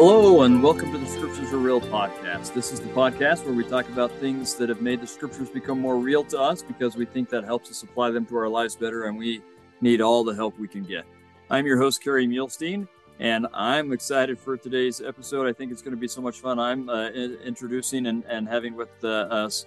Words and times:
Hello, 0.00 0.42
and 0.42 0.62
welcome 0.62 0.92
to 0.92 0.98
the 0.98 1.06
Scriptures 1.06 1.52
Are 1.52 1.58
Real 1.58 1.80
podcast. 1.80 2.54
This 2.54 2.70
is 2.70 2.78
the 2.78 2.86
podcast 2.90 3.44
where 3.44 3.52
we 3.52 3.64
talk 3.64 3.88
about 3.88 4.12
things 4.20 4.54
that 4.54 4.68
have 4.68 4.80
made 4.80 5.00
the 5.00 5.08
Scriptures 5.08 5.50
become 5.50 5.80
more 5.80 5.96
real 5.96 6.22
to 6.26 6.40
us 6.40 6.62
because 6.62 6.94
we 6.94 7.04
think 7.04 7.28
that 7.30 7.42
helps 7.42 7.68
us 7.68 7.82
apply 7.82 8.12
them 8.12 8.24
to 8.26 8.36
our 8.36 8.48
lives 8.48 8.76
better, 8.76 9.06
and 9.06 9.18
we 9.18 9.42
need 9.80 10.00
all 10.00 10.22
the 10.22 10.36
help 10.36 10.56
we 10.56 10.68
can 10.68 10.84
get. 10.84 11.04
I'm 11.50 11.66
your 11.66 11.78
host, 11.78 12.00
Kerry 12.00 12.28
Muhlestein, 12.28 12.86
and 13.18 13.48
I'm 13.52 13.90
excited 13.90 14.38
for 14.38 14.56
today's 14.56 15.00
episode. 15.00 15.48
I 15.48 15.52
think 15.52 15.72
it's 15.72 15.82
going 15.82 15.96
to 15.96 16.00
be 16.00 16.06
so 16.06 16.20
much 16.20 16.38
fun. 16.38 16.60
I'm 16.60 16.88
uh, 16.88 17.08
introducing 17.08 18.06
and, 18.06 18.22
and 18.26 18.48
having 18.48 18.76
with 18.76 18.92
uh, 19.02 19.08
us 19.08 19.66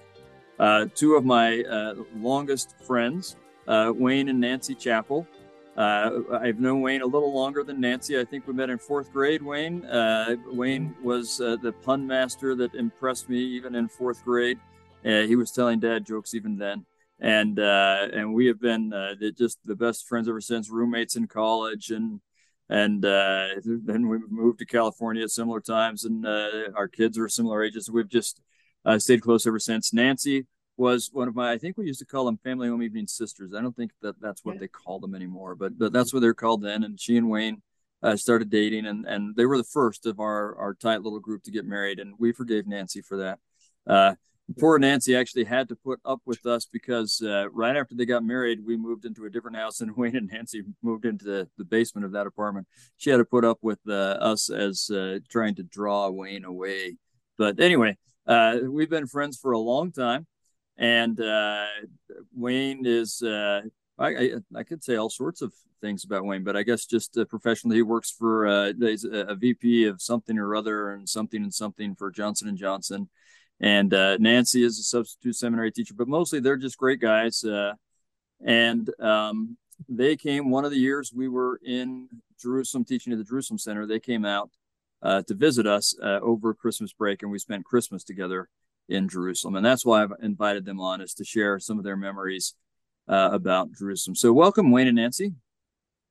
uh, 0.59 0.85
two 0.95 1.15
of 1.15 1.25
my 1.25 1.61
uh, 1.63 1.95
longest 2.15 2.75
friends, 2.87 3.35
uh, 3.67 3.91
Wayne 3.93 4.29
and 4.29 4.39
Nancy 4.39 4.75
Chappell. 4.75 5.27
Uh, 5.77 6.19
I've 6.33 6.59
known 6.59 6.81
Wayne 6.81 7.01
a 7.01 7.05
little 7.05 7.33
longer 7.33 7.63
than 7.63 7.79
Nancy. 7.79 8.19
I 8.19 8.25
think 8.25 8.45
we 8.45 8.53
met 8.53 8.69
in 8.69 8.77
fourth 8.77 9.11
grade. 9.13 9.41
Wayne, 9.41 9.85
uh, 9.85 10.35
Wayne 10.47 10.93
was 11.01 11.39
uh, 11.39 11.55
the 11.61 11.71
pun 11.71 12.05
master 12.05 12.55
that 12.55 12.75
impressed 12.75 13.29
me 13.29 13.39
even 13.39 13.75
in 13.75 13.87
fourth 13.87 14.23
grade. 14.23 14.59
Uh, 15.05 15.21
he 15.21 15.35
was 15.35 15.51
telling 15.51 15.79
dad 15.79 16.05
jokes 16.05 16.33
even 16.33 16.57
then, 16.57 16.85
and 17.19 17.57
uh, 17.57 18.07
and 18.13 18.33
we 18.33 18.45
have 18.47 18.59
been 18.59 18.91
uh, 18.91 19.15
just 19.37 19.59
the 19.65 19.75
best 19.75 20.07
friends 20.07 20.27
ever 20.27 20.41
since. 20.41 20.69
Roommates 20.69 21.15
in 21.15 21.27
college, 21.27 21.89
and 21.89 22.19
and 22.69 23.01
then 23.01 24.07
we 24.07 24.19
moved 24.29 24.59
to 24.59 24.65
California 24.65 25.23
at 25.23 25.31
similar 25.31 25.61
times, 25.61 26.03
and 26.03 26.27
our 26.27 26.87
kids 26.87 27.17
are 27.17 27.29
similar 27.29 27.63
ages. 27.63 27.89
We've 27.89 28.09
just 28.09 28.41
stayed 28.97 29.21
close 29.21 29.47
ever 29.47 29.59
since. 29.59 29.93
Nancy 29.93 30.45
was 30.81 31.11
one 31.13 31.27
of 31.27 31.35
my 31.35 31.51
I 31.51 31.59
think 31.59 31.77
we 31.77 31.85
used 31.85 31.99
to 31.99 32.05
call 32.05 32.25
them 32.25 32.39
family 32.43 32.67
home 32.67 32.81
evening 32.81 33.05
sisters. 33.05 33.53
I 33.55 33.61
don't 33.61 33.75
think 33.75 33.91
that 34.01 34.19
that's 34.19 34.43
what 34.43 34.55
yeah. 34.55 34.61
they 34.61 34.67
call 34.67 34.99
them 34.99 35.13
anymore, 35.13 35.53
but 35.53 35.77
but 35.77 35.93
that's 35.93 36.11
what 36.11 36.21
they're 36.21 36.33
called 36.33 36.63
then. 36.63 36.83
And 36.83 36.99
she 36.99 37.17
and 37.17 37.29
Wayne 37.29 37.61
uh, 38.01 38.17
started 38.17 38.49
dating, 38.49 38.87
and 38.87 39.05
and 39.05 39.35
they 39.35 39.45
were 39.45 39.57
the 39.57 39.63
first 39.63 40.07
of 40.07 40.19
our 40.19 40.55
our 40.57 40.73
tight 40.73 41.03
little 41.03 41.19
group 41.19 41.43
to 41.43 41.51
get 41.51 41.65
married, 41.65 41.99
and 41.99 42.15
we 42.17 42.33
forgave 42.33 42.65
Nancy 42.65 43.01
for 43.01 43.17
that. 43.17 43.39
Uh, 43.85 44.15
poor 44.59 44.79
Nancy 44.79 45.15
actually 45.15 45.43
had 45.43 45.69
to 45.69 45.75
put 45.75 45.99
up 46.03 46.19
with 46.25 46.47
us 46.47 46.65
because 46.65 47.21
uh, 47.23 47.47
right 47.51 47.77
after 47.77 47.93
they 47.93 48.07
got 48.07 48.23
married, 48.23 48.65
we 48.65 48.75
moved 48.75 49.05
into 49.05 49.25
a 49.25 49.29
different 49.29 49.57
house, 49.57 49.81
and 49.81 49.95
Wayne 49.95 50.15
and 50.15 50.31
Nancy 50.33 50.63
moved 50.81 51.05
into 51.05 51.25
the, 51.25 51.47
the 51.59 51.63
basement 51.63 52.05
of 52.05 52.11
that 52.13 52.25
apartment. 52.25 52.67
She 52.97 53.11
had 53.11 53.17
to 53.17 53.25
put 53.25 53.45
up 53.45 53.59
with 53.61 53.79
uh, 53.87 54.17
us 54.19 54.49
as 54.49 54.89
uh, 54.89 55.19
trying 55.29 55.53
to 55.55 55.63
draw 55.63 56.09
Wayne 56.09 56.43
away. 56.43 56.97
But 57.37 57.59
anyway, 57.59 57.97
uh, 58.25 58.57
we've 58.63 58.89
been 58.89 59.05
friends 59.05 59.37
for 59.37 59.51
a 59.51 59.59
long 59.59 59.91
time 59.91 60.25
and 60.77 61.19
uh, 61.19 61.67
Wayne 62.33 62.85
is 62.85 63.21
uh, 63.21 63.61
I, 64.01 64.07
I, 64.07 64.31
I 64.55 64.63
could 64.63 64.83
say 64.83 64.95
all 64.95 65.09
sorts 65.09 65.41
of 65.41 65.53
things 65.79 66.03
about 66.03 66.25
Wayne, 66.25 66.43
but 66.43 66.55
I 66.55 66.63
guess 66.63 66.85
just 66.85 67.17
uh, 67.17 67.25
professionally, 67.25 67.77
he 67.77 67.81
works 67.81 68.11
for 68.11 68.47
uh, 68.47 68.73
he's 68.79 69.05
a, 69.05 69.27
a, 69.27 69.35
VP 69.35 69.85
of 69.85 70.01
something 70.01 70.37
or 70.37 70.55
other 70.55 70.91
and 70.91 71.07
something 71.07 71.41
and 71.41 71.53
something 71.53 71.95
for 71.95 72.11
Johnson 72.11 72.47
and 72.47 72.57
Johnson. 72.57 73.09
And 73.59 73.93
uh, 73.93 74.17
Nancy 74.17 74.63
is 74.63 74.79
a 74.79 74.83
substitute 74.83 75.35
seminary 75.35 75.71
teacher, 75.71 75.93
but 75.95 76.07
mostly 76.07 76.39
they're 76.39 76.57
just 76.57 76.77
great 76.77 76.99
guys. 76.99 77.43
Uh, 77.43 77.73
and 78.43 78.89
um, 78.99 79.57
they 79.87 80.15
came 80.15 80.49
one 80.49 80.65
of 80.65 80.71
the 80.71 80.77
years 80.77 81.13
we 81.13 81.27
were 81.27 81.59
in 81.63 82.07
Jerusalem 82.39 82.85
teaching 82.85 83.13
at 83.13 83.19
the 83.19 83.25
Jerusalem 83.25 83.59
Center. 83.59 83.85
They 83.85 83.99
came 83.99 84.25
out 84.25 84.49
uh, 85.03 85.21
to 85.23 85.35
visit 85.35 85.67
us 85.67 85.95
uh, 86.01 86.19
over 86.21 86.53
Christmas 86.55 86.91
break, 86.93 87.21
and 87.21 87.31
we 87.31 87.39
spent 87.39 87.65
Christmas 87.65 88.03
together 88.03 88.49
in 88.89 89.07
Jerusalem. 89.07 89.55
And 89.55 89.65
that's 89.65 89.85
why 89.85 90.03
I've 90.03 90.13
invited 90.21 90.65
them 90.65 90.79
on 90.79 91.01
is 91.01 91.13
to 91.15 91.23
share 91.23 91.59
some 91.59 91.77
of 91.77 91.83
their 91.83 91.97
memories 91.97 92.55
uh, 93.07 93.29
about 93.31 93.71
Jerusalem. 93.73 94.15
So 94.15 94.33
welcome, 94.33 94.71
Wayne 94.71 94.87
and 94.87 94.95
Nancy. 94.95 95.33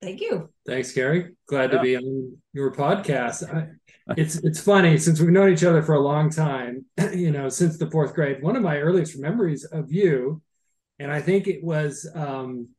Thank 0.01 0.19
you. 0.19 0.49
Thanks, 0.65 0.91
Gary. 0.91 1.33
Glad 1.47 1.71
yeah. 1.71 1.77
to 1.77 1.83
be 1.83 1.95
on 1.95 2.37
your 2.53 2.73
podcast. 2.73 3.53
I, 3.53 3.67
it's 4.17 4.37
it's 4.37 4.59
funny 4.59 4.97
since 4.97 5.19
we've 5.19 5.29
known 5.29 5.53
each 5.53 5.63
other 5.63 5.83
for 5.83 5.93
a 5.93 5.99
long 5.99 6.31
time, 6.31 6.85
you 7.13 7.31
know, 7.31 7.49
since 7.49 7.77
the 7.77 7.89
fourth 7.89 8.15
grade. 8.15 8.41
One 8.41 8.55
of 8.55 8.63
my 8.63 8.79
earliest 8.79 9.19
memories 9.19 9.63
of 9.63 9.91
you, 9.91 10.41
and 10.97 11.11
I 11.11 11.21
think 11.21 11.47
it 11.47 11.63
was 11.63 12.09
um, 12.15 12.69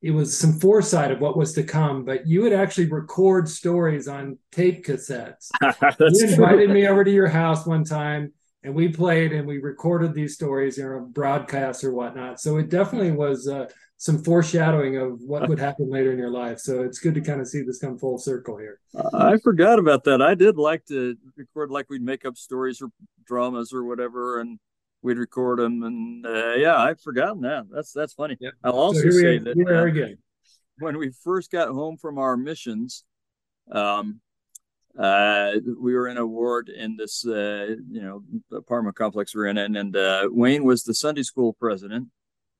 it 0.00 0.12
was 0.12 0.36
some 0.36 0.54
foresight 0.54 1.10
of 1.10 1.20
what 1.20 1.36
was 1.36 1.52
to 1.54 1.62
come. 1.62 2.06
But 2.06 2.26
you 2.26 2.40
would 2.42 2.54
actually 2.54 2.86
record 2.86 3.50
stories 3.50 4.08
on 4.08 4.38
tape 4.50 4.84
cassettes. 4.86 5.50
you 5.62 6.26
invited 6.26 6.66
true. 6.66 6.74
me 6.74 6.86
over 6.86 7.04
to 7.04 7.10
your 7.10 7.28
house 7.28 7.66
one 7.66 7.84
time 7.84 8.32
and 8.64 8.74
we 8.74 8.88
played 8.88 9.32
and 9.32 9.46
we 9.46 9.58
recorded 9.58 10.14
these 10.14 10.34
stories 10.34 10.78
in 10.78 10.86
a 10.86 11.00
broadcast 11.00 11.82
or 11.84 11.92
whatnot. 11.92 12.40
So 12.40 12.58
it 12.58 12.68
definitely 12.68 13.10
was 13.10 13.48
uh, 13.48 13.66
some 13.96 14.22
foreshadowing 14.22 14.96
of 14.96 15.20
what 15.20 15.48
would 15.48 15.58
happen 15.58 15.90
later 15.90 16.12
in 16.12 16.18
your 16.18 16.30
life. 16.30 16.58
So 16.58 16.82
it's 16.82 16.98
good 16.98 17.14
to 17.14 17.20
kind 17.20 17.40
of 17.40 17.48
see 17.48 17.62
this 17.62 17.78
come 17.78 17.98
full 17.98 18.18
circle 18.18 18.56
here. 18.56 18.78
I 19.14 19.38
forgot 19.38 19.78
about 19.78 20.04
that. 20.04 20.22
I 20.22 20.34
did 20.34 20.56
like 20.56 20.84
to 20.86 21.16
record, 21.36 21.70
like 21.70 21.90
we'd 21.90 22.02
make 22.02 22.24
up 22.24 22.36
stories 22.36 22.80
or 22.80 22.88
dramas 23.26 23.72
or 23.72 23.84
whatever, 23.84 24.40
and 24.40 24.58
we'd 25.02 25.18
record 25.18 25.58
them. 25.58 25.82
And 25.82 26.26
uh, 26.26 26.54
yeah, 26.54 26.76
I've 26.76 27.00
forgotten 27.00 27.42
that. 27.42 27.66
That's 27.70 27.92
that's 27.92 28.12
funny. 28.12 28.36
Yep. 28.40 28.52
I'll 28.64 28.72
also 28.72 29.02
so 29.02 29.10
say 29.10 29.38
that 29.38 29.56
uh, 29.56 30.16
when 30.78 30.98
we 30.98 31.10
first 31.22 31.50
got 31.50 31.68
home 31.68 31.96
from 31.96 32.18
our 32.18 32.36
missions. 32.36 33.04
Um, 33.70 34.20
uh, 34.98 35.52
we 35.80 35.94
were 35.94 36.08
in 36.08 36.18
a 36.18 36.26
ward 36.26 36.68
in 36.68 36.96
this, 36.96 37.26
uh, 37.26 37.76
you 37.90 38.02
know, 38.02 38.22
apartment 38.56 38.96
complex 38.96 39.34
we're 39.34 39.46
in, 39.46 39.58
and, 39.58 39.76
and 39.76 39.96
uh, 39.96 40.28
Wayne 40.30 40.64
was 40.64 40.82
the 40.82 40.94
Sunday 40.94 41.22
school 41.22 41.54
president, 41.54 42.08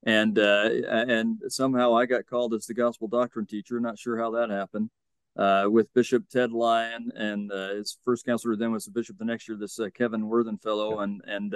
and 0.04 0.38
uh, 0.38 0.69
and 0.88 1.38
somehow 1.48 1.94
I 1.94 2.06
got 2.06 2.26
called 2.26 2.54
as 2.54 2.66
the 2.66 2.75
gospel 2.75 3.09
doctrine 3.09 3.47
teacher. 3.47 3.81
Not 3.81 3.98
sure 3.98 4.19
how 4.19 4.31
that 4.32 4.50
happened. 4.50 4.91
Uh, 5.34 5.65
with 5.66 5.93
Bishop 5.94 6.28
Ted 6.28 6.53
Lyon, 6.53 7.10
and 7.16 7.50
uh, 7.50 7.75
his 7.75 7.97
first 8.04 8.26
counselor 8.26 8.54
then 8.54 8.70
was 8.70 8.84
the 8.84 8.91
bishop 8.91 9.16
the 9.16 9.25
next 9.25 9.49
year, 9.49 9.56
this 9.56 9.81
Kevin 9.94 10.28
Worthen 10.28 10.59
fellow, 10.59 11.00
and 11.00 11.22
and 11.26 11.54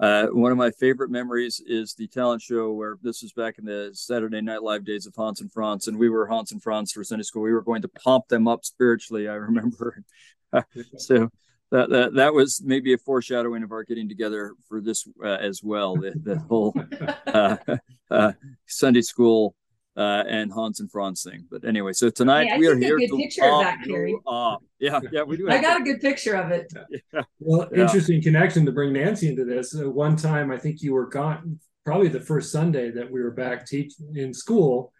uh, 0.00 0.26
one 0.26 0.52
of 0.52 0.58
my 0.58 0.70
favorite 0.70 1.10
memories 1.10 1.60
is 1.66 1.94
the 1.94 2.06
talent 2.06 2.40
show 2.40 2.72
where 2.72 2.96
this 3.02 3.22
was 3.22 3.32
back 3.32 3.58
in 3.58 3.64
the 3.64 3.90
Saturday 3.92 4.40
Night 4.40 4.62
Live 4.62 4.84
days 4.84 5.06
of 5.06 5.14
Hans 5.16 5.40
and 5.40 5.50
Franz, 5.52 5.88
and 5.88 5.98
we 5.98 6.08
were 6.08 6.26
Hans 6.26 6.52
and 6.52 6.62
Franz 6.62 6.92
for 6.92 7.02
Sunday 7.02 7.24
school. 7.24 7.42
We 7.42 7.52
were 7.52 7.62
going 7.62 7.82
to 7.82 7.88
pump 7.88 8.28
them 8.28 8.46
up 8.46 8.64
spiritually. 8.64 9.28
I 9.28 9.34
remember, 9.34 10.04
so 10.96 11.28
that, 11.72 11.90
that 11.90 12.14
that 12.14 12.32
was 12.32 12.62
maybe 12.64 12.92
a 12.92 12.98
foreshadowing 12.98 13.64
of 13.64 13.72
our 13.72 13.82
getting 13.82 14.08
together 14.08 14.54
for 14.68 14.80
this 14.80 15.06
uh, 15.22 15.28
as 15.28 15.62
well. 15.64 15.96
The, 15.96 16.12
the 16.22 16.38
whole 16.38 16.74
uh, 17.26 17.56
uh, 18.10 18.32
Sunday 18.66 19.02
school 19.02 19.54
uh, 19.98 20.22
and 20.28 20.52
Hans 20.52 20.78
and 20.78 20.90
Franz 20.90 21.24
thing. 21.24 21.44
But 21.50 21.64
anyway, 21.64 21.92
so 21.92 22.08
tonight 22.08 22.46
hey, 22.46 22.58
we 22.58 22.68
are 22.68 22.76
here 22.76 22.96
to 22.96 23.16
picture 23.16 23.44
of 23.44 23.62
that, 23.62 23.78
Kerry. 23.84 24.16
Yeah, 24.78 25.00
yeah, 25.10 25.24
we 25.24 25.36
do. 25.36 25.50
I 25.50 25.60
got 25.60 25.80
a 25.80 25.84
good 25.84 26.00
picture 26.00 26.34
of 26.34 26.52
it. 26.52 26.72
Yeah. 27.12 27.22
Well, 27.40 27.68
yeah. 27.72 27.82
interesting 27.82 28.22
connection 28.22 28.66
to 28.66 28.72
bring 28.72 28.92
Nancy 28.92 29.28
into 29.28 29.44
this. 29.44 29.74
Uh, 29.74 29.90
one 29.90 30.14
time, 30.14 30.50
I 30.50 30.58
think 30.58 30.82
you 30.82 30.92
were 30.92 31.06
gone. 31.06 31.58
Probably 31.84 32.08
the 32.08 32.20
first 32.20 32.52
Sunday 32.52 32.90
that 32.90 33.10
we 33.10 33.22
were 33.22 33.30
back 33.30 33.66
teaching 33.66 34.14
in 34.14 34.32
school 34.34 34.92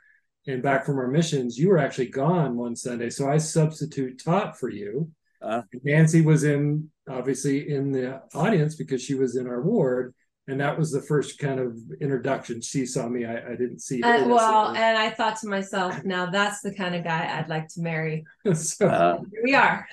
and 0.47 0.63
back 0.63 0.85
from 0.85 0.99
our 0.99 1.07
missions, 1.07 1.59
you 1.59 1.69
were 1.69 1.79
actually 1.79 2.09
gone 2.09 2.57
one 2.57 2.75
Sunday. 2.75 3.11
So 3.11 3.29
I 3.29 3.37
substitute 3.39 4.23
taught 4.25 4.59
for 4.59 4.71
you. 4.71 5.11
Uh, 5.43 5.63
Nancy 5.85 6.23
was 6.23 6.45
in 6.45 6.91
obviously 7.09 7.71
in 7.71 7.93
the 7.93 8.23
audience 8.35 8.75
because 8.75 9.03
she 9.03 9.15
was 9.15 9.37
in 9.37 9.47
our 9.47 9.63
ward 9.63 10.15
and 10.49 10.59
that 10.61 10.77
was 10.77 10.91
the 10.91 11.03
first 11.03 11.39
kind 11.39 11.61
of 11.61 11.77
introduction 12.01 12.61
she 12.61 12.87
saw 12.87 13.07
me. 13.07 13.27
I, 13.27 13.37
I 13.37 13.51
didn't 13.51 13.81
see 13.81 14.03
uh, 14.03 14.27
well 14.27 14.69
and 14.69 14.99
i 14.99 15.11
thought 15.11 15.37
to 15.41 15.49
myself 15.49 16.05
now 16.05 16.27
that's 16.27 16.63
the 16.63 16.75
kind 16.75 16.95
of 16.95 17.05
guy 17.05 17.39
i'd 17.39 17.49
like 17.49 17.69
to 17.69 17.81
marry. 17.81 18.25
So 18.55 18.89
uh, 18.89 19.19
here 19.31 19.43
we 19.45 19.55
are. 19.55 19.87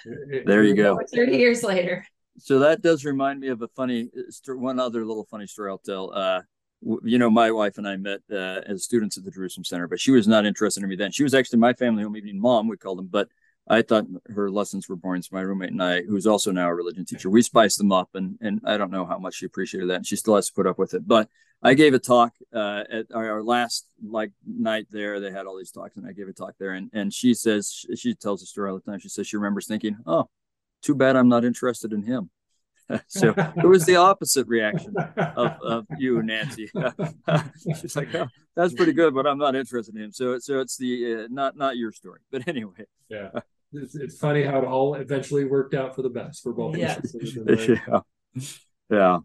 there 0.46 0.64
you 0.64 0.76
go. 0.76 1.00
30 1.14 1.38
years 1.38 1.62
later. 1.62 2.06
So 2.38 2.60
that 2.60 2.82
does 2.82 3.04
remind 3.06 3.42
me 3.42 3.50
of 3.50 3.62
a 3.62 3.68
funny 3.70 4.10
one 4.48 4.80
other 4.80 5.06
little 5.06 5.28
funny 5.30 5.46
story 5.46 5.70
i'll 5.70 5.78
tell. 5.78 6.12
Uh, 6.14 6.42
you 7.04 7.18
know 7.18 7.30
my 7.30 7.52
wife 7.52 7.78
and 7.78 7.88
i 7.88 7.98
met 7.98 8.22
uh, 8.32 8.62
as 8.68 8.84
students 8.84 9.18
at 9.18 9.24
the 9.24 9.32
jerusalem 9.32 9.64
center 9.64 9.88
but 9.88 10.00
she 10.00 10.12
was 10.12 10.28
not 10.28 10.46
interested 10.46 10.84
in 10.84 10.90
me 10.90 10.96
then. 10.96 11.12
She 11.12 11.24
was 11.24 11.34
actually 11.34 11.60
my 11.60 11.74
family 11.74 12.04
home 12.04 12.16
evening. 12.16 12.40
Mom 12.40 12.68
we 12.68 12.78
called 12.78 13.00
them 13.00 13.10
but 13.12 13.28
I 13.68 13.82
thought 13.82 14.06
her 14.28 14.52
lessons 14.52 14.88
were 14.88 14.96
boring. 14.96 15.22
So 15.22 15.30
my 15.32 15.42
roommate 15.42 15.72
and 15.72 15.82
I, 15.82 16.04
who's 16.04 16.28
also 16.28 16.52
now 16.52 16.70
a 16.70 16.74
religion 16.74 17.06
teacher, 17.06 17.30
we 17.30 17.42
spiced 17.42 17.78
them 17.78 17.92
up, 17.92 18.10
and 18.14 18.38
and 18.42 18.62
I 18.64 18.78
don't 18.78 18.92
know 18.92 19.06
how 19.06 19.18
much 19.18 19.36
she 19.36 19.46
appreciated 19.46 19.90
that, 19.90 19.98
and 19.98 20.08
she 20.08 20.16
still 20.16 20.36
has 20.36 20.48
to 20.48 20.54
put 20.54 20.68
up 20.68 20.78
with 20.78 20.94
it. 20.94 21.08
But 21.08 21.30
I 21.64 21.74
gave 21.74 21.96
a 21.96 22.00
talk 22.00 22.34
uh, 22.54 22.84
at 22.92 23.06
our, 23.14 23.32
our, 23.32 23.44
last 23.44 23.88
like 24.04 24.32
night 24.46 24.86
there. 24.92 25.20
They 25.20 25.32
had 25.32 25.48
all 25.48 25.58
these 25.58 25.72
talks, 25.72 25.98
and 25.98 26.06
I 26.06 26.12
gave 26.12 26.28
a 26.28 26.34
talk 26.34 26.54
there, 26.60 26.74
and 26.74 26.92
and 26.94 27.12
she 27.12 27.34
says 27.34 27.72
she, 27.72 27.96
she 27.96 28.14
tells 28.14 28.42
the 28.42 28.46
story 28.46 28.70
all 28.70 28.76
the 28.76 28.92
time. 28.92 29.00
She 29.00 29.10
says 29.10 29.26
she 29.26 29.38
remembers 29.38 29.66
thinking, 29.66 29.98
"Oh, 30.06 30.30
too 30.84 30.94
bad 30.94 31.16
I'm 31.16 31.30
not 31.30 31.44
interested 31.44 31.92
in 31.92 32.04
him." 32.04 32.30
so 33.08 33.34
it 33.36 33.66
was 33.66 33.88
the 33.88 33.96
opposite 33.96 34.46
reaction 34.46 34.94
of, 35.18 35.60
of 35.64 35.88
you, 35.98 36.22
Nancy. 36.22 36.70
She's 37.82 37.96
like, 37.96 38.14
oh, 38.14 38.28
"That's 38.56 38.76
pretty 38.76 38.94
good, 38.94 39.16
but 39.16 39.26
I'm 39.26 39.40
not 39.40 39.56
interested 39.56 39.96
in 39.96 40.04
him." 40.04 40.12
So, 40.12 40.38
so 40.38 40.60
it's 40.60 40.78
the 40.78 41.24
uh, 41.24 41.28
not 41.32 41.58
not 41.58 41.78
your 41.78 41.92
story, 41.92 42.20
but 42.32 42.48
anyway. 42.48 42.86
Yeah 43.10 43.30
it's, 43.74 43.96
it's 43.96 44.18
funny 44.18 44.44
how 44.44 44.60
it 44.60 44.66
all 44.66 44.96
eventually 44.96 45.46
worked 45.46 45.74
out 45.74 45.96
for 45.96 46.02
the 46.02 46.10
best 46.10 46.44
for 46.44 46.54
both 46.54 46.78
yeah. 46.78 47.00
yeah. 47.24 48.00
yeah. 48.90 49.20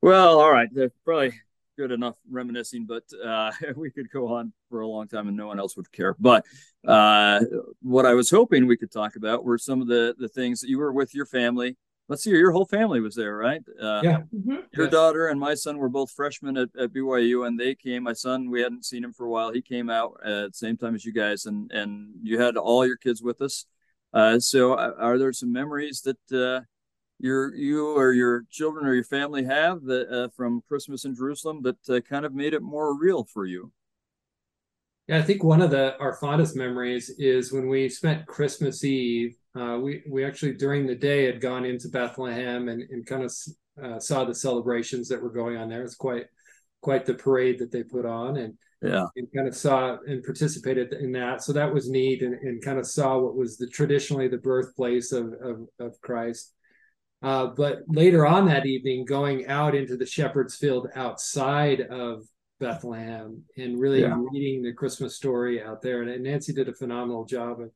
Well, 0.00 0.40
all 0.40 0.52
right. 0.52 0.68
They're 0.72 0.92
probably 1.04 1.32
good 1.76 1.92
enough 1.92 2.16
reminiscing, 2.30 2.86
but 2.86 3.04
uh, 3.24 3.52
we 3.76 3.90
could 3.90 4.10
go 4.10 4.34
on 4.34 4.52
for 4.68 4.80
a 4.80 4.86
long 4.86 5.08
time 5.08 5.28
and 5.28 5.36
no 5.36 5.46
one 5.46 5.58
else 5.58 5.76
would 5.76 5.90
care. 5.92 6.14
But 6.18 6.44
uh, 6.86 7.40
what 7.80 8.06
I 8.06 8.14
was 8.14 8.30
hoping 8.30 8.66
we 8.66 8.76
could 8.76 8.92
talk 8.92 9.16
about 9.16 9.44
were 9.44 9.58
some 9.58 9.80
of 9.80 9.88
the 9.88 10.14
the 10.18 10.28
things 10.28 10.60
that 10.60 10.68
you 10.68 10.78
were 10.78 10.92
with 10.92 11.14
your 11.14 11.26
family. 11.26 11.76
Let's 12.12 12.24
see, 12.24 12.30
your 12.30 12.52
whole 12.52 12.66
family 12.66 13.00
was 13.00 13.14
there, 13.14 13.34
right? 13.34 13.62
Uh, 13.80 14.02
yeah. 14.04 14.18
Mm-hmm. 14.34 14.56
Your 14.76 14.84
Yes. 14.84 14.92
daughter 14.92 15.28
and 15.28 15.40
my 15.40 15.54
son 15.54 15.78
were 15.78 15.88
both 15.88 16.10
freshmen 16.10 16.58
at, 16.58 16.68
at 16.78 16.92
BYU, 16.92 17.46
and 17.46 17.58
they 17.58 17.74
came. 17.74 18.02
My 18.02 18.12
son, 18.12 18.50
we 18.50 18.60
hadn't 18.60 18.84
seen 18.84 19.02
him 19.02 19.14
for 19.14 19.24
a 19.24 19.30
while. 19.30 19.50
He 19.50 19.62
came 19.62 19.88
out 19.88 20.20
at 20.22 20.52
the 20.52 20.52
same 20.52 20.76
time 20.76 20.94
as 20.94 21.06
you 21.06 21.12
guys, 21.14 21.46
and 21.46 21.72
and 21.72 22.10
you 22.22 22.38
had 22.38 22.58
all 22.58 22.86
your 22.86 22.98
kids 22.98 23.22
with 23.22 23.40
us. 23.40 23.64
Uh, 24.12 24.38
so, 24.38 24.74
uh, 24.74 24.92
are 24.98 25.16
there 25.16 25.32
some 25.32 25.50
memories 25.54 26.02
that 26.02 26.38
uh, 26.38 26.60
your 27.18 27.54
you 27.54 27.96
or 27.96 28.12
your 28.12 28.44
children 28.50 28.84
or 28.84 28.92
your 28.92 29.04
family 29.04 29.44
have 29.44 29.82
that 29.84 30.10
uh, 30.10 30.28
from 30.36 30.62
Christmas 30.68 31.06
in 31.06 31.14
Jerusalem 31.14 31.62
that 31.62 31.88
uh, 31.88 32.00
kind 32.00 32.26
of 32.26 32.34
made 32.34 32.52
it 32.52 32.60
more 32.60 32.94
real 32.94 33.24
for 33.24 33.46
you? 33.46 33.72
Yeah, 35.12 35.18
I 35.18 35.22
think 35.22 35.44
one 35.44 35.60
of 35.60 35.70
the 35.70 35.94
our 35.98 36.14
fondest 36.14 36.56
memories 36.56 37.10
is 37.18 37.52
when 37.52 37.68
we 37.68 37.90
spent 37.90 38.26
Christmas 38.26 38.82
Eve. 38.82 39.36
Uh, 39.54 39.78
we 39.78 40.02
we 40.08 40.24
actually 40.24 40.54
during 40.54 40.86
the 40.86 40.94
day 40.94 41.26
had 41.26 41.38
gone 41.38 41.66
into 41.66 41.90
Bethlehem 41.90 42.68
and, 42.68 42.82
and 42.88 43.04
kind 43.04 43.22
of 43.22 43.32
uh, 43.82 43.98
saw 44.00 44.24
the 44.24 44.34
celebrations 44.34 45.08
that 45.08 45.22
were 45.22 45.30
going 45.30 45.58
on 45.58 45.68
there. 45.68 45.82
It's 45.82 45.96
quite 45.96 46.28
quite 46.80 47.04
the 47.04 47.12
parade 47.12 47.58
that 47.58 47.70
they 47.70 47.82
put 47.82 48.06
on, 48.06 48.38
and 48.38 48.54
Yeah, 48.80 49.04
and 49.14 49.28
kind 49.36 49.46
of 49.46 49.54
saw 49.54 49.98
and 50.06 50.24
participated 50.24 50.94
in 50.94 51.12
that. 51.12 51.42
So 51.42 51.52
that 51.52 51.74
was 51.74 51.90
neat, 51.90 52.22
and, 52.22 52.32
and 52.32 52.64
kind 52.64 52.78
of 52.78 52.86
saw 52.86 53.18
what 53.18 53.36
was 53.36 53.58
the 53.58 53.66
traditionally 53.66 54.28
the 54.28 54.38
birthplace 54.38 55.12
of 55.12 55.34
of, 55.42 55.68
of 55.78 56.00
Christ. 56.00 56.54
Uh, 57.20 57.48
but 57.48 57.80
later 57.86 58.26
on 58.26 58.46
that 58.46 58.64
evening, 58.64 59.04
going 59.04 59.46
out 59.46 59.74
into 59.74 59.98
the 59.98 60.06
shepherd's 60.06 60.56
field 60.56 60.88
outside 60.94 61.82
of 61.82 62.22
Bethlehem 62.62 63.42
and 63.58 63.78
really 63.78 64.02
Yeah. 64.02 64.16
reading 64.32 64.62
the 64.62 64.72
Christmas 64.72 65.16
story 65.16 65.60
out 65.60 65.82
there. 65.82 66.02
And 66.02 66.22
Nancy 66.22 66.52
did 66.52 66.68
a 66.68 66.72
phenomenal 66.72 67.24
job 67.24 67.60
of 67.60 67.70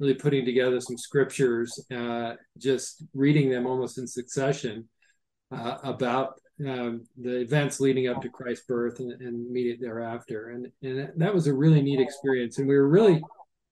really 0.00 0.14
putting 0.14 0.44
together 0.44 0.80
some 0.80 0.96
scriptures, 0.96 1.78
uh, 1.94 2.34
just 2.58 3.04
reading 3.12 3.50
them 3.50 3.66
almost 3.66 3.98
in 3.98 4.06
succession 4.06 4.88
uh, 5.52 5.76
about 5.84 6.40
um, 6.66 7.04
the 7.20 7.40
events 7.40 7.80
leading 7.80 8.08
up 8.08 8.22
to 8.22 8.30
Christ's 8.30 8.64
birth 8.66 8.98
and, 8.98 9.12
and 9.12 9.46
immediate 9.46 9.78
thereafter. 9.80 10.48
And, 10.50 10.72
and 10.82 11.12
that 11.20 11.34
was 11.34 11.46
a 11.46 11.54
really 11.54 11.82
neat 11.82 12.00
experience. 12.00 12.58
And 12.58 12.66
we 12.66 12.76
were 12.76 12.88
really 12.88 13.22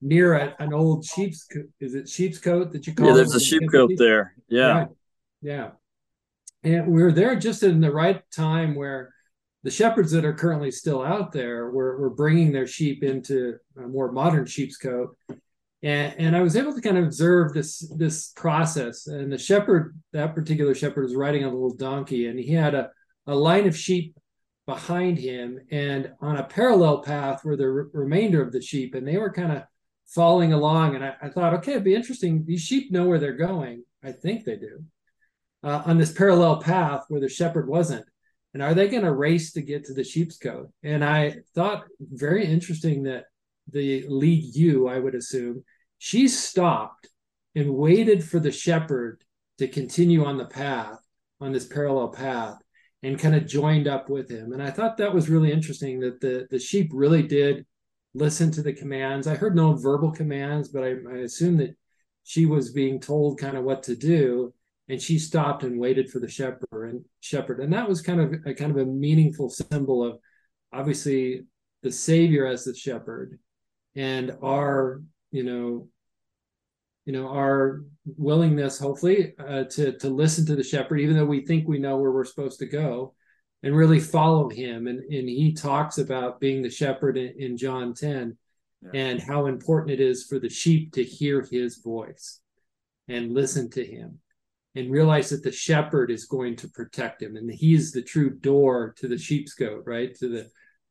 near 0.01 0.35
a, 0.35 0.55
an 0.59 0.71
old 0.71 1.03
sheep's, 1.03 1.47
is 1.79 1.95
it 1.95 2.07
sheep's 2.07 2.37
cote 2.37 2.71
that 2.73 2.85
you 2.85 2.93
call 2.93 3.07
yeah. 3.07 3.13
it? 3.13 3.15
There's 3.15 3.35
a 3.35 3.39
sheep 3.39 3.63
cote 3.71 3.97
there. 3.97 4.35
Yeah, 4.47 4.77
Right. 4.77 4.87
Yeah. 5.41 5.69
And 6.63 6.87
we 6.87 7.03
were 7.03 7.11
there 7.11 7.35
just 7.35 7.63
in 7.63 7.81
the 7.81 7.91
right 7.91 8.21
time 8.31 8.75
where 8.75 9.12
the 9.63 9.71
shepherds 9.71 10.11
that 10.11 10.25
are 10.25 10.33
currently 10.33 10.71
still 10.71 11.01
out 11.01 11.31
there 11.31 11.71
were, 11.71 11.97
were 11.97 12.09
bringing 12.09 12.51
their 12.51 12.67
sheep 12.67 13.03
into 13.03 13.55
a 13.77 13.87
more 13.87 14.11
modern 14.11 14.45
sheep's 14.45 14.77
cote. 14.77 15.15
And, 15.81 16.13
and 16.17 16.35
I 16.35 16.41
was 16.41 16.55
able 16.55 16.73
to 16.73 16.81
kind 16.81 16.97
of 16.97 17.05
observe 17.05 17.53
this 17.53 17.79
this 17.97 18.29
process. 18.35 19.07
And 19.07 19.31
the 19.31 19.37
shepherd, 19.37 19.97
that 20.11 20.35
particular 20.35 20.73
shepherd, 20.75 21.03
was 21.03 21.15
riding 21.15 21.43
a 21.43 21.49
little 21.49 21.75
donkey, 21.75 22.27
and 22.27 22.39
he 22.39 22.53
had 22.53 22.75
a, 22.75 22.89
a 23.27 23.35
line 23.35 23.67
of 23.67 23.75
sheep 23.75 24.15
behind 24.65 25.17
him, 25.17 25.59
and 25.71 26.11
on 26.21 26.37
a 26.37 26.43
parallel 26.43 26.99
path 26.99 27.43
were 27.43 27.57
the 27.57 27.69
re- 27.69 27.89
remainder 27.93 28.41
of 28.41 28.53
the 28.53 28.61
sheep, 28.61 28.95
and 28.95 29.05
they 29.05 29.17
were 29.17 29.31
kind 29.31 29.51
of 29.51 29.63
following 30.07 30.53
along. 30.53 30.95
And 30.95 31.03
I, 31.03 31.15
I 31.21 31.29
thought, 31.29 31.53
okay, 31.55 31.71
it'd 31.71 31.83
be 31.83 31.95
interesting. 31.95 32.45
These 32.45 32.61
sheep 32.61 32.91
know 32.91 33.05
where 33.05 33.19
they're 33.19 33.33
going. 33.33 33.83
I 34.03 34.11
think 34.13 34.45
they 34.45 34.55
do 34.55 34.83
uh, 35.63 35.83
on 35.85 35.97
this 35.97 36.11
parallel 36.11 36.61
path 36.61 37.05
where 37.09 37.21
the 37.21 37.29
shepherd 37.29 37.67
wasn't. 37.67 38.05
And 38.53 38.61
are 38.61 38.73
they 38.73 38.87
going 38.87 39.03
to 39.03 39.11
race 39.11 39.53
to 39.53 39.61
get 39.61 39.85
to 39.85 39.93
the 39.93 40.03
sheep's 40.03 40.37
cote? 40.37 40.71
And 40.83 41.03
I 41.03 41.37
thought 41.55 41.85
very 41.99 42.45
interesting 42.45 43.03
that 43.03 43.25
the 43.71 44.05
lead 44.07 44.55
ewe, 44.55 44.87
I 44.87 44.99
would 44.99 45.15
assume, 45.15 45.63
she 45.97 46.27
stopped 46.27 47.09
and 47.55 47.73
waited 47.73 48.23
for 48.23 48.39
the 48.39 48.51
shepherd 48.51 49.23
to 49.57 49.67
continue 49.67 50.25
on 50.25 50.37
the 50.37 50.45
path, 50.45 50.99
on 51.39 51.51
this 51.51 51.65
parallel 51.65 52.09
path, 52.09 52.57
and 53.01 53.19
kind 53.19 53.35
of 53.35 53.47
joined 53.47 53.87
up 53.87 54.09
with 54.09 54.29
him. 54.29 54.53
And 54.53 54.61
I 54.61 54.71
thought 54.71 54.97
that 54.97 55.13
was 55.13 55.29
really 55.29 55.51
interesting 55.51 55.99
that 56.01 56.21
the, 56.21 56.47
the 56.49 56.59
sheep 56.59 56.91
really 56.93 57.23
did 57.23 57.65
listen 58.13 58.51
to 58.51 58.61
the 58.61 58.73
commands. 58.73 59.27
I 59.27 59.35
heard 59.35 59.55
no 59.55 59.73
verbal 59.73 60.11
commands, 60.11 60.69
but 60.69 60.83
I, 60.83 60.95
I 61.09 61.17
assume 61.19 61.57
that 61.57 61.75
she 62.23 62.45
was 62.45 62.71
being 62.71 62.99
told 62.99 63.39
kind 63.39 63.57
of 63.57 63.63
what 63.63 63.83
to 63.83 63.95
do 63.95 64.53
and 64.89 65.01
she 65.01 65.17
stopped 65.17 65.63
and 65.63 65.79
waited 65.79 66.09
for 66.09 66.19
the 66.19 66.27
shepherd 66.27 66.85
and 66.89 67.05
shepherd 67.21 67.59
and 67.59 67.71
that 67.73 67.87
was 67.87 68.01
kind 68.01 68.19
of 68.19 68.33
a 68.45 68.53
kind 68.53 68.71
of 68.71 68.77
a 68.77 68.85
meaningful 68.85 69.49
symbol 69.49 70.03
of 70.03 70.17
obviously 70.71 71.43
the 71.83 71.91
savior 71.91 72.45
as 72.45 72.63
the 72.63 72.75
shepherd 72.75 73.39
and 73.95 74.35
our 74.41 75.01
you 75.31 75.43
know 75.43 75.87
you 77.05 77.13
know 77.13 77.27
our 77.29 77.83
willingness 78.17 78.79
hopefully 78.79 79.33
uh, 79.39 79.63
to 79.65 79.97
to 79.97 80.09
listen 80.09 80.45
to 80.45 80.55
the 80.55 80.63
shepherd 80.63 80.99
even 80.99 81.15
though 81.15 81.25
we 81.25 81.45
think 81.45 81.67
we 81.67 81.79
know 81.79 81.97
where 81.97 82.11
we're 82.11 82.23
supposed 82.25 82.59
to 82.59 82.65
go 82.65 83.13
and 83.61 83.75
really 83.75 83.99
follow 83.99 84.49
him 84.49 84.87
and 84.87 84.99
and 84.99 85.29
he 85.29 85.53
talks 85.53 85.97
about 85.97 86.39
being 86.39 86.61
the 86.61 86.69
shepherd 86.69 87.17
in, 87.17 87.33
in 87.37 87.57
john 87.57 87.93
10 87.93 88.37
Yeah. 88.81 88.89
and 88.93 89.21
how 89.21 89.45
important 89.45 89.91
it 89.91 89.99
is 90.01 90.25
for 90.25 90.39
the 90.39 90.49
sheep 90.49 90.93
to 90.93 91.03
hear 91.03 91.45
his 91.49 91.77
voice 91.77 92.39
and 93.07 93.33
listen 93.33 93.69
to 93.71 93.85
him 93.85 94.19
and 94.75 94.91
realize 94.91 95.29
that 95.29 95.43
the 95.43 95.51
shepherd 95.51 96.09
is 96.09 96.25
going 96.25 96.55
to 96.55 96.67
protect 96.69 97.21
him 97.21 97.35
and 97.35 97.51
he's 97.51 97.91
the 97.91 98.01
true 98.01 98.29
door 98.29 98.93
to 98.97 99.07
the 99.07 99.17
sheep's 99.17 99.53
goat 99.53 99.83
right 99.85 100.15
to 100.15 100.27
the 100.27 100.49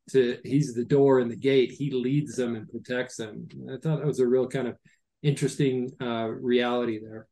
to 0.09 0.37
he's 0.43 0.73
the 0.73 0.85
door 0.85 1.19
and 1.19 1.31
the 1.31 1.35
gate 1.35 1.71
he 1.71 1.89
leads 1.91 2.35
them 2.35 2.55
and 2.55 2.69
protects 2.69 3.17
them 3.17 3.47
i 3.69 3.77
thought 3.77 3.99
that 3.99 4.05
was 4.05 4.19
a 4.19 4.27
real 4.27 4.47
kind 4.47 4.67
of 4.67 4.77
interesting 5.21 5.89
uh 6.01 6.27
reality 6.27 6.99
there 6.99 7.27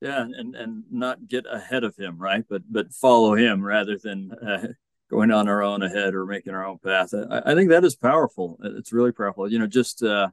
yeah, 0.00 0.20
and 0.20 0.54
and 0.54 0.84
not 0.90 1.26
get 1.26 1.46
ahead 1.50 1.82
of 1.82 1.96
him, 1.96 2.18
right? 2.18 2.44
But 2.48 2.62
but 2.70 2.92
follow 2.92 3.34
him 3.34 3.64
rather 3.64 3.96
than 3.96 4.30
uh, 4.32 4.68
going 5.10 5.30
on 5.30 5.48
our 5.48 5.62
own 5.62 5.82
ahead 5.82 6.14
or 6.14 6.26
making 6.26 6.54
our 6.54 6.66
own 6.66 6.78
path. 6.78 7.14
I, 7.14 7.42
I 7.46 7.54
think 7.54 7.70
that 7.70 7.84
is 7.84 7.96
powerful. 7.96 8.58
It's 8.62 8.92
really 8.92 9.12
powerful. 9.12 9.50
You 9.50 9.58
know, 9.58 9.66
just 9.66 10.02
uh, 10.02 10.28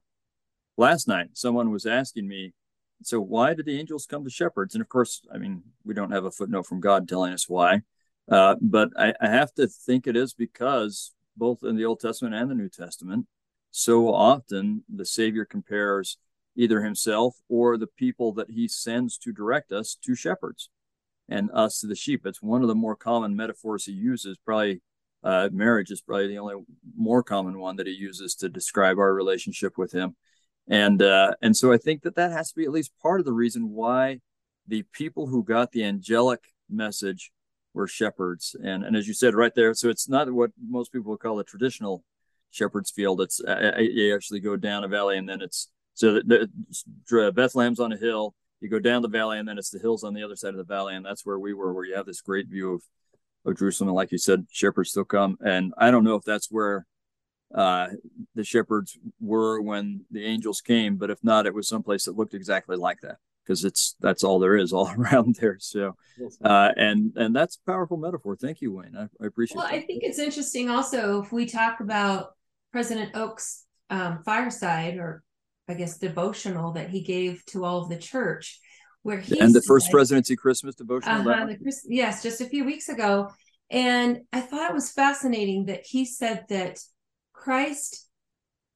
last 0.77 1.07
night, 1.07 1.30
someone 1.33 1.71
was 1.71 1.86
asking 1.86 2.27
me, 2.27 2.54
so 3.01 3.19
why 3.19 3.53
did 3.53 3.65
the 3.65 3.79
angels 3.79 4.05
come 4.05 4.23
to 4.23 4.29
shepherds? 4.29 4.75
And 4.75 4.81
of 4.81 4.89
course, 4.89 5.21
I 5.33 5.37
mean, 5.37 5.63
we 5.83 5.93
don't 5.93 6.11
have 6.11 6.25
a 6.25 6.31
footnote 6.31 6.65
from 6.65 6.79
God 6.79 7.07
telling 7.07 7.33
us 7.33 7.49
why, 7.49 7.81
uh, 8.29 8.55
but 8.61 8.89
I, 8.97 9.13
I 9.19 9.27
have 9.27 9.53
to 9.55 9.67
think 9.67 10.07
it 10.07 10.15
is 10.15 10.33
because 10.33 11.13
both 11.35 11.63
in 11.63 11.75
the 11.75 11.85
Old 11.85 11.99
Testament 11.99 12.35
and 12.35 12.50
the 12.50 12.55
New 12.55 12.69
Testament, 12.69 13.27
so 13.71 14.13
often 14.13 14.83
the 14.93 15.05
Savior 15.05 15.45
compares 15.45 16.17
either 16.55 16.83
himself 16.83 17.35
or 17.50 17.77
the 17.77 17.88
people 17.88 18.31
that 18.33 18.51
he 18.51 18.67
sends 18.67 19.17
to 19.17 19.31
direct 19.31 19.71
us 19.71 19.97
to 20.05 20.15
shepherds 20.15 20.69
and 21.27 21.50
us 21.51 21.79
to 21.79 21.88
the 21.88 21.95
sheep. 21.95 22.25
It's 22.25 22.41
one 22.41 22.62
of 22.62 22.67
the 22.67 22.75
more 22.75 22.95
common 22.95 23.35
metaphors 23.35 23.85
he 23.85 23.91
uses. 23.91 24.38
Probably 24.45 24.81
uh, 25.23 25.50
marriage 25.51 25.89
is 25.89 26.01
probably 26.01 26.27
the 26.27 26.38
only 26.38 26.55
more 26.95 27.23
common 27.23 27.57
one 27.57 27.77
that 27.77 27.88
he 27.88 27.93
uses 27.93 28.35
to 28.35 28.50
describe 28.50 28.97
our 28.97 29.13
relationship 29.13 29.77
with 29.77 29.91
him. 29.91 30.15
And 30.67 31.01
uh, 31.01 31.34
and 31.41 31.55
so 31.55 31.74
I 31.74 31.77
think 31.77 32.03
that 32.03 32.15
that 32.15 32.32
has 32.32 32.51
to 32.51 32.55
be 32.55 32.63
at 32.63 32.72
least 32.72 32.91
part 33.01 33.20
of 33.20 33.25
the 33.25 33.34
reason 33.34 33.72
why 33.72 34.20
the 34.67 34.84
people 34.93 35.27
who 35.27 35.43
got 35.43 35.72
the 35.72 35.84
angelic 35.84 36.39
message 36.70 37.32
were 37.74 37.88
shepherds. 37.88 38.55
And 38.63 38.84
and 38.84 38.96
as 38.96 39.08
you 39.08 39.13
said 39.13 39.36
right 39.36 39.53
there, 39.53 39.74
so 39.74 39.89
it's 39.89 40.08
not 40.08 40.32
what 40.32 40.51
most 40.65 40.93
people 40.93 41.12
would 41.12 41.20
call 41.20 41.39
a 41.39 41.43
traditional 41.43 42.03
shepherd's 42.51 42.91
field. 42.91 43.20
It's 43.22 43.41
uh, 43.43 43.77
you 43.77 44.15
actually 44.15 44.39
go 44.39 44.55
down 44.55 44.84
a 44.84 44.88
valley 44.88 45.17
and 45.17 45.27
then 45.27 45.41
it's 45.41 45.67
so 45.93 46.13
the, 46.13 46.50
the 47.10 47.32
Bethlehem's 47.32 47.79
on 47.79 47.91
a 47.91 47.98
hill. 47.98 48.36
You 48.62 48.70
go 48.70 48.79
down 48.79 49.01
the 49.01 49.10
valley, 49.10 49.39
and 49.39 49.48
then 49.48 49.58
it's 49.58 49.70
the 49.70 49.79
hills 49.79 50.03
on 50.03 50.13
the 50.13 50.24
other 50.24 50.36
side 50.36 50.51
of 50.51 50.58
the 50.58 50.63
valley, 50.63 50.96
and 50.96 51.05
that's 51.05 51.25
where 51.25 51.38
we 51.38 51.53
were, 51.53 51.74
where 51.74 51.86
you 51.86 51.96
have 51.96 52.05
this 52.05 52.22
great 52.22 52.48
view 52.48 52.75
of, 52.75 52.84
of 53.46 53.58
Jerusalem. 53.60 53.89
And 53.89 53.96
like 53.96 54.12
you 54.12 54.17
said, 54.17 54.48
shepherds 54.51 54.91
still 54.91 55.03
come, 55.03 55.38
and 55.46 55.74
I 55.77 55.91
don't 55.91 56.05
know 56.05 56.15
if 56.15 56.24
that's 56.24 56.50
where 56.50 56.86
uh, 57.53 57.88
the 58.36 58.43
shepherds 58.43 58.98
were 59.19 59.62
when 59.62 60.05
the 60.12 60.25
angels 60.25 60.62
came, 60.62 60.98
but 60.98 61.10
if 61.10 61.24
not, 61.24 61.45
it 61.45 61.53
was 61.53 61.67
someplace 61.67 62.05
that 62.05 62.17
looked 62.17 62.33
exactly 62.33 62.75
like 62.75 63.01
that 63.01 63.17
because 63.43 63.63
it's 63.63 63.95
that's 64.00 64.24
all 64.24 64.39
there 64.39 64.55
is 64.55 64.74
all 64.74 64.91
around 64.98 65.36
there. 65.39 65.57
So, 65.60 65.95
uh, 66.43 66.72
and 66.75 67.13
and 67.15 67.36
that's 67.36 67.57
a 67.57 67.72
powerful 67.72 67.98
metaphor. 67.98 68.36
Thank 68.36 68.62
you, 68.62 68.72
Wayne. 68.72 68.95
I, 68.98 69.03
I 69.24 69.27
appreciate. 69.27 69.57
Well, 69.57 69.67
that. 69.67 69.75
I 69.75 69.81
think 69.81 70.03
it's 70.03 70.19
interesting 70.19 70.69
also 70.69 71.22
if 71.22 71.31
we 71.31 71.45
talk 71.45 71.79
about 71.79 72.31
President 72.72 73.15
Oaks' 73.15 73.65
um, 73.89 74.24
fireside 74.24 74.98
or 74.98 75.24
I 75.67 75.75
guess 75.75 75.98
devotional 75.98 76.74
that 76.74 76.89
he 76.89 77.01
gave 77.01 77.45
to 77.48 77.63
all 77.63 77.83
of 77.83 77.89
the 77.89 77.98
church, 77.98 78.60
where 79.03 79.19
he 79.19 79.39
and 79.39 79.53
the 79.53 79.62
first 79.62 79.91
presidency 79.91 80.36
Christmas 80.36 80.75
devotional. 80.75 81.29
uh-huh, 81.29 81.45
the 81.45 81.57
Chris- 81.57 81.86
yes, 81.88 82.24
just 82.24 82.41
a 82.41 82.45
few 82.45 82.65
weeks 82.65 82.89
ago. 82.89 83.29
And 83.69 84.19
I 84.31 84.41
thought 84.41 84.69
it 84.69 84.74
was 84.74 84.91
fascinating 84.91 85.65
that 85.65 85.83
he 85.83 86.05
said 86.05 86.45
that 86.50 86.79
Christ 87.43 88.07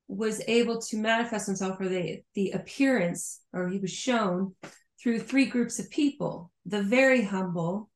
was 0.10 0.42
able 0.46 0.82
to 0.82 0.98
manifest 0.98 1.48
himself 1.48 1.80
or 1.80 1.88
the, 1.88 2.22
the 2.36 2.52
appearance, 2.52 3.40
or 3.54 3.70
he 3.70 3.80
was 3.80 3.92
shown 3.92 4.56
through 5.02 5.20
three 5.20 5.46
groups 5.46 5.80
of 5.80 5.90
people 5.90 6.52
the 6.66 6.84
very 6.84 7.24
humble, 7.24 7.90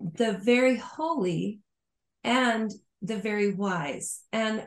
the 0.00 0.32
very 0.42 0.76
holy, 0.76 1.60
and 2.24 2.72
the 3.02 3.16
very 3.16 3.54
wise. 3.54 4.22
And 4.32 4.66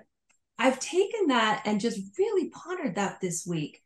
I've 0.58 0.80
taken 0.80 1.28
that 1.28 1.64
and 1.66 1.82
just 1.82 2.00
really 2.18 2.50
pondered 2.50 2.96
that 2.96 3.20
this 3.20 3.46
week. 3.46 3.82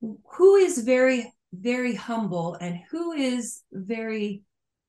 Who 0.00 0.56
is 0.56 0.78
very, 0.78 1.32
very 1.52 1.94
humble 1.94 2.54
and 2.54 2.80
who 2.90 3.12
is 3.12 3.62
very 3.70 4.42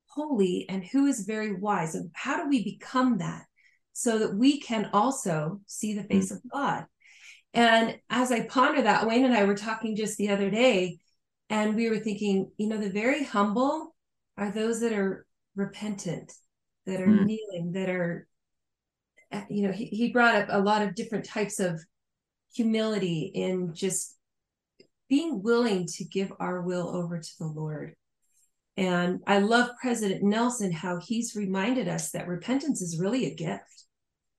holy 0.07 0.65
and 0.69 0.83
who 0.83 1.05
is 1.05 1.21
very 1.21 1.53
wise? 1.53 1.93
And 1.93 2.09
how 2.13 2.41
do 2.41 2.49
we 2.49 2.63
become 2.63 3.19
that 3.19 3.43
so 3.93 4.19
that 4.19 4.35
we 4.35 4.59
can 4.59 4.89
also 4.91 5.61
see 5.67 5.93
the 5.93 6.03
face 6.03 6.31
mm-hmm. 6.31 6.35
of 6.35 6.51
God? 6.51 6.85
And 7.53 7.99
as 8.09 8.31
I 8.31 8.47
ponder 8.47 8.81
that, 8.81 9.07
Wayne 9.07 9.25
and 9.25 9.33
I 9.33 9.43
were 9.43 9.55
talking 9.55 9.95
just 9.95 10.17
the 10.17 10.29
other 10.29 10.49
day, 10.49 10.99
and 11.49 11.75
we 11.75 11.89
were 11.89 11.99
thinking, 11.99 12.51
you 12.57 12.67
know, 12.67 12.77
the 12.77 12.89
very 12.89 13.23
humble 13.23 13.95
are 14.37 14.51
those 14.51 14.81
that 14.81 14.93
are 14.93 15.25
repentant, 15.55 16.33
that 16.85 16.99
are 16.99 17.07
mm. 17.07 17.25
kneeling, 17.25 17.73
that 17.73 17.89
are, 17.89 18.27
uh, 19.31 19.43
you 19.49 19.67
know, 19.67 19.71
he, 19.71 19.85
he 19.85 20.11
brought 20.11 20.35
up 20.35 20.47
a 20.49 20.59
lot 20.59 20.81
of 20.81 20.95
different 20.95 21.25
types 21.25 21.59
of 21.59 21.79
humility 22.55 23.31
in 23.33 23.73
just 23.73 24.17
being 25.07 25.43
willing 25.43 25.85
to 25.85 26.03
give 26.05 26.33
our 26.39 26.61
will 26.61 26.89
over 26.89 27.19
to 27.19 27.31
the 27.39 27.45
Lord. 27.45 27.93
And 28.77 29.19
I 29.27 29.39
love 29.39 29.69
President 29.79 30.23
Nelson, 30.23 30.71
how 30.71 30.99
he's 30.99 31.35
reminded 31.35 31.87
us 31.87 32.11
that 32.11 32.27
repentance 32.27 32.81
is 32.81 32.99
really 32.99 33.27
a 33.27 33.35
gift. 33.35 33.82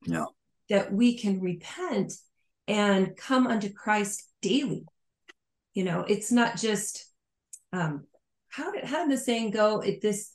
Yeah. 0.04 0.26
That 0.70 0.92
we 0.92 1.18
can 1.18 1.40
repent 1.40 2.14
and 2.66 3.16
come 3.16 3.46
unto 3.46 3.72
Christ 3.72 4.28
daily. 4.40 4.86
You 5.74 5.84
know, 5.84 6.04
it's 6.08 6.32
not 6.32 6.56
just 6.56 7.10
um 7.72 8.06
how 8.48 8.72
did 8.72 8.84
how 8.84 9.06
did 9.06 9.16
the 9.16 9.20
saying 9.20 9.50
go? 9.50 9.80
It 9.80 10.00
this 10.00 10.30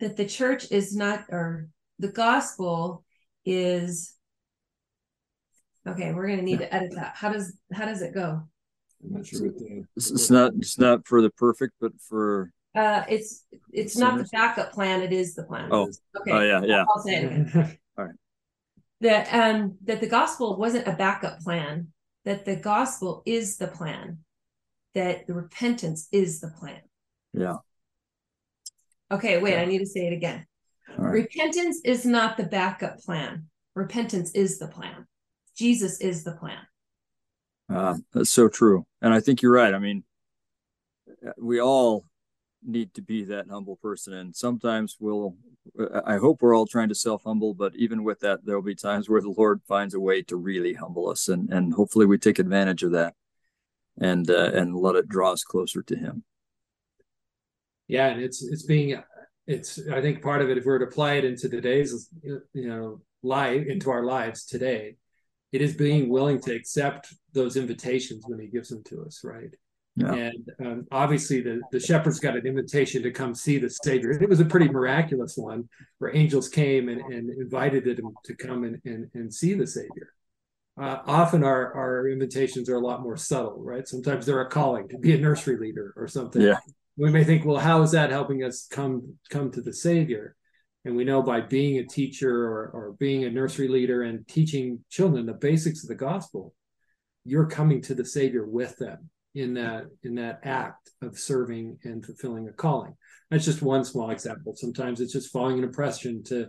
that 0.00 0.16
the 0.16 0.26
church 0.26 0.70
is 0.70 0.94
not 0.94 1.24
or 1.30 1.68
the 1.98 2.08
gospel 2.08 3.04
is 3.44 4.14
okay, 5.86 6.12
we're 6.12 6.28
gonna 6.28 6.42
need 6.42 6.58
to 6.58 6.74
edit 6.74 6.92
that. 6.94 7.14
How 7.16 7.32
does 7.32 7.56
how 7.72 7.86
does 7.86 8.02
it 8.02 8.14
go? 8.14 8.42
I'm 9.04 9.12
not 9.12 9.26
sure 9.26 9.46
what 9.46 9.58
the, 9.58 9.84
it's 9.96 10.30
not 10.30 10.52
it's 10.56 10.78
not 10.78 11.06
for 11.06 11.20
the 11.20 11.30
perfect, 11.30 11.74
but 11.80 11.92
for 12.08 12.50
uh 12.74 13.04
it's 13.08 13.44
it's 13.72 13.96
not 13.96 14.18
the 14.18 14.28
backup 14.32 14.72
plan, 14.72 15.02
it 15.02 15.12
is 15.12 15.34
the 15.34 15.44
plan. 15.44 15.70
Oh, 15.72 15.90
okay. 16.20 16.30
Oh 16.30 16.40
yeah, 16.40 16.62
yeah. 16.64 16.84
I'll 16.88 17.02
say 17.02 17.16
it 17.16 17.54
All 17.54 17.62
right 17.62 17.78
that 19.04 19.32
um 19.34 19.76
that 19.84 20.00
the 20.00 20.08
gospel 20.08 20.56
wasn't 20.56 20.88
a 20.88 20.92
backup 20.92 21.38
plan 21.40 21.88
that 22.24 22.46
the 22.46 22.56
gospel 22.56 23.22
is 23.26 23.58
the 23.58 23.66
plan 23.68 24.18
that 24.94 25.26
the 25.26 25.34
repentance 25.34 26.08
is 26.10 26.40
the 26.40 26.48
plan. 26.58 26.80
Yeah. 27.34 27.56
Okay 29.10 29.38
wait 29.38 29.52
yeah. 29.52 29.60
i 29.60 29.64
need 29.66 29.78
to 29.78 29.86
say 29.86 30.06
it 30.06 30.12
again. 30.14 30.46
Right. 30.96 31.12
repentance 31.12 31.80
is 31.84 32.06
not 32.06 32.36
the 32.36 32.44
backup 32.44 32.98
plan. 32.98 33.46
Repentance 33.74 34.30
is 34.32 34.58
the 34.58 34.68
plan. 34.68 35.06
Jesus 35.54 36.00
is 36.00 36.24
the 36.24 36.32
plan. 36.32 36.58
Uh, 37.68 37.96
that's 38.12 38.30
so 38.30 38.48
true. 38.48 38.86
And 39.02 39.12
i 39.12 39.20
think 39.20 39.42
you're 39.42 39.52
right. 39.52 39.74
I 39.74 39.78
mean 39.78 40.02
we 41.36 41.60
all 41.60 42.04
need 42.64 42.94
to 42.94 43.02
be 43.02 43.24
that 43.24 43.48
humble 43.50 43.76
person. 43.76 44.12
And 44.14 44.34
sometimes 44.34 44.96
we'll 45.00 45.36
i 46.04 46.16
hope 46.16 46.42
we're 46.42 46.54
all 46.54 46.66
trying 46.66 46.88
to 46.90 46.94
self 46.94 47.22
humble 47.24 47.54
but 47.54 47.74
even 47.74 48.04
with 48.04 48.20
that 48.20 48.44
there'll 48.44 48.62
be 48.62 48.74
times 48.74 49.08
where 49.08 49.20
the 49.20 49.34
lord 49.36 49.62
finds 49.66 49.94
a 49.94 50.00
way 50.00 50.20
to 50.22 50.36
really 50.36 50.74
humble 50.74 51.08
us 51.08 51.28
and 51.28 51.50
and 51.50 51.72
hopefully 51.72 52.06
we 52.06 52.18
take 52.18 52.38
advantage 52.38 52.82
of 52.82 52.92
that 52.92 53.14
and 53.98 54.30
uh, 54.30 54.50
and 54.52 54.76
let 54.76 54.96
it 54.96 55.08
draw 55.08 55.32
us 55.32 55.44
closer 55.44 55.82
to 55.82 55.96
him. 55.96 56.24
Yeah 57.88 58.08
and 58.08 58.20
it's 58.22 58.42
it's 58.42 58.64
being 58.64 59.02
it's 59.46 59.78
i 59.92 60.00
think 60.00 60.22
part 60.22 60.40
of 60.40 60.50
it 60.50 60.58
if 60.58 60.64
we 60.64 60.72
were 60.72 60.78
to 60.78 60.86
apply 60.86 61.14
it 61.14 61.24
into 61.24 61.48
today's 61.48 62.08
you 62.22 62.68
know 62.68 63.00
life 63.22 63.66
into 63.66 63.90
our 63.90 64.04
lives 64.04 64.44
today 64.44 64.96
it 65.52 65.60
is 65.60 65.74
being 65.74 66.08
willing 66.08 66.40
to 66.40 66.54
accept 66.54 67.14
those 67.32 67.56
invitations 67.56 68.24
when 68.26 68.40
he 68.40 68.46
gives 68.46 68.70
them 68.70 68.82
to 68.84 69.02
us 69.02 69.20
right 69.22 69.54
yeah. 69.96 70.12
And 70.12 70.50
um, 70.60 70.86
obviously, 70.90 71.40
the, 71.40 71.60
the 71.70 71.78
shepherds 71.78 72.18
got 72.18 72.36
an 72.36 72.46
invitation 72.46 73.02
to 73.04 73.12
come 73.12 73.34
see 73.34 73.58
the 73.58 73.70
Savior. 73.70 74.10
It 74.10 74.28
was 74.28 74.40
a 74.40 74.44
pretty 74.44 74.68
miraculous 74.68 75.36
one 75.36 75.68
where 75.98 76.14
angels 76.14 76.48
came 76.48 76.88
and, 76.88 77.00
and 77.00 77.30
invited 77.30 77.84
them 77.84 78.12
to 78.24 78.34
come 78.34 78.64
and, 78.64 78.80
and, 78.84 79.08
and 79.14 79.32
see 79.32 79.54
the 79.54 79.66
Savior. 79.66 80.12
Uh, 80.80 80.98
often 81.06 81.44
our, 81.44 81.72
our 81.74 82.08
invitations 82.08 82.68
are 82.68 82.74
a 82.74 82.80
lot 82.80 83.02
more 83.02 83.16
subtle, 83.16 83.62
right? 83.62 83.86
Sometimes 83.86 84.26
they're 84.26 84.40
a 84.40 84.50
calling 84.50 84.88
to 84.88 84.98
be 84.98 85.14
a 85.14 85.18
nursery 85.18 85.56
leader 85.56 85.94
or 85.96 86.08
something. 86.08 86.42
Yeah. 86.42 86.58
We 86.96 87.10
may 87.10 87.22
think, 87.22 87.44
well, 87.44 87.58
how 87.58 87.82
is 87.82 87.92
that 87.92 88.10
helping 88.10 88.42
us 88.42 88.66
come 88.68 89.14
come 89.30 89.52
to 89.52 89.60
the 89.60 89.72
Savior? 89.72 90.34
And 90.84 90.96
we 90.96 91.04
know 91.04 91.22
by 91.22 91.40
being 91.40 91.78
a 91.78 91.86
teacher 91.86 92.30
or, 92.30 92.70
or 92.74 92.96
being 92.98 93.24
a 93.24 93.30
nursery 93.30 93.68
leader 93.68 94.02
and 94.02 94.26
teaching 94.26 94.80
children 94.90 95.26
the 95.26 95.32
basics 95.32 95.84
of 95.84 95.88
the 95.88 95.94
gospel, 95.94 96.52
you're 97.24 97.46
coming 97.46 97.80
to 97.82 97.94
the 97.94 98.04
Savior 98.04 98.44
with 98.44 98.76
them 98.76 99.10
in 99.34 99.54
that 99.54 99.86
in 100.02 100.14
that 100.14 100.40
act 100.44 100.90
of 101.02 101.18
serving 101.18 101.78
and 101.84 102.04
fulfilling 102.04 102.48
a 102.48 102.52
calling. 102.52 102.94
That's 103.30 103.44
just 103.44 103.62
one 103.62 103.84
small 103.84 104.10
example. 104.10 104.54
Sometimes 104.54 105.00
it's 105.00 105.12
just 105.12 105.32
following 105.32 105.58
an 105.58 105.64
impression 105.64 106.22
to 106.24 106.48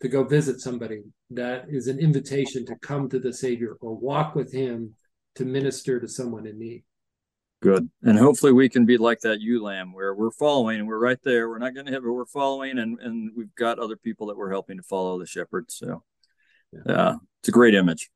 to 0.00 0.08
go 0.08 0.24
visit 0.24 0.60
somebody. 0.60 1.02
That 1.30 1.66
is 1.68 1.86
an 1.86 1.98
invitation 1.98 2.66
to 2.66 2.76
come 2.76 3.08
to 3.10 3.18
the 3.18 3.32
savior 3.32 3.76
or 3.80 3.94
walk 3.94 4.34
with 4.34 4.52
him 4.52 4.94
to 5.36 5.44
minister 5.44 6.00
to 6.00 6.08
someone 6.08 6.46
in 6.46 6.58
need. 6.58 6.84
Good. 7.62 7.88
And 8.02 8.18
hopefully 8.18 8.52
we 8.52 8.68
can 8.68 8.84
be 8.84 8.98
like 8.98 9.20
that 9.20 9.40
ewe 9.40 9.62
lamb 9.62 9.94
where 9.94 10.14
we're 10.14 10.30
following 10.30 10.80
and 10.80 10.88
we're 10.88 10.98
right 10.98 11.18
there. 11.22 11.48
We're 11.48 11.58
not 11.58 11.74
going 11.74 11.86
to 11.86 11.92
hit 11.92 12.02
but 12.02 12.12
we're 12.12 12.26
following 12.26 12.78
and 12.78 12.98
and 13.00 13.30
we've 13.36 13.54
got 13.54 13.78
other 13.78 13.96
people 13.96 14.26
that 14.26 14.36
we're 14.36 14.50
helping 14.50 14.76
to 14.76 14.82
follow 14.82 15.18
the 15.18 15.26
shepherd. 15.26 15.70
So 15.70 16.02
yeah, 16.72 16.92
uh, 16.92 17.16
it's 17.40 17.48
a 17.48 17.52
great 17.52 17.74
image 17.74 18.10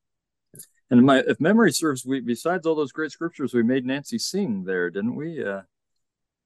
and 0.90 1.04
my, 1.04 1.18
if 1.18 1.40
memory 1.40 1.72
serves, 1.72 2.04
we 2.04 2.20
besides 2.20 2.66
all 2.66 2.74
those 2.74 2.92
great 2.92 3.10
scriptures, 3.10 3.52
we 3.52 3.62
made 3.62 3.84
Nancy 3.84 4.18
sing 4.18 4.64
there, 4.64 4.90
didn't 4.90 5.14
we? 5.14 5.44
Uh, 5.44 5.62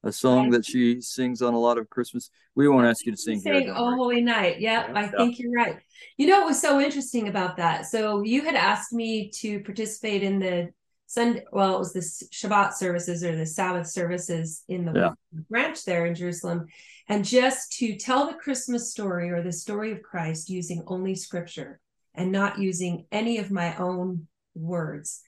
a 0.05 0.11
song 0.13 0.51
that 0.51 0.65
she 0.65 1.01
sings 1.01 1.43
on 1.43 1.55
a 1.55 1.59
lot 1.59 1.79
of 1.79 1.89
Christmas. 1.89 2.29
We 2.57 2.69
won't 2.69 2.87
ask 2.87 3.07
you 3.07 3.13
to 3.13 3.19
sing 3.19 3.41
Sing 3.41 3.53
here. 3.63 3.75
Oh 3.77 3.95
Holy 3.95 4.21
Night. 4.21 4.61
Yep, 4.61 4.89
yeah, 4.89 4.99
I 4.99 5.07
think 5.07 5.39
you're 5.39 5.53
right. 5.53 5.77
You 6.17 6.27
know 6.27 6.41
what 6.41 6.49
was 6.49 6.61
so 6.61 6.81
interesting 6.81 7.29
about 7.29 7.57
that? 7.59 7.87
So 7.87 8.23
you 8.23 8.43
had 8.43 8.57
asked 8.57 8.93
me 8.93 9.31
to 9.37 9.61
participate 9.61 10.25
in 10.25 10.41
the 10.41 10.71
Sunday, 11.07 11.45
well, 11.53 11.77
it 11.77 11.79
was 11.79 11.93
the 11.93 12.01
Shabbat 12.01 12.73
services 12.73 13.23
or 13.23 13.37
the 13.37 13.47
Sabbath 13.47 13.87
services 13.87 14.65
in 14.67 14.87
the 14.87 14.93
yeah. 14.93 15.11
branch 15.51 15.85
there 15.85 16.07
in 16.07 16.15
Jerusalem, 16.15 16.67
and 17.09 17.25
just 17.25 17.73
to 17.75 17.97
tell 17.97 18.27
the 18.27 18.35
Christmas 18.35 18.91
story 18.91 19.31
or 19.31 19.43
the 19.43 19.53
story 19.53 19.93
of 19.93 20.03
Christ 20.03 20.49
using 20.49 20.83
only 20.87 21.15
scripture 21.15 21.81
and 22.15 22.33
not 22.33 22.59
using 22.59 23.07
any 23.13 23.39
of 23.39 23.51
my 23.51 23.77
own 23.77 24.27
words. 24.55 25.23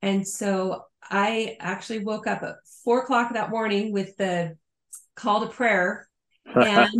And 0.00 0.26
so 0.26 0.84
I 1.02 1.56
actually 1.60 2.00
woke 2.00 2.26
up 2.26 2.42
at 2.42 2.56
four 2.84 3.02
o'clock 3.02 3.34
that 3.34 3.50
morning 3.50 3.92
with 3.92 4.16
the 4.16 4.56
call 5.14 5.40
to 5.40 5.46
prayer 5.46 6.08
and 6.54 6.90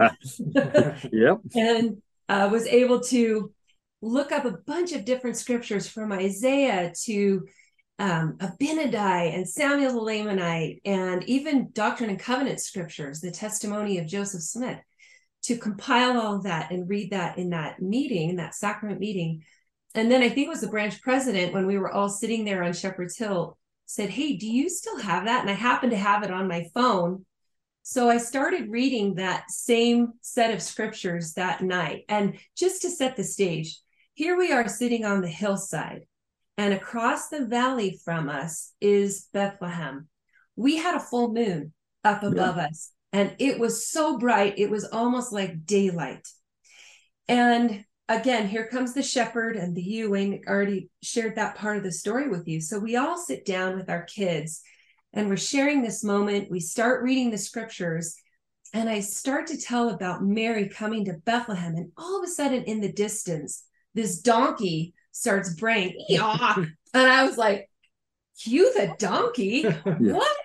yep. 1.13 1.39
and 1.55 2.03
uh, 2.29 2.49
was 2.51 2.67
able 2.67 3.01
to 3.01 3.53
look 4.01 4.33
up 4.33 4.45
a 4.45 4.59
bunch 4.67 4.93
of 4.93 5.05
different 5.05 5.37
scriptures 5.37 5.89
from 5.89 6.13
Isaiah 6.13 6.93
to 7.05 7.47
um, 7.99 8.37
Abinadi 8.39 9.35
and 9.35 9.49
Samuel 9.49 9.93
the 9.93 10.01
Lamanite, 10.01 10.81
and 10.85 11.23
even 11.25 11.71
Doctrine 11.73 12.11
and 12.11 12.19
Covenant 12.19 12.61
scriptures, 12.61 13.21
the 13.21 13.31
testimony 13.31 13.99
of 13.99 14.07
Joseph 14.07 14.43
Smith, 14.43 14.79
to 15.43 15.57
compile 15.57 16.21
all 16.21 16.37
of 16.37 16.43
that 16.45 16.73
and 16.73 16.89
read 16.89 17.11
that 17.13 17.39
in 17.39 17.51
that 17.51 17.81
meeting, 17.81 18.37
that 18.37 18.55
sacrament 18.57 18.99
meeting, 18.99 19.45
and 19.95 20.11
then 20.11 20.23
I 20.23 20.29
think 20.29 20.47
it 20.47 20.51
was 20.51 20.61
the 20.63 20.69
branch 20.69 21.01
president 21.03 21.53
when 21.53 21.67
we 21.67 21.79
were 21.79 21.91
all 21.91 22.09
sitting 22.09 22.45
there 22.45 22.63
on 22.63 22.73
Shepherd's 22.73 23.17
Hill 23.17 23.59
said, 23.87 24.11
Hey, 24.11 24.37
do 24.37 24.47
you 24.47 24.69
still 24.69 24.99
have 24.99 25.27
that? 25.27 25.43
And 25.43 25.51
I 25.51 25.55
happened 25.55 25.93
to 25.93 25.99
have 25.99 26.23
it 26.23 26.31
on 26.31 26.49
my 26.49 26.67
phone. 26.73 27.27
So 27.83 28.09
I 28.09 28.17
started 28.19 28.71
reading 28.71 29.17
that 29.17 29.51
same 29.51 30.13
set 30.21 30.55
of 30.55 30.63
scriptures 30.63 31.35
that 31.35 31.63
night. 31.63 32.05
And 32.09 32.39
just 32.57 32.83
to 32.83 32.91
set 32.91 33.17
the 33.17 33.25
stage, 33.25 33.81
here 34.15 34.37
we 34.37 34.53
are 34.53 34.69
sitting 34.69 35.05
on 35.05 35.21
the 35.21 35.29
hillside, 35.29 36.03
and 36.59 36.75
across 36.75 37.29
the 37.29 37.47
valley 37.47 37.99
from 38.05 38.29
us 38.29 38.73
is 38.81 39.27
Bethlehem. 39.33 40.09
We 40.55 40.77
had 40.77 40.95
a 40.95 41.01
full 41.01 41.33
moon 41.33 41.73
up 42.05 42.23
above 42.23 42.57
yeah. 42.57 42.67
us, 42.67 42.93
and 43.13 43.35
it 43.39 43.59
was 43.59 43.89
so 43.89 44.19
bright, 44.19 44.59
it 44.59 44.71
was 44.71 44.85
almost 44.85 45.33
like 45.33 45.65
daylight. 45.65 46.29
And 47.27 47.85
again, 48.21 48.49
here 48.49 48.67
comes 48.67 48.95
the 48.95 49.03
shepherd 49.03 49.57
and 49.57 49.75
the 49.75 49.83
ewe. 49.83 50.11
Wayne 50.11 50.43
already 50.49 50.89
shared 51.03 51.37
that 51.37 51.57
part 51.57 51.77
of 51.77 51.83
the 51.83 51.93
story 51.93 52.29
with 52.29 52.49
you. 52.49 52.61
So 52.61 52.79
we 52.79 52.97
all 52.97 53.17
sit 53.17 53.45
down 53.45 53.77
with 53.77 53.89
our 53.89 54.03
kids 54.03 54.63
and 55.13 55.29
we're 55.29 55.37
sharing 55.37 55.83
this 55.83 56.03
moment. 56.03 56.51
We 56.51 56.61
start 56.61 57.03
reading 57.03 57.31
the 57.31 57.39
scriptures, 57.39 58.17
and 58.73 58.89
I 58.89 59.01
start 59.01 59.47
to 59.49 59.61
tell 59.61 59.91
about 59.91 60.25
Mary 60.25 60.69
coming 60.69 61.05
to 61.05 61.13
Bethlehem. 61.13 61.75
And 61.75 61.93
all 61.99 62.19
of 62.19 62.25
a 62.25 62.31
sudden, 62.31 62.65
in 62.65 62.81
the 62.81 62.93
distance, 62.93 63.65
this 63.95 64.21
donkey 64.21 64.95
starts 65.13 65.55
braying, 65.55 65.95
and 66.09 66.69
I 66.95 67.25
was 67.25 67.37
like, 67.37 67.69
You 68.45 68.73
the 68.73 68.95
donkey? 68.99 69.67
yeah. 69.87 69.99
What? 69.99 70.37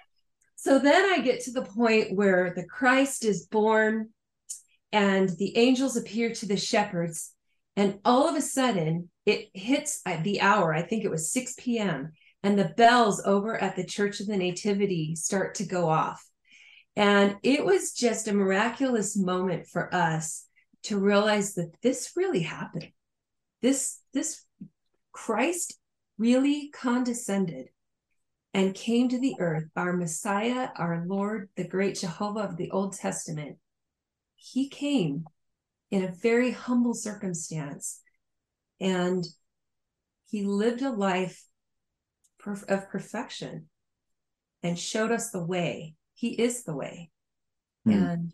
So 0.57 0.79
then 0.79 1.05
I 1.13 1.21
get 1.21 1.41
to 1.45 1.51
the 1.51 1.61
point 1.61 2.13
where 2.13 2.51
the 2.53 2.65
Christ 2.65 3.23
is 3.23 3.45
born 3.45 4.09
and 4.91 5.29
the 5.37 5.55
angels 5.57 5.95
appear 5.95 6.33
to 6.33 6.45
the 6.45 6.57
shepherds 6.57 7.33
And 7.77 7.99
all 8.03 8.27
of 8.27 8.35
a 8.35 8.41
sudden, 8.41 9.09
it 9.27 9.49
hits 9.53 10.01
the 10.23 10.41
hour. 10.41 10.73
I 10.73 10.81
think 10.81 11.05
it 11.05 11.11
was 11.11 11.31
6 11.31 11.53
p.m. 11.59 12.11
And 12.41 12.57
the 12.57 12.73
bells 12.75 13.21
over 13.23 13.55
at 13.55 13.75
the 13.75 13.85
Church 13.85 14.19
of 14.19 14.25
the 14.25 14.35
Nativity 14.35 15.15
start 15.15 15.55
to 15.55 15.65
go 15.65 15.87
off. 15.87 16.27
And 16.95 17.35
it 17.43 17.63
was 17.63 17.93
just 17.93 18.27
a 18.27 18.33
miraculous 18.33 19.15
moment 19.15 19.67
for 19.67 19.93
us 19.93 20.47
to 20.83 20.99
realize 20.99 21.53
that 21.53 21.71
this 21.83 22.13
really 22.15 22.41
happened. 22.41 22.89
This, 23.61 23.99
this 24.11 24.43
Christ 25.11 25.77
really 26.17 26.71
condescended 26.73 27.67
and 28.55 28.73
came 28.73 29.07
to 29.09 29.19
the 29.19 29.35
earth, 29.39 29.65
our 29.75 29.93
Messiah, 29.93 30.69
our 30.77 31.03
Lord, 31.05 31.49
the 31.55 31.67
great 31.67 31.99
Jehovah 31.99 32.39
of 32.39 32.57
the 32.57 32.71
Old 32.71 32.93
Testament. 32.93 33.57
He 34.35 34.67
came 34.67 35.25
in 35.91 36.03
a 36.03 36.11
very 36.11 36.51
humble 36.51 36.93
circumstance 36.93 38.01
and 38.79 39.25
he 40.29 40.43
lived 40.43 40.81
a 40.81 40.91
life 40.91 41.43
of 42.67 42.89
perfection 42.89 43.67
and 44.63 44.77
showed 44.77 45.11
us 45.11 45.31
the 45.31 45.43
way. 45.43 45.95
He 46.13 46.29
is 46.29 46.63
the 46.63 46.75
way. 46.75 47.09
Mm. 47.87 47.93
And 47.93 48.33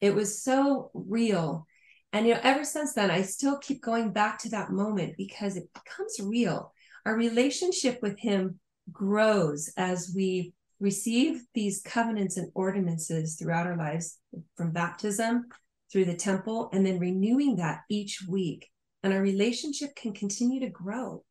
it 0.00 0.14
was 0.14 0.42
so 0.42 0.90
real. 0.94 1.66
And 2.12 2.26
you 2.26 2.34
know, 2.34 2.40
ever 2.42 2.64
since 2.64 2.94
then, 2.94 3.10
I 3.10 3.22
still 3.22 3.58
keep 3.58 3.82
going 3.82 4.12
back 4.12 4.38
to 4.40 4.50
that 4.50 4.70
moment 4.70 5.14
because 5.16 5.56
it 5.56 5.70
becomes 5.74 6.18
real. 6.20 6.72
Our 7.06 7.16
relationship 7.16 8.00
with 8.02 8.18
him 8.18 8.58
grows 8.92 9.72
as 9.76 10.12
we 10.14 10.54
receive 10.80 11.42
these 11.54 11.82
covenants 11.82 12.36
and 12.36 12.50
ordinances 12.54 13.36
throughout 13.36 13.66
our 13.66 13.76
lives 13.76 14.18
from 14.56 14.72
baptism 14.72 15.44
through 15.90 16.04
the 16.04 16.14
temple 16.14 16.70
and 16.72 16.84
then 16.86 16.98
renewing 16.98 17.56
that 17.56 17.80
each 17.88 18.24
week. 18.28 18.70
And 19.02 19.12
our 19.12 19.20
relationship 19.20 19.96
can 19.96 20.12
continue 20.12 20.60
to 20.60 20.68
grow 20.68 21.24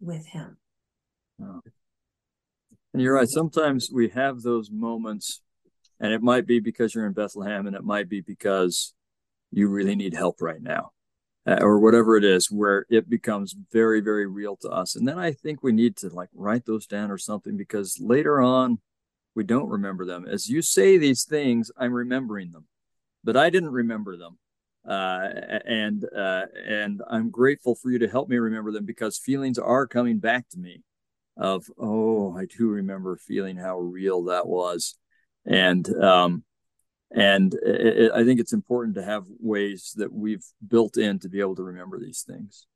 with 0.00 0.26
him. 0.26 0.58
And 1.38 3.02
you're 3.02 3.14
right 3.14 3.28
sometimes 3.28 3.90
we 3.92 4.08
have 4.10 4.42
those 4.42 4.70
moments 4.70 5.42
and 6.00 6.12
it 6.12 6.22
might 6.22 6.46
be 6.46 6.60
because 6.60 6.94
you're 6.94 7.06
in 7.06 7.12
bethlehem 7.12 7.66
and 7.66 7.76
it 7.76 7.84
might 7.84 8.08
be 8.08 8.20
because 8.20 8.94
you 9.50 9.68
really 9.68 9.94
need 9.94 10.14
help 10.14 10.40
right 10.40 10.62
now 10.62 10.92
uh, 11.46 11.58
or 11.60 11.78
whatever 11.78 12.16
it 12.16 12.24
is 12.24 12.50
where 12.50 12.86
it 12.88 13.10
becomes 13.10 13.54
very 13.70 14.00
very 14.00 14.26
real 14.26 14.56
to 14.56 14.70
us. 14.70 14.96
And 14.96 15.06
then 15.06 15.18
i 15.18 15.32
think 15.32 15.62
we 15.62 15.72
need 15.72 15.96
to 15.98 16.08
like 16.08 16.30
write 16.34 16.64
those 16.64 16.86
down 16.86 17.10
or 17.10 17.18
something 17.18 17.56
because 17.56 17.98
later 18.00 18.40
on 18.40 18.78
we 19.34 19.44
don't 19.44 19.68
remember 19.68 20.06
them. 20.06 20.26
As 20.26 20.48
you 20.48 20.62
say 20.62 20.96
these 20.96 21.24
things 21.24 21.70
i'm 21.76 21.92
remembering 21.92 22.52
them 22.52 22.66
but 23.26 23.36
i 23.36 23.50
didn't 23.50 23.72
remember 23.72 24.16
them 24.16 24.38
uh, 24.88 25.28
and 25.66 26.06
uh, 26.16 26.46
and 26.64 27.02
i'm 27.10 27.28
grateful 27.30 27.74
for 27.74 27.90
you 27.90 27.98
to 27.98 28.08
help 28.08 28.28
me 28.28 28.36
remember 28.36 28.70
them 28.70 28.86
because 28.86 29.18
feelings 29.18 29.58
are 29.58 29.86
coming 29.86 30.18
back 30.18 30.48
to 30.48 30.58
me 30.58 30.82
of 31.36 31.66
oh 31.78 32.34
i 32.36 32.46
do 32.46 32.68
remember 32.68 33.16
feeling 33.16 33.56
how 33.56 33.78
real 33.78 34.24
that 34.24 34.46
was 34.46 34.96
and 35.44 35.92
um, 36.02 36.44
and 37.10 37.54
it, 37.54 37.98
it, 37.98 38.12
i 38.12 38.24
think 38.24 38.40
it's 38.40 38.52
important 38.52 38.94
to 38.94 39.02
have 39.02 39.24
ways 39.40 39.92
that 39.96 40.12
we've 40.12 40.44
built 40.66 40.96
in 40.96 41.18
to 41.18 41.28
be 41.28 41.40
able 41.40 41.56
to 41.56 41.62
remember 41.62 41.98
these 41.98 42.22
things 42.22 42.66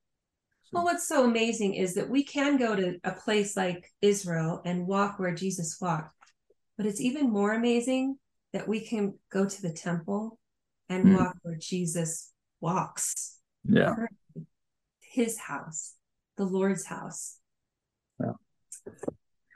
so. 0.64 0.70
well 0.72 0.84
what's 0.84 1.06
so 1.06 1.24
amazing 1.24 1.74
is 1.74 1.94
that 1.94 2.10
we 2.10 2.24
can 2.24 2.56
go 2.56 2.74
to 2.74 2.98
a 3.04 3.12
place 3.12 3.56
like 3.56 3.88
israel 4.02 4.60
and 4.64 4.86
walk 4.86 5.18
where 5.18 5.34
jesus 5.34 5.78
walked 5.80 6.14
but 6.76 6.86
it's 6.86 7.00
even 7.00 7.30
more 7.30 7.54
amazing 7.54 8.18
that 8.52 8.66
we 8.66 8.80
can 8.80 9.14
go 9.30 9.46
to 9.46 9.62
the 9.62 9.72
temple 9.72 10.39
and 10.90 11.06
mm. 11.06 11.16
walk 11.16 11.34
where 11.42 11.56
jesus 11.56 12.30
walks 12.60 13.38
yeah 13.64 13.94
his 15.00 15.38
house 15.38 15.94
the 16.36 16.44
lord's 16.44 16.84
house 16.84 17.38
yeah 18.20 18.32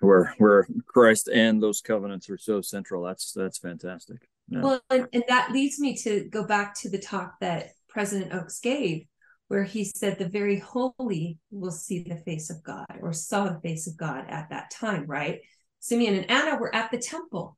where 0.01 0.35
where 0.38 0.66
christ 0.87 1.29
and 1.29 1.62
those 1.62 1.83
covenants 1.83 2.31
are 2.31 2.38
so 2.38 2.62
central 2.62 3.03
that's 3.03 3.33
that's 3.33 3.59
fantastic 3.59 4.27
yeah. 4.49 4.61
Well, 4.62 4.81
and, 4.90 5.09
and 5.12 5.25
that 5.29 5.53
leads 5.53 5.79
me 5.81 5.97
to 5.99 6.29
go 6.31 6.47
back 6.47 6.75
to 6.81 6.90
the 6.90 6.99
talk 6.99 7.35
that 7.40 7.70
President 7.88 8.35
Oaks 8.35 8.61
gave, 8.61 9.07
where 9.49 9.64
he 9.64 9.85
said 9.85 10.18
the 10.18 10.29
very 10.29 10.59
holy 10.59 11.38
will 11.51 11.70
see 11.70 12.03
the 12.03 12.16
face 12.16 12.51
of 12.51 12.62
God 12.62 12.99
or 13.01 13.12
saw 13.12 13.49
the 13.49 13.61
face 13.61 13.87
of 13.87 13.97
God 13.97 14.25
at 14.29 14.51
that 14.51 14.70
time, 14.70 15.07
right? 15.07 15.40
Simeon 15.81 16.14
and 16.14 16.31
Anna 16.31 16.59
were 16.59 16.75
at 16.75 16.90
the 16.90 16.99
temple. 16.99 17.57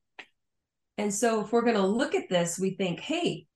And 0.98 1.12
so 1.12 1.44
if 1.44 1.52
we're 1.52 1.62
going 1.62 1.76
to 1.76 1.86
look 1.86 2.14
at 2.14 2.28
this, 2.28 2.58
we 2.58 2.70
think, 2.70 3.00
hey, 3.00 3.46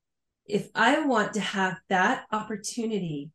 if 0.53 0.69
I 0.75 1.05
want 1.05 1.35
to 1.35 1.41
have 1.41 1.79
that 1.89 2.25
opportunity 2.33 3.31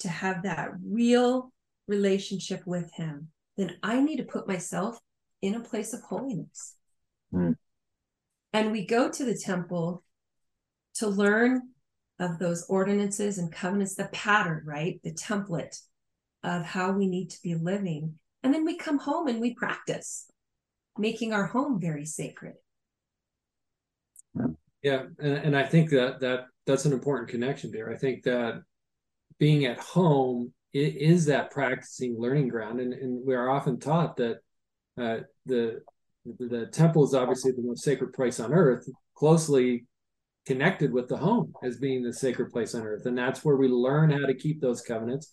to 0.00 0.08
have 0.08 0.42
that 0.42 0.70
real 0.84 1.52
relationship 1.88 2.62
with 2.66 2.92
him, 2.94 3.28
then 3.56 3.76
I 3.82 4.00
need 4.00 4.16
to 4.18 4.24
put 4.24 4.48
myself 4.48 4.98
in 5.42 5.54
a 5.54 5.60
place 5.60 5.92
of 5.92 6.02
holiness. 6.02 6.74
Mm. 7.32 7.56
And 8.52 8.72
we 8.72 8.86
go 8.86 9.10
to 9.10 9.24
the 9.24 9.36
temple 9.36 10.02
to 10.96 11.08
learn 11.08 11.62
of 12.18 12.38
those 12.38 12.66
ordinances 12.68 13.38
and 13.38 13.52
covenants, 13.52 13.94
the 13.94 14.06
pattern, 14.06 14.62
right? 14.64 15.00
The 15.02 15.12
template 15.12 15.80
of 16.42 16.64
how 16.64 16.92
we 16.92 17.06
need 17.06 17.30
to 17.30 17.42
be 17.42 17.54
living. 17.54 18.18
And 18.42 18.54
then 18.54 18.64
we 18.64 18.76
come 18.76 18.98
home 18.98 19.28
and 19.28 19.40
we 19.40 19.54
practice 19.54 20.30
making 20.96 21.32
our 21.32 21.46
home 21.46 21.80
very 21.80 22.06
sacred. 22.06 22.54
Yeah, 24.86 25.02
and, 25.18 25.36
and 25.46 25.56
I 25.56 25.64
think 25.64 25.90
that 25.90 26.20
that 26.20 26.46
that's 26.64 26.84
an 26.84 26.92
important 26.92 27.28
connection 27.28 27.72
there. 27.72 27.90
I 27.92 27.96
think 27.96 28.22
that 28.22 28.62
being 29.36 29.64
at 29.64 29.80
home 29.80 30.52
is 30.72 31.24
that 31.24 31.50
practicing 31.50 32.16
learning 32.16 32.50
ground, 32.50 32.78
and, 32.78 32.92
and 32.92 33.26
we 33.26 33.34
are 33.34 33.50
often 33.50 33.80
taught 33.80 34.16
that 34.18 34.36
uh, 34.96 35.18
the 35.44 35.80
the 36.38 36.66
temple 36.66 37.02
is 37.02 37.14
obviously 37.14 37.50
the 37.50 37.62
most 37.62 37.82
sacred 37.82 38.12
place 38.12 38.38
on 38.38 38.52
earth, 38.52 38.88
closely 39.16 39.86
connected 40.46 40.92
with 40.92 41.08
the 41.08 41.16
home 41.16 41.52
as 41.64 41.78
being 41.78 42.04
the 42.04 42.12
sacred 42.12 42.52
place 42.52 42.72
on 42.76 42.82
earth. 42.82 43.06
And 43.06 43.18
that's 43.18 43.44
where 43.44 43.56
we 43.56 43.66
learn 43.66 44.10
how 44.10 44.24
to 44.26 44.34
keep 44.34 44.60
those 44.60 44.82
covenants. 44.82 45.28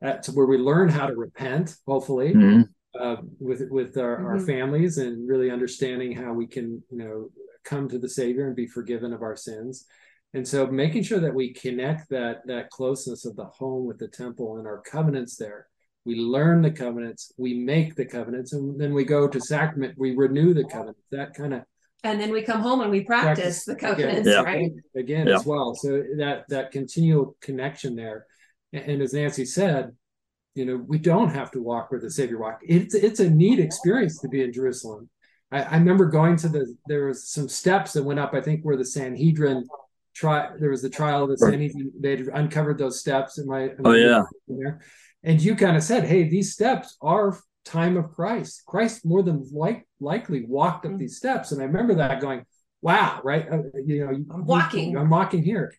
That's 0.00 0.28
where 0.28 0.46
we 0.46 0.58
learn 0.58 0.88
how 0.88 1.08
to 1.08 1.16
repent, 1.16 1.74
hopefully, 1.88 2.34
mm-hmm. 2.34 2.62
uh, 3.00 3.16
with 3.40 3.62
with 3.68 3.98
our, 3.98 4.18
mm-hmm. 4.18 4.26
our 4.26 4.38
families 4.38 4.98
and 4.98 5.28
really 5.28 5.50
understanding 5.50 6.12
how 6.12 6.32
we 6.34 6.46
can, 6.46 6.84
you 6.88 6.98
know, 6.98 7.30
come 7.64 7.88
to 7.88 7.98
the 7.98 8.08
Savior 8.08 8.46
and 8.46 8.56
be 8.56 8.66
forgiven 8.66 9.12
of 9.12 9.22
our 9.22 9.36
sins. 9.36 9.86
And 10.34 10.46
so 10.46 10.66
making 10.66 11.02
sure 11.02 11.20
that 11.20 11.34
we 11.34 11.52
connect 11.52 12.08
that 12.10 12.46
that 12.46 12.70
closeness 12.70 13.24
of 13.24 13.36
the 13.36 13.44
home 13.44 13.86
with 13.86 13.98
the 13.98 14.08
temple 14.08 14.58
and 14.58 14.66
our 14.66 14.80
covenants 14.80 15.36
there 15.36 15.66
we 16.04 16.16
learn 16.16 16.62
the 16.62 16.70
covenants, 16.70 17.32
we 17.36 17.54
make 17.54 17.94
the 17.94 18.04
covenants, 18.04 18.52
and 18.52 18.80
then 18.80 18.92
we 18.92 19.04
go 19.04 19.28
to 19.28 19.40
sacrament, 19.40 19.94
we 19.96 20.16
renew 20.16 20.52
the 20.52 20.64
covenants. 20.64 21.00
That 21.10 21.34
kind 21.34 21.54
of 21.54 21.62
and 22.04 22.20
then 22.20 22.32
we 22.32 22.42
come 22.42 22.60
home 22.60 22.80
and 22.80 22.90
we 22.90 23.04
practice, 23.04 23.64
practice 23.64 23.64
the 23.64 23.76
covenants, 23.76 24.28
again, 24.28 24.44
right? 24.44 24.70
Again, 24.96 25.28
yeah. 25.28 25.36
as 25.36 25.46
well. 25.46 25.74
So 25.74 26.02
that 26.16 26.44
that 26.48 26.72
continual 26.72 27.36
connection 27.40 27.94
there. 27.94 28.26
And 28.72 29.00
as 29.02 29.12
Nancy 29.12 29.44
said, 29.44 29.92
you 30.54 30.64
know, 30.64 30.76
we 30.76 30.98
don't 30.98 31.28
have 31.28 31.52
to 31.52 31.62
walk 31.62 31.90
where 31.90 32.00
the 32.00 32.10
Savior 32.10 32.38
walked. 32.38 32.64
It's 32.66 32.94
it's 32.94 33.20
a 33.20 33.30
neat 33.30 33.60
experience 33.60 34.18
to 34.20 34.28
be 34.28 34.42
in 34.42 34.52
Jerusalem. 34.52 35.08
I, 35.52 35.62
I 35.62 35.76
remember 35.76 36.06
going 36.06 36.36
to 36.38 36.48
the 36.48 36.74
there 36.86 37.06
was 37.06 37.28
some 37.28 37.48
steps 37.48 37.92
that 37.92 38.02
went 38.02 38.18
up, 38.18 38.34
I 38.34 38.40
think, 38.40 38.62
where 38.62 38.76
the 38.76 38.84
Sanhedrin 38.84 39.66
try 40.14 40.50
there 40.58 40.70
was 40.70 40.82
the 40.82 40.90
trial 40.90 41.24
of 41.24 41.30
the 41.30 41.38
Sanhedrin. 41.38 41.92
They 42.00 42.16
had 42.16 42.28
uncovered 42.28 42.78
those 42.78 42.98
steps. 42.98 43.38
Am 43.38 43.50
I, 43.50 43.62
am 43.62 43.76
oh 43.84 43.92
yeah. 43.92 44.22
There? 44.48 44.80
and 45.24 45.40
you 45.40 45.54
kind 45.54 45.76
of 45.76 45.82
said 45.82 46.04
hey 46.04 46.28
these 46.28 46.52
steps 46.52 46.96
are 47.00 47.38
time 47.64 47.96
of 47.96 48.10
christ 48.10 48.62
christ 48.66 49.04
more 49.04 49.22
than 49.22 49.46
like 49.52 49.86
likely 50.00 50.44
walked 50.44 50.84
up 50.84 50.98
these 50.98 51.16
steps 51.16 51.52
and 51.52 51.60
i 51.60 51.64
remember 51.64 51.94
that 51.94 52.20
going 52.20 52.44
wow 52.80 53.20
right 53.22 53.46
uh, 53.50 53.58
you 53.84 54.04
know 54.04 54.10
i'm 54.10 54.44
walking 54.44 54.96
i'm 54.96 55.10
walking 55.10 55.42
here 55.42 55.72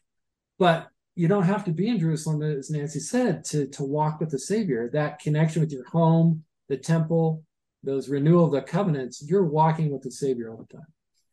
but 0.59 0.88
you 1.15 1.27
don't 1.27 1.43
have 1.43 1.65
to 1.65 1.71
be 1.71 1.89
in 1.89 1.99
jerusalem 1.99 2.41
as 2.41 2.69
nancy 2.69 2.99
said 2.99 3.43
to 3.43 3.67
to 3.67 3.83
walk 3.83 4.19
with 4.19 4.29
the 4.29 4.39
savior 4.39 4.89
that 4.93 5.19
connection 5.19 5.62
with 5.62 5.71
your 5.71 5.86
home 5.86 6.43
the 6.69 6.77
temple 6.77 7.43
those 7.83 8.09
renewal 8.09 8.45
of 8.45 8.51
the 8.51 8.61
covenants 8.61 9.23
you're 9.27 9.45
walking 9.45 9.91
with 9.91 10.01
the 10.01 10.11
savior 10.11 10.51
all 10.51 10.65
the 10.69 10.77
time. 10.77 10.87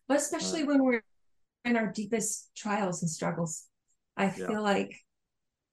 But 0.09 0.19
especially 0.19 0.63
uh, 0.63 0.67
when 0.67 0.83
we're 0.85 1.03
in 1.65 1.77
our 1.77 1.87
deepest 1.87 2.51
trials 2.57 3.03
and 3.03 3.11
struggles 3.11 3.67
i 4.17 4.25
yeah. 4.25 4.31
feel 4.31 4.63
like 4.63 4.97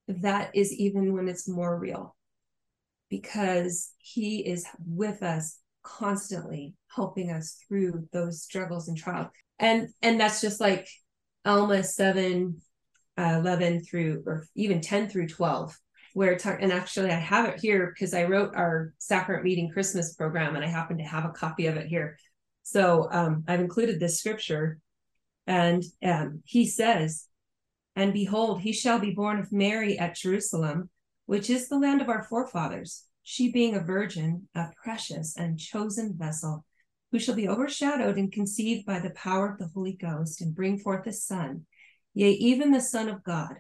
that 0.08 0.52
is 0.54 0.74
even 0.74 1.14
when 1.14 1.28
it's 1.28 1.48
more 1.48 1.80
real 1.80 2.16
because 3.10 3.92
he 3.98 4.40
is 4.40 4.66
with 4.86 5.24
us 5.24 5.60
constantly 5.84 6.76
helping 6.94 7.32
us 7.32 7.58
through 7.68 8.08
those 8.12 8.44
struggles 8.44 8.88
and 8.88 8.98
trials. 8.98 9.30
And 9.60 9.90
and 10.02 10.20
that's 10.20 10.42
just 10.42 10.60
like 10.60 10.88
alma 11.46 11.84
7 11.84 12.62
uh, 13.18 13.38
11 13.40 13.84
through 13.84 14.24
or 14.26 14.46
even 14.56 14.82
10 14.82 15.10
through 15.10 15.28
12 15.28 15.76
where 16.18 16.38
talk, 16.38 16.58
and 16.62 16.72
actually 16.72 17.12
i 17.12 17.22
have 17.34 17.46
it 17.46 17.60
here 17.60 17.94
because 17.94 18.14
i 18.14 18.24
wrote 18.24 18.56
our 18.56 18.94
sacrament 18.98 19.46
meeting 19.46 19.70
christmas 19.72 20.14
program 20.16 20.56
and 20.56 20.66
i 20.66 20.68
happen 20.68 20.98
to 20.98 21.04
have 21.04 21.26
a 21.26 21.30
copy 21.44 21.68
of 21.68 21.78
it 21.78 21.88
here 21.88 22.18
so 22.64 23.08
um, 23.12 23.44
i've 23.48 23.66
included 23.68 24.00
this 24.00 24.20
scripture 24.20 24.80
and 25.48 25.84
um, 26.04 26.42
he 26.46 26.68
says 26.68 27.28
And 27.96 28.14
behold, 28.14 28.62
he 28.62 28.74
shall 28.74 29.00
be 29.00 29.12
born 29.12 29.40
of 29.40 29.52
Mary 29.52 29.98
at 29.98 30.16
Jerusalem, 30.16 30.90
which 31.26 31.50
is 31.50 31.68
the 31.68 31.80
land 31.80 32.02
of 32.02 32.10
our 32.10 32.24
forefathers, 32.24 33.06
she 33.24 33.52
being 33.52 33.76
a 33.76 33.80
virgin, 33.80 34.48
a 34.54 34.68
precious 34.84 35.36
and 35.36 35.58
chosen 35.58 36.16
vessel, 36.16 36.64
who 37.12 37.20
shall 37.20 37.36
be 37.36 37.50
overshadowed 37.50 38.18
and 38.18 38.32
conceived 38.32 38.86
by 38.86 39.00
the 39.00 39.16
power 39.26 39.50
of 39.50 39.58
the 39.58 39.72
Holy 39.74 39.94
Ghost, 39.94 40.42
and 40.42 40.54
bring 40.54 40.78
forth 40.78 41.08
a 41.08 41.14
son, 41.14 41.66
yea, 42.14 42.32
even 42.32 42.72
the 42.72 42.82
Son 42.82 43.10
of 43.10 43.24
God. 43.24 43.56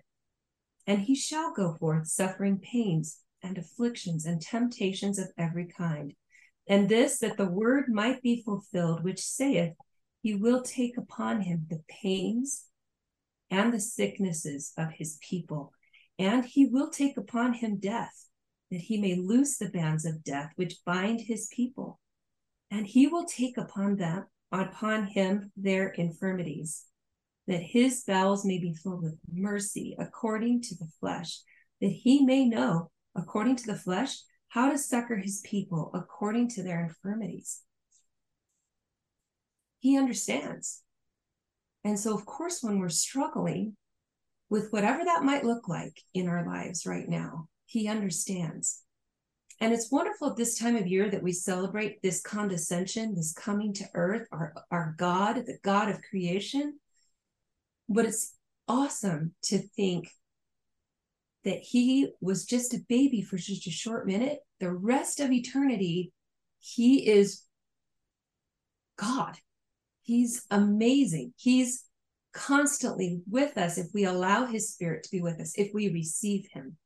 And 0.87 1.01
he 1.01 1.15
shall 1.15 1.53
go 1.53 1.75
forth 1.75 2.07
suffering 2.07 2.59
pains 2.59 3.19
and 3.43 3.57
afflictions 3.57 4.25
and 4.25 4.41
temptations 4.41 5.19
of 5.19 5.31
every 5.37 5.67
kind. 5.67 6.13
And 6.67 6.89
this, 6.89 7.19
that 7.19 7.37
the 7.37 7.49
word 7.49 7.85
might 7.89 8.21
be 8.21 8.41
fulfilled, 8.43 9.03
which 9.03 9.19
saith, 9.19 9.73
He 10.21 10.33
will 10.33 10.61
take 10.61 10.97
upon 10.97 11.41
him 11.41 11.67
the 11.69 11.83
pains 11.87 12.65
and 13.49 13.73
the 13.73 13.79
sicknesses 13.79 14.73
of 14.77 14.91
his 14.93 15.17
people, 15.21 15.71
and 16.19 16.43
he 16.43 16.65
will 16.65 16.89
take 16.89 17.17
upon 17.17 17.53
him 17.53 17.77
death, 17.77 18.25
that 18.71 18.81
he 18.81 18.99
may 18.99 19.15
loose 19.15 19.57
the 19.57 19.69
bands 19.69 20.05
of 20.05 20.23
death 20.23 20.51
which 20.55 20.83
bind 20.85 21.21
his 21.21 21.49
people. 21.53 21.99
And 22.69 22.85
he 22.85 23.07
will 23.07 23.25
take 23.25 23.57
upon 23.57 23.95
them 23.95 24.25
upon 24.51 25.07
him 25.07 25.51
their 25.55 25.89
infirmities, 25.89 26.85
that 27.47 27.61
his 27.61 28.03
bowels 28.03 28.45
may 28.45 28.59
be 28.59 28.73
filled 28.73 29.03
with 29.03 29.17
mercy 29.31 29.95
according 29.99 30.61
to 30.61 30.75
the 30.75 30.89
flesh, 30.99 31.39
that 31.81 31.87
he 31.91 32.25
may 32.25 32.45
know, 32.45 32.91
according 33.15 33.55
to 33.55 33.67
the 33.67 33.75
flesh, 33.75 34.17
how 34.49 34.69
to 34.69 34.77
succor 34.77 35.15
his 35.15 35.41
people 35.45 35.91
according 35.93 36.49
to 36.49 36.63
their 36.63 36.83
infirmities. 36.83 37.61
He 39.79 39.97
understands. 39.97 40.81
And 41.83 41.97
so, 41.97 42.13
of 42.13 42.25
course, 42.25 42.61
when 42.61 42.79
we're 42.79 42.89
struggling 42.89 43.77
with 44.49 44.71
whatever 44.71 45.03
that 45.05 45.23
might 45.23 45.45
look 45.45 45.67
like 45.67 46.01
in 46.13 46.27
our 46.27 46.45
lives 46.45 46.85
right 46.85 47.07
now, 47.07 47.47
He 47.65 47.87
understands. 47.87 48.83
And 49.59 49.73
it's 49.73 49.91
wonderful 49.91 50.29
at 50.29 50.35
this 50.35 50.57
time 50.57 50.75
of 50.75 50.87
year 50.87 51.09
that 51.09 51.23
we 51.23 51.31
celebrate 51.31 52.01
this 52.01 52.21
condescension, 52.21 53.15
this 53.15 53.33
coming 53.33 53.73
to 53.73 53.85
earth, 53.93 54.27
our, 54.31 54.53
our 54.69 54.95
God, 54.97 55.37
the 55.45 55.57
God 55.63 55.89
of 55.89 56.01
creation. 56.01 56.79
But 57.89 58.05
it's 58.05 58.33
awesome 58.67 59.33
to 59.43 59.59
think 59.59 60.09
that 61.43 61.59
he 61.59 62.09
was 62.19 62.45
just 62.45 62.73
a 62.73 62.83
baby 62.89 63.21
for 63.21 63.37
just 63.37 63.67
a 63.67 63.71
short 63.71 64.05
minute. 64.05 64.39
The 64.59 64.71
rest 64.71 65.19
of 65.19 65.31
eternity, 65.31 66.11
he 66.59 67.07
is 67.07 67.43
God. 68.97 69.37
He's 70.01 70.45
amazing. 70.51 71.33
He's 71.37 71.85
constantly 72.33 73.21
with 73.29 73.57
us 73.57 73.77
if 73.77 73.87
we 73.93 74.05
allow 74.05 74.45
his 74.45 74.71
spirit 74.73 75.03
to 75.03 75.11
be 75.11 75.21
with 75.21 75.39
us, 75.39 75.53
if 75.57 75.73
we 75.73 75.89
receive 75.89 76.47
him. 76.51 76.77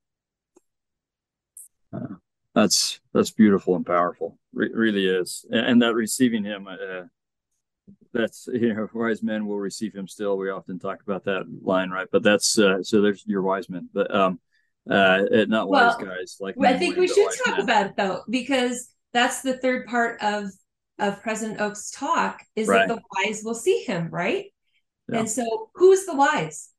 Uh, 1.93 2.15
that's 2.53 2.99
that's 3.13 3.31
beautiful 3.31 3.75
and 3.75 3.85
powerful. 3.85 4.37
Re- 4.53 4.71
really 4.73 5.07
is. 5.07 5.45
And, 5.51 5.65
and, 5.65 5.81
that 5.81 5.93
receiving 5.93 6.43
him 6.43 6.67
uh, 6.67 7.03
that's 8.13 8.47
you 8.53 8.73
know 8.73 8.89
wise 8.93 9.23
men 9.23 9.45
will 9.45 9.59
receive 9.59 9.93
him 9.93 10.07
still 10.07 10.37
we 10.37 10.49
often 10.49 10.79
talk 10.79 11.01
about 11.01 11.25
that 11.25 11.45
line 11.61 11.89
right 11.89 12.07
but 12.11 12.23
that's 12.23 12.57
uh, 12.59 12.81
so 12.83 13.01
there's 13.01 13.23
your 13.25 13.41
wise 13.41 13.69
men 13.69 13.89
but 13.93 14.13
um 14.13 14.39
uh 14.89 15.21
not 15.47 15.69
wise 15.69 15.95
guys 15.97 16.37
like 16.39 16.55
i 16.63 16.77
think 16.77 16.97
we 16.97 17.07
should 17.07 17.29
talk 17.45 17.57
men. 17.57 17.63
about 17.63 17.85
it 17.85 17.93
though 17.95 18.23
because 18.29 18.89
that's 19.13 19.41
the 19.41 19.57
third 19.57 19.85
part 19.85 20.21
of 20.21 20.49
of 21.01 21.21
President 21.21 21.59
Oaks' 21.59 21.91
talk 21.91 22.41
is 22.55 22.67
right. 22.67 22.87
that 22.87 22.95
the 22.95 23.01
wise 23.15 23.41
will 23.43 23.55
see 23.55 23.83
him, 23.83 24.09
right? 24.09 24.45
Yeah. 25.09 25.19
And 25.19 25.29
so, 25.29 25.71
who's 25.73 26.05
the 26.05 26.15
wise? 26.15 26.69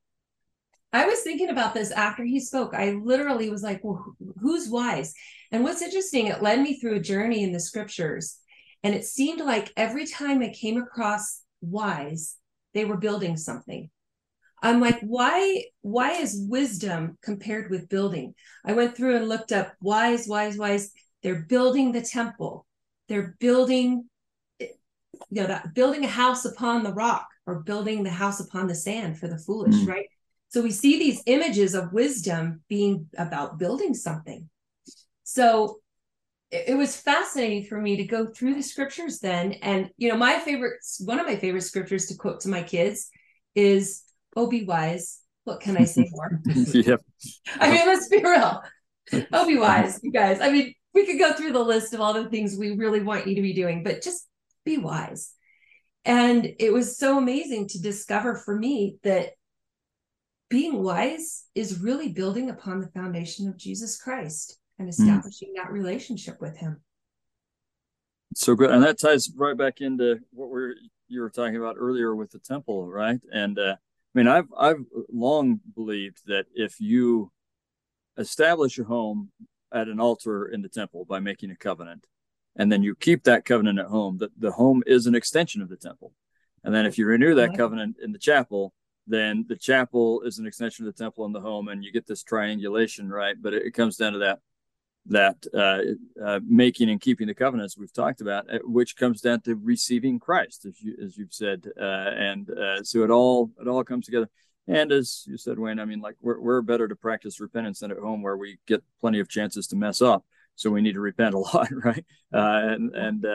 I 0.93 1.07
was 1.07 1.21
thinking 1.21 1.49
about 1.49 1.75
this 1.75 1.91
after 1.91 2.23
he 2.23 2.39
spoke. 2.39 2.75
I 2.75 2.93
literally 2.93 3.51
was 3.51 3.63
like, 3.63 3.81
well, 3.83 4.15
who's 4.41 4.69
wise? 4.69 5.13
And 5.51 5.65
what's 5.65 5.83
interesting, 5.83 6.27
it 6.27 6.43
led 6.43 6.61
me 6.61 6.79
through 6.79 6.97
a 6.97 7.01
journey 7.01 7.43
in 7.43 7.53
the 7.53 7.61
scriptures. 7.61 8.39
And 8.83 8.95
it 8.95 9.05
seemed 9.05 9.41
like 9.41 9.73
every 9.77 10.07
time 10.07 10.43
I 10.43 10.49
came 10.49 10.81
across 10.81 11.43
wise, 11.61 12.37
they 12.75 12.85
were 12.85 12.97
building 12.97 13.37
something. 13.37 13.91
I'm 14.63 14.81
like, 14.81 15.01
why, 15.01 15.65
why 15.81 16.13
is 16.13 16.47
wisdom 16.49 17.19
compared 17.23 17.71
with 17.71 17.89
building? 17.89 18.35
I 18.65 18.73
went 18.73 18.97
through 18.97 19.17
and 19.17 19.29
looked 19.29 19.53
up 19.53 19.75
wise, 19.81 20.29
wise, 20.29 20.57
wise. 20.57 20.93
They're 21.23 21.43
building 21.43 21.93
the 21.93 22.03
temple. 22.03 22.67
They're 23.09 23.37
building 23.41 24.09
you 25.31 25.43
know 25.43 25.47
that 25.47 25.75
building 25.75 26.05
a 26.05 26.09
house 26.09 26.45
upon 26.45 26.83
the 26.83 26.93
rock 26.93 27.27
or 27.47 27.63
building 27.63 28.03
the 28.03 28.11
house 28.11 28.41
upon 28.41 28.67
the 28.67 28.75
sand 28.75 29.19
for 29.19 29.29
the 29.29 29.39
foolish 29.39 29.75
mm. 29.75 29.89
right 29.89 30.07
so 30.49 30.63
we 30.63 30.71
see 30.71 30.99
these 30.99 31.23
images 31.27 31.75
of 31.75 31.93
wisdom 31.93 32.63
being 32.69 33.09
about 33.17 33.59
building 33.59 33.95
something 33.95 34.49
so 35.23 35.81
it, 36.53 36.77
was 36.77 36.95
fascinating 36.95 37.65
for 37.65 37.81
me 37.81 37.97
to 37.97 38.05
go 38.05 38.27
through 38.27 38.55
the 38.55 38.63
scriptures 38.63 39.19
then. 39.19 39.53
And 39.63 39.91
you 39.97 40.09
know 40.09 40.17
my 40.17 40.39
favorite 40.39 40.81
one 41.01 41.19
of 41.19 41.27
my 41.27 41.37
favorite 41.37 41.63
scriptures 41.63 42.07
to 42.07 42.17
quote 42.17 42.41
to 42.41 42.49
my 42.49 42.63
kids 42.63 43.09
is 43.55 44.03
oh 44.37 44.49
be 44.49 44.65
wise. 44.65 45.21
What 45.45 45.61
can 45.61 45.77
i 45.77 45.85
say 45.85 46.09
more? 46.13 46.41
Yep. 46.47 47.01
i 47.59 47.71
mean 47.71 47.87
let's 47.87 48.09
be 48.09 48.23
real. 48.23 48.63
Oh 49.33 49.47
be 49.47 49.59
wise 49.59 49.99
you 50.03 50.13
guys. 50.13 50.41
I 50.41 50.51
mean 50.51 50.75
we 50.95 51.07
could 51.07 51.19
go 51.19 51.33
through 51.33 51.53
the 51.53 51.65
list 51.65 51.95
of 51.95 52.01
all 52.01 52.13
the 52.13 52.29
things 52.29 52.57
we 52.57 52.77
really 52.77 53.03
want 53.03 53.27
you 53.27 53.35
to 53.35 53.43
be 53.43 53.55
doing 53.55 53.83
but 53.83 54.03
just 54.03 54.29
be 54.65 54.79
wise. 54.79 55.33
And 56.05 56.55
it 56.59 56.73
was 56.73 56.99
so 56.99 57.17
amazing 57.17 57.69
to 57.69 57.81
discover 57.81 58.35
for 58.35 58.57
me 58.57 58.97
that 59.05 59.31
being 60.51 60.83
wise 60.83 61.45
is 61.55 61.81
really 61.81 62.09
building 62.09 62.51
upon 62.51 62.81
the 62.81 62.89
foundation 62.89 63.49
of 63.49 63.57
Jesus 63.57 63.97
Christ 63.97 64.59
and 64.79 64.87
hmm. 64.87 64.91
establishing 64.91 65.51
mm. 65.51 65.63
that 65.63 65.73
relationship 65.73 66.41
with 66.41 66.57
him. 66.57 66.81
So 68.35 68.55
good. 68.55 68.71
And 68.71 68.83
that 68.83 68.99
ties 68.99 69.31
right 69.37 69.57
back 69.57 69.81
into 69.81 70.19
what 70.33 70.49
we're 70.49 70.75
you 71.09 71.21
were 71.21 71.31
talking 71.31 71.57
about 71.57 71.77
earlier 71.79 72.15
with 72.15 72.31
the 72.31 72.39
temple, 72.39 72.91
right? 72.91 73.21
And 73.31 73.59
uh, 73.59 73.77
I 73.77 74.19
mean, 74.19 74.27
I've 74.27 74.49
I've 74.59 74.85
long 75.13 75.61
believed 75.75 76.23
that 76.27 76.47
if 76.55 76.81
you 76.81 77.31
establish 78.17 78.79
a 78.79 78.85
home 78.85 79.31
at 79.73 79.89
an 79.89 80.01
altar 80.01 80.47
in 80.47 80.63
the 80.63 80.69
temple 80.69 81.05
by 81.05 81.21
making 81.21 81.51
a 81.51 81.57
covenant, 81.57 82.07
and 82.57 82.71
then 82.71 82.83
you 82.83 82.95
keep 82.95 83.25
that 83.25 83.45
covenant 83.45 83.79
at 83.79 83.87
home 83.87 84.19
that 84.19 84.31
the 84.39 84.53
home 84.53 84.83
is 84.87 85.07
an 85.07 85.15
extension 85.15 85.63
of 85.63 85.69
the 85.69 85.77
temple 85.77 86.13
and 86.65 86.75
then 86.75 86.87
if 86.87 86.99
you 86.99 87.07
renew 87.07 87.35
that 87.35 87.57
covenant 87.57 87.97
in 88.03 88.13
the 88.13 88.19
chapel 88.19 88.73
then 89.07 89.45
the 89.49 89.57
chapel 89.57 90.23
is 90.23 90.39
an 90.39 90.47
extension 90.47 90.87
of 90.87 90.95
the 90.95 91.03
temple 91.03 91.25
and 91.25 91.35
the 91.35 91.41
home 91.41 91.69
and 91.69 91.83
you 91.83 91.93
get 91.93 92.07
this 92.07 92.23
triangulation 92.23 93.09
right 93.09 93.37
but 93.41 93.55
it, 93.55 93.63
it 93.67 93.71
comes 93.73 93.97
down 93.97 94.13
to 94.13 94.19
that 94.19 94.41
that 95.07 95.45
uh, 95.53 95.81
uh, 96.25 96.41
making 96.47 96.89
and 96.89 97.01
keeping 97.01 97.27
the 97.27 97.35
covenants 97.35 97.77
we've 97.77 97.93
talked 97.93 98.21
about 98.21 98.53
uh, 98.53 98.59
which 98.63 98.97
comes 98.97 99.21
down 99.21 99.41
to 99.41 99.57
receiving 99.57 100.19
christ 100.19 100.65
as 100.65 100.81
you 100.81 100.97
as 101.03 101.17
you've 101.17 101.33
said 101.33 101.67
uh, 101.81 102.11
and 102.17 102.51
uh, 102.51 102.83
so 102.83 103.03
it 103.03 103.11
all 103.11 103.51
it 103.61 103.69
all 103.69 103.83
comes 103.85 104.07
together. 104.07 104.29
And 104.69 104.93
as 104.93 105.25
you 105.27 105.37
said 105.37 105.59
wayne 105.59 105.81
i 105.81 105.85
mean 105.85 106.01
like 106.01 106.15
we're, 106.21 106.41
we're 106.41 106.63
better 106.63 106.87
to 106.87 106.95
practice 106.95 107.41
repentance 107.41 107.81
than 107.81 107.91
at 107.91 107.99
home 107.99 108.23
where 108.23 108.37
we 108.37 108.59
get 108.67 108.85
plenty 109.01 109.19
of 109.19 109.29
chances 109.29 109.67
to 109.69 109.77
mess 109.77 110.01
up. 110.01 110.25
So 110.55 110.71
we 110.71 110.83
need 110.83 110.95
to 110.95 111.01
repent 111.01 111.35
a 111.35 111.39
lot 111.53 111.69
right? 111.73 112.05
Uh, 112.33 112.61
and 112.63 112.95
and 112.95 113.27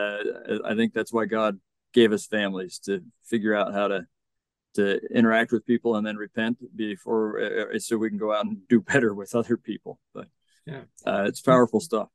i 0.64 0.74
think 0.74 0.94
that's 0.94 1.12
why 1.12 1.26
god 1.26 1.60
gave 1.92 2.12
us 2.12 2.26
families 2.26 2.78
to 2.86 3.02
figure 3.24 3.54
out 3.54 3.74
how 3.74 3.88
to 3.88 4.06
to 4.74 5.00
interact 5.14 5.52
with 5.52 5.66
people 5.66 5.96
and 5.96 6.06
then 6.06 6.16
repent 6.16 6.58
before 6.74 7.76
so 7.78 7.98
we 7.98 8.08
can 8.08 8.18
go 8.18 8.32
out 8.32 8.46
and 8.46 8.66
do 8.68 8.80
better 8.80 9.12
with 9.12 9.34
other 9.34 9.56
people. 9.56 9.98
But 10.14 10.28
uh, 11.08 11.24
it's 11.26 11.40
powerful 11.40 11.80
stuff 11.80 12.08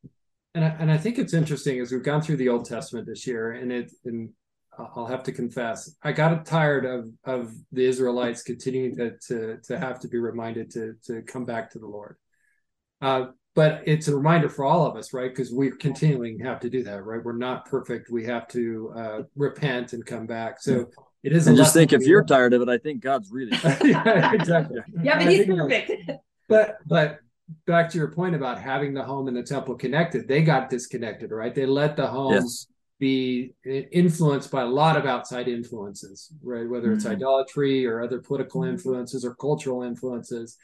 and 0.56 0.64
I, 0.64 0.68
and 0.80 0.92
I 0.92 0.98
think 0.98 1.18
it's 1.18 1.34
interesting 1.34 1.80
as 1.80 1.92
we've 1.92 2.04
gone 2.04 2.22
through 2.22 2.38
the 2.38 2.50
old 2.50 2.66
testament 2.66 3.08
this 3.08 3.26
year 3.26 3.52
and 3.52 3.72
it 3.72 3.92
and 4.06 4.30
I'll 4.78 5.06
have 5.06 5.24
to 5.24 5.32
confess, 5.32 5.96
I 6.02 6.12
got 6.12 6.46
tired 6.46 6.86
of 6.86 7.10
of 7.24 7.54
the 7.72 7.86
Israelites 7.86 8.44
continuing 8.44 8.96
to 8.96 9.12
to 9.28 9.58
to 9.66 9.80
have 9.80 10.00
to 10.00 10.08
be 10.08 10.18
reminded 10.18 10.72
to 10.72 10.96
to 11.06 11.22
come 11.22 11.46
back 11.46 11.72
to 11.72 11.80
the 11.80 11.88
Lord. 11.88 12.18
Uh, 13.02 13.28
but 13.56 13.84
it's 13.86 14.08
a 14.08 14.16
reminder 14.16 14.50
for 14.50 14.66
all 14.66 14.86
of 14.88 14.96
us, 14.96 15.14
right? 15.14 15.30
Because 15.30 15.54
we 15.54 15.70
continuing 15.72 16.40
have 16.40 16.60
to 16.62 16.70
do 16.70 16.82
that, 16.84 17.04
right? 17.04 17.24
We're 17.24 17.38
not 17.38 17.66
perfect. 17.66 18.10
We 18.10 18.26
have 18.26 18.48
to 18.50 18.94
uh, 18.96 19.22
repent 19.36 19.94
and 19.94 20.04
come 20.04 20.26
back. 20.26 20.60
So 20.60 20.88
it 21.22 21.34
is. 21.34 21.46
And 21.46 21.56
just 21.56 21.74
think, 21.74 21.94
if 21.94 22.02
you're 22.02 22.24
tired 22.24 22.54
of 22.54 22.64
it, 22.64 22.70
I 22.70 22.80
think 22.80 23.02
God's 23.02 23.30
really. 23.32 23.52
yeah, 23.84 24.34
exactly. 24.34 24.80
Yeah, 25.04 25.20
but 25.20 25.32
He's 25.32 25.46
perfect. 25.46 26.12
But 26.50 26.78
but 26.88 27.20
back 27.66 27.90
to 27.92 27.98
your 27.98 28.12
point 28.12 28.36
about 28.36 28.60
having 28.60 28.94
the 28.94 29.04
home 29.04 29.28
and 29.28 29.36
the 29.36 29.44
temple 29.44 29.76
connected, 29.76 30.28
they 30.28 30.42
got 30.42 30.70
disconnected, 30.70 31.32
right? 31.32 31.54
They 31.54 31.66
let 31.66 31.96
the 31.96 32.08
home 32.08 32.34
yes. 32.34 32.68
be 33.00 33.54
influenced 33.64 34.52
by 34.52 34.62
a 34.62 34.68
lot 34.68 34.98
of 34.98 35.06
outside 35.06 35.48
influences, 35.48 36.32
right? 36.42 36.70
Whether 36.70 36.94
it's 36.94 37.04
mm-hmm. 37.04 37.14
idolatry 37.14 37.86
or 37.86 38.02
other 38.02 38.20
political 38.20 38.62
mm-hmm. 38.62 38.72
influences 38.72 39.26
or 39.26 39.36
cultural 39.36 39.84
influences 39.84 40.58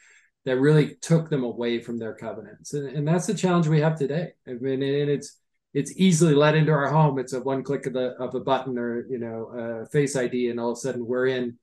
that 0.44 0.58
really 0.58 0.96
took 1.02 1.28
them 1.28 1.44
away 1.44 1.80
from 1.80 1.98
their 1.98 2.14
covenants. 2.14 2.72
And, 2.72 2.88
and 2.88 3.06
that's 3.06 3.26
the 3.26 3.34
challenge 3.34 3.68
we 3.68 3.80
have 3.80 3.98
today. 3.98 4.32
I 4.48 4.52
mean, 4.52 4.82
and 4.82 5.10
it's 5.10 5.36
it's 5.72 5.92
easily 5.96 6.34
let 6.34 6.56
into 6.56 6.72
our 6.72 6.90
home. 6.90 7.18
It's 7.18 7.32
a 7.32 7.40
one 7.40 7.62
click 7.62 7.86
of 7.86 7.92
the 7.92 8.14
of 8.18 8.34
a 8.34 8.40
button 8.40 8.76
or 8.78 9.06
you 9.06 9.18
know 9.18 9.82
a 9.84 9.86
face 9.86 10.16
ID, 10.16 10.48
and 10.48 10.58
all 10.58 10.72
of 10.72 10.78
a 10.78 10.80
sudden 10.80 11.06
we're 11.06 11.26
in 11.26 11.58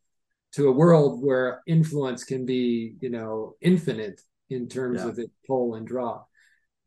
to 0.53 0.69
a 0.69 0.71
world 0.71 1.21
where 1.23 1.61
influence 1.67 2.23
can 2.23 2.45
be, 2.45 2.95
you 3.01 3.09
know, 3.09 3.55
infinite 3.61 4.21
in 4.49 4.67
terms 4.67 5.01
yeah. 5.01 5.09
of 5.09 5.19
its 5.19 5.33
pull 5.45 5.75
and 5.75 5.87
draw. 5.87 6.23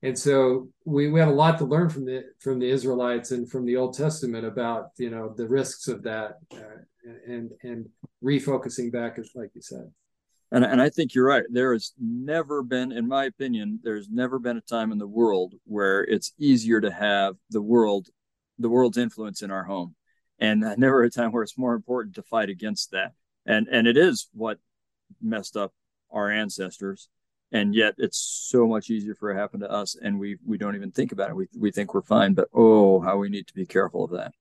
And 0.02 0.18
so 0.18 0.68
we, 0.84 1.10
we 1.10 1.20
have 1.20 1.28
a 1.28 1.32
lot 1.32 1.58
to 1.58 1.66
learn 1.66 1.90
from 1.90 2.06
the 2.06 2.24
from 2.38 2.58
the 2.58 2.70
Israelites 2.70 3.32
and 3.32 3.50
from 3.50 3.66
the 3.66 3.76
Old 3.76 3.96
Testament 3.96 4.46
about 4.46 4.90
you 4.96 5.10
know 5.10 5.34
the 5.36 5.46
risks 5.46 5.88
of 5.88 6.02
that 6.04 6.38
uh, 6.54 7.12
and 7.26 7.50
and 7.62 7.88
refocusing 8.24 8.90
back, 8.90 9.18
as 9.18 9.30
like 9.34 9.50
you 9.54 9.60
said. 9.60 9.90
And, 10.52 10.64
and 10.64 10.82
I 10.82 10.88
think 10.88 11.14
you're 11.14 11.26
right. 11.26 11.44
There 11.48 11.72
has 11.72 11.92
never 12.00 12.62
been, 12.62 12.90
in 12.90 13.06
my 13.06 13.24
opinion, 13.24 13.78
there's 13.84 14.08
never 14.10 14.40
been 14.40 14.56
a 14.56 14.62
time 14.62 14.90
in 14.90 14.98
the 14.98 15.06
world 15.06 15.54
where 15.64 16.02
it's 16.02 16.32
easier 16.38 16.80
to 16.80 16.90
have 16.90 17.36
the 17.50 17.62
world, 17.62 18.08
the 18.58 18.68
world's 18.68 18.98
influence 18.98 19.42
in 19.42 19.52
our 19.52 19.62
home, 19.62 19.94
and 20.40 20.60
never 20.76 21.02
a 21.02 21.10
time 21.10 21.30
where 21.30 21.44
it's 21.44 21.58
more 21.58 21.74
important 21.74 22.16
to 22.16 22.22
fight 22.22 22.48
against 22.48 22.90
that. 22.90 23.12
And 23.46 23.68
and 23.68 23.86
it 23.86 23.96
is 23.96 24.28
what 24.32 24.58
messed 25.20 25.56
up 25.56 25.72
our 26.10 26.30
ancestors, 26.30 27.08
and 27.52 27.74
yet 27.74 27.94
it's 27.98 28.18
so 28.18 28.66
much 28.66 28.90
easier 28.90 29.14
for 29.14 29.30
it 29.30 29.34
to 29.34 29.40
happen 29.40 29.60
to 29.60 29.70
us, 29.70 29.96
and 30.00 30.18
we 30.18 30.36
we 30.46 30.58
don't 30.58 30.76
even 30.76 30.90
think 30.90 31.12
about 31.12 31.30
it. 31.30 31.36
We 31.36 31.48
we 31.58 31.70
think 31.70 31.94
we're 31.94 32.02
fine, 32.02 32.34
but 32.34 32.48
oh, 32.54 33.00
how 33.00 33.18
we 33.18 33.28
need 33.28 33.46
to 33.48 33.54
be 33.54 33.66
careful 33.66 34.04
of 34.04 34.10
that. 34.12 34.32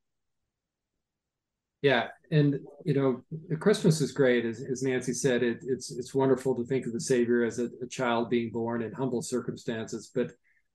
Yeah, 1.82 2.08
and 2.30 2.60
you 2.84 2.93
know, 2.93 3.22
Christmas 3.58 4.02
is 4.02 4.12
great, 4.12 4.45
as, 4.45 4.62
as 4.62 4.84
Nancy 4.84 5.13
said. 5.13 5.43
It, 5.43 5.60
it's 5.63 5.91
it's 5.91 6.13
wonderful 6.13 6.56
to 6.56 6.65
think 6.65 6.86
of 6.86 6.93
the 6.93 7.00
Savior 7.00 7.43
as 7.43 7.60
a, 7.60 7.69
a 7.82 7.88
child 7.88 8.30
being 8.30 8.52
born 8.52 8.82
in 8.82 8.91
humble 8.91 9.22
circumstances, 9.22 10.12
but 10.13 10.32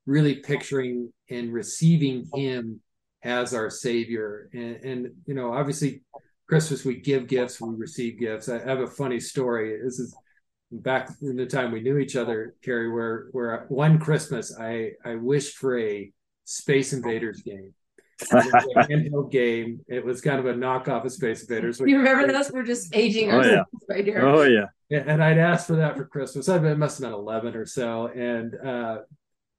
really 0.06 0.36
picturing 0.36 1.12
and 1.30 1.52
receiving 1.52 2.28
Him 2.34 2.80
as 3.22 3.52
our 3.52 3.68
Savior. 3.68 4.48
And, 4.54 4.76
and 4.76 5.06
you 5.26 5.34
know, 5.34 5.52
obviously, 5.52 6.02
Christmas 6.48 6.86
we 6.86 7.00
give 7.00 7.26
gifts, 7.26 7.60
we 7.60 7.74
receive 7.76 8.18
gifts. 8.18 8.48
I 8.48 8.66
have 8.66 8.80
a 8.80 8.86
funny 8.86 9.20
story. 9.20 9.78
This 9.82 9.98
is 9.98 10.16
back 10.78 11.10
in 11.22 11.36
the 11.36 11.46
time 11.46 11.72
we 11.72 11.80
knew 11.80 11.98
each 11.98 12.16
other, 12.16 12.54
Kerry, 12.62 12.90
where 12.90 13.28
where 13.32 13.66
one 13.68 13.98
Christmas 13.98 14.56
I 14.58 14.92
I 15.04 15.14
wished 15.16 15.56
for 15.56 15.78
a 15.78 16.12
Space 16.44 16.92
Invaders 16.92 17.42
game 17.42 17.74
handheld 18.20 19.30
game. 19.30 19.80
It 19.88 20.04
was 20.04 20.20
kind 20.20 20.38
of 20.38 20.46
a 20.46 20.54
knockoff 20.54 21.04
of 21.04 21.12
Space 21.12 21.42
Invaders. 21.42 21.80
You 21.80 21.98
remember 21.98 22.32
those? 22.32 22.50
We're 22.50 22.62
just 22.62 22.94
aging 22.94 23.30
oh, 23.32 23.38
ourselves 23.38 23.70
yeah. 23.88 23.94
right 23.94 24.04
here. 24.04 24.26
Oh 24.26 24.42
yeah. 24.42 24.66
And 24.90 25.22
I'd 25.22 25.38
asked 25.38 25.66
for 25.66 25.76
that 25.76 25.96
for 25.96 26.04
Christmas. 26.04 26.48
I 26.48 26.58
must 26.74 26.98
have 26.98 27.10
been 27.10 27.18
eleven 27.18 27.56
or 27.56 27.66
so, 27.66 28.06
and 28.06 28.54
uh, 28.54 28.98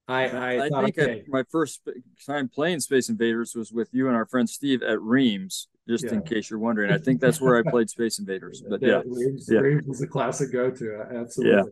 I 0.08 0.28
I, 0.28 0.66
I 0.66 0.70
thought, 0.70 0.84
think 0.86 1.00
okay. 1.00 1.20
I, 1.22 1.24
my 1.28 1.44
first 1.52 1.82
time 2.26 2.48
playing 2.48 2.80
Space 2.80 3.10
Invaders 3.10 3.56
was 3.56 3.72
with 3.72 3.90
you 3.92 4.08
and 4.08 4.16
our 4.16 4.26
friend 4.26 4.50
Steve 4.50 4.82
at 4.82 5.02
Reams. 5.02 5.68
Just 5.88 6.06
yeah. 6.06 6.14
in 6.14 6.24
case 6.24 6.50
you're 6.50 6.60
wondering, 6.60 6.92
I 6.92 6.98
think 6.98 7.22
that's 7.22 7.40
where 7.40 7.58
I 7.58 7.70
played 7.70 7.90
Space 7.90 8.18
Invaders. 8.18 8.64
But 8.68 8.82
yeah, 8.82 8.88
yeah. 8.88 9.02
Reams, 9.06 9.50
yeah. 9.52 9.60
Reams 9.60 9.88
was 9.88 10.02
a 10.02 10.08
classic 10.08 10.52
go-to. 10.52 11.06
Absolutely. 11.14 11.58
Yeah. 11.58 11.64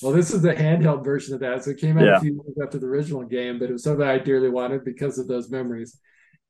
Well, 0.00 0.12
this 0.12 0.32
is 0.32 0.42
the 0.42 0.54
handheld 0.54 1.04
version 1.04 1.34
of 1.34 1.40
that, 1.40 1.64
so 1.64 1.70
it 1.70 1.78
came 1.78 1.98
out 1.98 2.04
yeah. 2.04 2.16
a 2.16 2.20
few 2.20 2.32
years 2.32 2.58
after 2.62 2.78
the 2.78 2.86
original 2.86 3.22
game, 3.24 3.58
but 3.58 3.68
it 3.68 3.72
was 3.72 3.84
something 3.84 4.06
I 4.06 4.18
dearly 4.18 4.48
wanted 4.48 4.84
because 4.84 5.18
of 5.18 5.28
those 5.28 5.50
memories. 5.50 6.00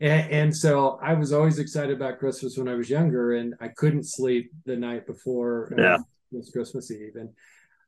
And, 0.01 0.31
and, 0.31 0.57
so 0.57 0.99
I 1.03 1.15
was 1.15 1.33
always 1.33 1.59
excited 1.59 1.95
about 1.97 2.19
Christmas 2.19 2.57
when 2.57 2.69
I 2.69 2.75
was 2.75 2.89
younger, 2.89 3.35
and 3.35 3.55
I 3.61 3.69
couldn't 3.69 4.05
sleep 4.05 4.51
the 4.65 4.77
night 4.77 5.07
before. 5.07 5.73
Uh, 5.77 5.83
yeah. 5.83 5.97
It 5.97 6.37
was 6.37 6.51
Christmas 6.51 6.91
Eve, 6.91 7.17
and 7.17 7.31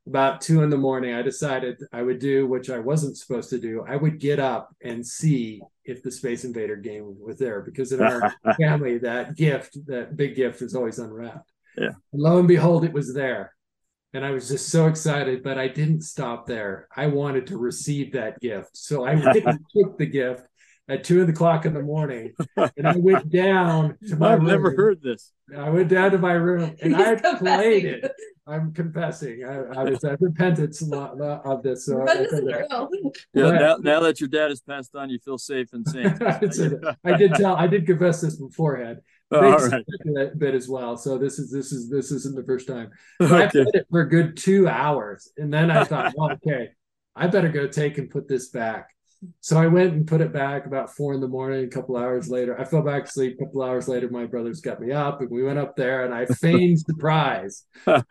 about 0.07 0.41
two 0.41 0.61
in 0.63 0.69
the 0.69 0.77
morning, 0.77 1.13
I 1.15 1.21
decided 1.21 1.81
I 1.91 2.01
would 2.03 2.19
do 2.19 2.45
which 2.47 2.69
I 2.69 2.79
wasn't 2.79 3.17
supposed 3.17 3.49
to 3.49 3.57
do. 3.59 3.83
I 3.87 3.95
would 3.95 4.19
get 4.19 4.39
up 4.39 4.75
and 4.83 5.05
see 5.05 5.61
if 5.83 6.03
the 6.03 6.11
Space 6.11 6.43
Invader 6.45 6.75
game 6.75 7.15
was 7.19 7.37
there 7.37 7.61
because 7.61 7.91
in 7.91 8.01
our 8.01 8.33
family, 8.59 8.99
that 8.99 9.35
gift, 9.35 9.77
that 9.87 10.15
big 10.15 10.35
gift, 10.35 10.61
was 10.61 10.75
always 10.75 10.99
unwrapped. 10.99 11.51
Yeah. 11.77 11.91
And 12.13 12.21
lo 12.21 12.37
and 12.39 12.47
behold, 12.47 12.85
it 12.85 12.93
was 12.93 13.13
there. 13.13 13.53
And 14.13 14.23
I 14.25 14.31
was 14.31 14.47
just 14.47 14.69
so 14.69 14.87
excited, 14.87 15.43
but 15.43 15.57
I 15.57 15.67
didn't 15.67 16.01
stop 16.01 16.45
there. 16.45 16.87
I 16.95 17.07
wanted 17.07 17.47
to 17.47 17.57
receive 17.57 18.13
that 18.13 18.39
gift. 18.39 18.77
So 18.77 19.05
I 19.05 19.15
didn't 19.15 19.61
took 19.75 19.97
the 19.97 20.05
gift 20.05 20.43
at 20.87 21.03
two 21.03 21.23
o'clock 21.23 21.65
in 21.65 21.73
the 21.73 21.81
morning, 21.81 22.31
and 22.55 22.87
I 22.87 22.95
went 22.95 23.29
down 23.31 23.97
to 24.07 24.15
my. 24.15 24.33
I've 24.33 24.37
room. 24.39 24.47
never 24.47 24.71
heard 24.75 25.01
this. 25.01 25.31
I 25.57 25.69
went 25.69 25.89
down 25.89 26.11
to 26.11 26.17
my 26.19 26.33
room 26.33 26.75
and 26.81 26.95
He's 26.95 27.05
I 27.05 27.15
confessing. 27.15 27.37
played 27.39 27.85
it. 27.85 28.11
I'm 28.47 28.73
confessing. 28.73 29.43
I, 29.43 29.79
I 29.79 29.83
was 29.83 30.03
I 30.03 30.15
repented 30.19 30.75
uh, 30.93 31.39
of 31.45 31.63
this. 31.63 31.89
Uh, 31.89 32.05
so 32.27 32.49
I, 32.69 32.87
yeah, 33.33 33.51
now, 33.51 33.77
now 33.77 33.99
that 34.01 34.19
your 34.19 34.29
dad 34.29 34.49
has 34.49 34.61
passed 34.61 34.95
on, 34.95 35.09
you 35.09 35.17
feel 35.17 35.39
safe 35.39 35.73
and 35.73 35.87
sane. 35.87 36.15
I 37.03 37.17
did 37.17 37.33
tell. 37.35 37.55
I 37.55 37.65
did 37.65 37.87
confess 37.87 38.21
this 38.21 38.35
beforehand. 38.35 38.99
Oh, 39.31 39.43
all 39.43 39.57
right. 39.57 39.83
That 40.13 40.33
bit 40.37 40.53
as 40.53 40.69
well. 40.69 40.95
So 40.95 41.17
this 41.17 41.39
is 41.39 41.51
this 41.51 41.71
is 41.71 41.89
this 41.89 42.11
isn't 42.11 42.35
the 42.35 42.43
first 42.43 42.67
time. 42.67 42.91
Okay. 43.21 43.45
I 43.45 43.47
played 43.47 43.67
it 43.73 43.87
for 43.89 44.01
a 44.01 44.09
good 44.09 44.37
two 44.37 44.67
hours, 44.67 45.31
and 45.37 45.51
then 45.51 45.71
I 45.71 45.83
thought, 45.83 46.13
well, 46.15 46.31
okay, 46.33 46.69
I 47.15 47.27
better 47.27 47.49
go 47.49 47.67
take 47.67 47.97
and 47.97 48.09
put 48.09 48.27
this 48.27 48.49
back. 48.49 48.94
So 49.41 49.57
I 49.57 49.67
went 49.67 49.93
and 49.93 50.07
put 50.07 50.21
it 50.21 50.33
back 50.33 50.65
about 50.65 50.95
four 50.95 51.13
in 51.13 51.21
the 51.21 51.27
morning. 51.27 51.65
A 51.65 51.67
couple 51.67 51.97
hours 51.97 52.29
later, 52.29 52.59
I 52.59 52.65
fell 52.65 52.81
back 52.81 53.05
asleep. 53.05 53.37
A 53.39 53.45
couple 53.45 53.63
hours 53.63 53.87
later, 53.87 54.09
my 54.09 54.25
brothers 54.25 54.61
got 54.61 54.79
me 54.79 54.91
up, 54.91 55.21
and 55.21 55.29
we 55.29 55.43
went 55.43 55.59
up 55.59 55.75
there, 55.75 56.05
and 56.05 56.13
I 56.13 56.25
feigned 56.41 56.79
surprise. 56.79 57.63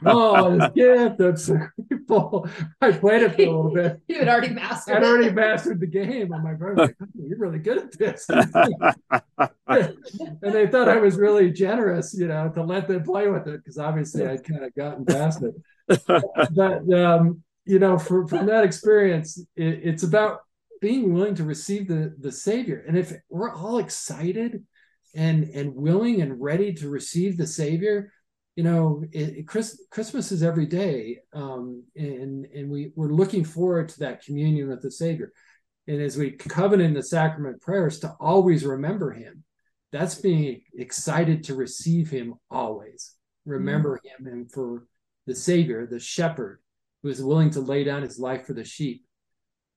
oh, 0.05 0.59
this 0.59 0.71
gift! 0.75 1.21
I'm 1.21 1.37
so 1.37 1.59
grateful. 1.89 2.49
I 2.81 2.93
played 2.93 3.23
it 3.23 3.35
for 3.35 3.43
a 3.43 3.47
little 3.47 3.75
bit. 3.75 4.01
You 4.09 4.19
had 4.19 4.29
already 4.29 4.51
mastered. 4.51 4.97
I'd 4.97 5.05
already 5.05 5.31
mastered 5.31 5.81
the 5.81 5.87
game, 5.87 6.33
and 6.33 6.45
my 6.45 6.55
brother 6.55 6.77
like, 6.77 6.97
oh, 7.03 7.07
"You're 7.15 7.39
really 7.39 7.59
good 7.59 7.79
at 7.79 7.99
this." 7.99 8.29
and 9.67 9.97
they 10.43 10.67
thought 10.67 10.89
I 10.89 10.97
was 10.97 11.17
really 11.17 11.51
generous, 11.51 12.15
you 12.17 12.29
know, 12.29 12.49
to 12.51 12.63
let 12.63 12.87
them 12.87 13.03
play 13.03 13.29
with 13.29 13.47
it 13.49 13.59
because 13.59 13.79
obviously 13.79 14.27
I'd 14.27 14.45
kind 14.45 14.65
of 14.65 14.75
gotten 14.75 15.05
past 15.05 15.43
it. 15.43 15.55
but 16.07 16.93
um, 16.93 17.43
you 17.65 17.79
know, 17.79 17.99
for, 17.99 18.27
from 18.29 18.47
that 18.47 18.65
experience, 18.65 19.39
it, 19.57 19.81
it's 19.83 20.03
about 20.03 20.41
being 20.85 21.15
willing 21.15 21.35
to 21.35 21.45
receive 21.45 21.89
the 21.89 22.15
the 22.21 22.31
savior. 22.31 22.85
And 22.87 22.99
if 22.99 23.15
we're 23.31 23.55
all 23.55 23.79
excited 23.79 24.63
and 25.15 25.45
and 25.45 25.75
willing 25.75 26.21
and 26.21 26.39
ready 26.39 26.75
to 26.75 26.91
receive 26.91 27.39
the 27.39 27.47
savior 27.47 28.13
you 28.57 28.63
know 28.63 29.03
it, 29.11 29.39
it, 29.39 29.49
Chris, 29.49 29.81
christmas 29.91 30.31
is 30.31 30.43
every 30.43 30.67
day 30.67 31.19
um, 31.33 31.83
and 31.97 32.45
and 32.47 32.71
we 32.71 32.93
we're 32.95 33.09
looking 33.21 33.45
forward 33.45 33.89
to 33.89 33.99
that 34.01 34.23
communion 34.25 34.69
with 34.69 34.83
the 34.83 34.91
savior. 34.91 35.33
And 35.87 36.01
as 36.03 36.17
we 36.17 36.33
covenant 36.33 36.89
in 36.89 36.95
the 36.95 37.03
sacrament 37.03 37.63
prayers 37.63 37.99
to 38.01 38.15
always 38.21 38.65
remember 38.65 39.11
him 39.13 39.45
that's 39.91 40.17
being 40.17 40.61
excited 40.77 41.45
to 41.45 41.55
receive 41.55 42.11
him 42.11 42.35
always. 42.51 43.15
Remember 43.47 43.97
mm-hmm. 43.99 44.27
him 44.27 44.33
and 44.33 44.53
for 44.53 44.87
the 45.27 45.35
savior 45.35 45.87
the 45.87 46.01
shepherd 46.01 46.61
who 47.03 47.09
is 47.09 47.23
willing 47.23 47.51
to 47.51 47.61
lay 47.61 47.85
down 47.85 48.03
his 48.03 48.19
life 48.19 48.45
for 48.47 48.55
the 48.55 48.65
sheep 48.65 49.05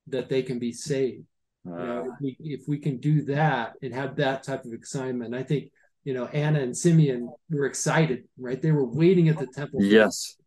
that 0.08 0.30
they 0.30 0.42
can 0.42 0.60
be 0.60 0.72
saved. 0.72 1.26
Uh, 1.68 1.72
you 1.72 1.86
know, 1.86 2.00
if, 2.06 2.22
we, 2.22 2.38
if 2.40 2.62
we 2.68 2.78
can 2.78 2.98
do 2.98 3.24
that 3.26 3.74
and 3.82 3.94
have 3.94 4.16
that 4.16 4.44
type 4.44 4.64
of 4.66 4.74
excitement, 4.74 5.36
I 5.36 5.44
think 5.44 5.72
you 6.04 6.14
know 6.14 6.26
Anna 6.28 6.62
and 6.62 6.76
Simeon 6.76 7.30
were 7.50 7.66
excited, 7.66 8.24
right? 8.38 8.62
They 8.62 8.72
were 8.72 8.86
waiting 8.86 9.28
at 9.30 9.38
the 9.38 9.48
temple. 9.48 9.84
Yes, 9.84 10.38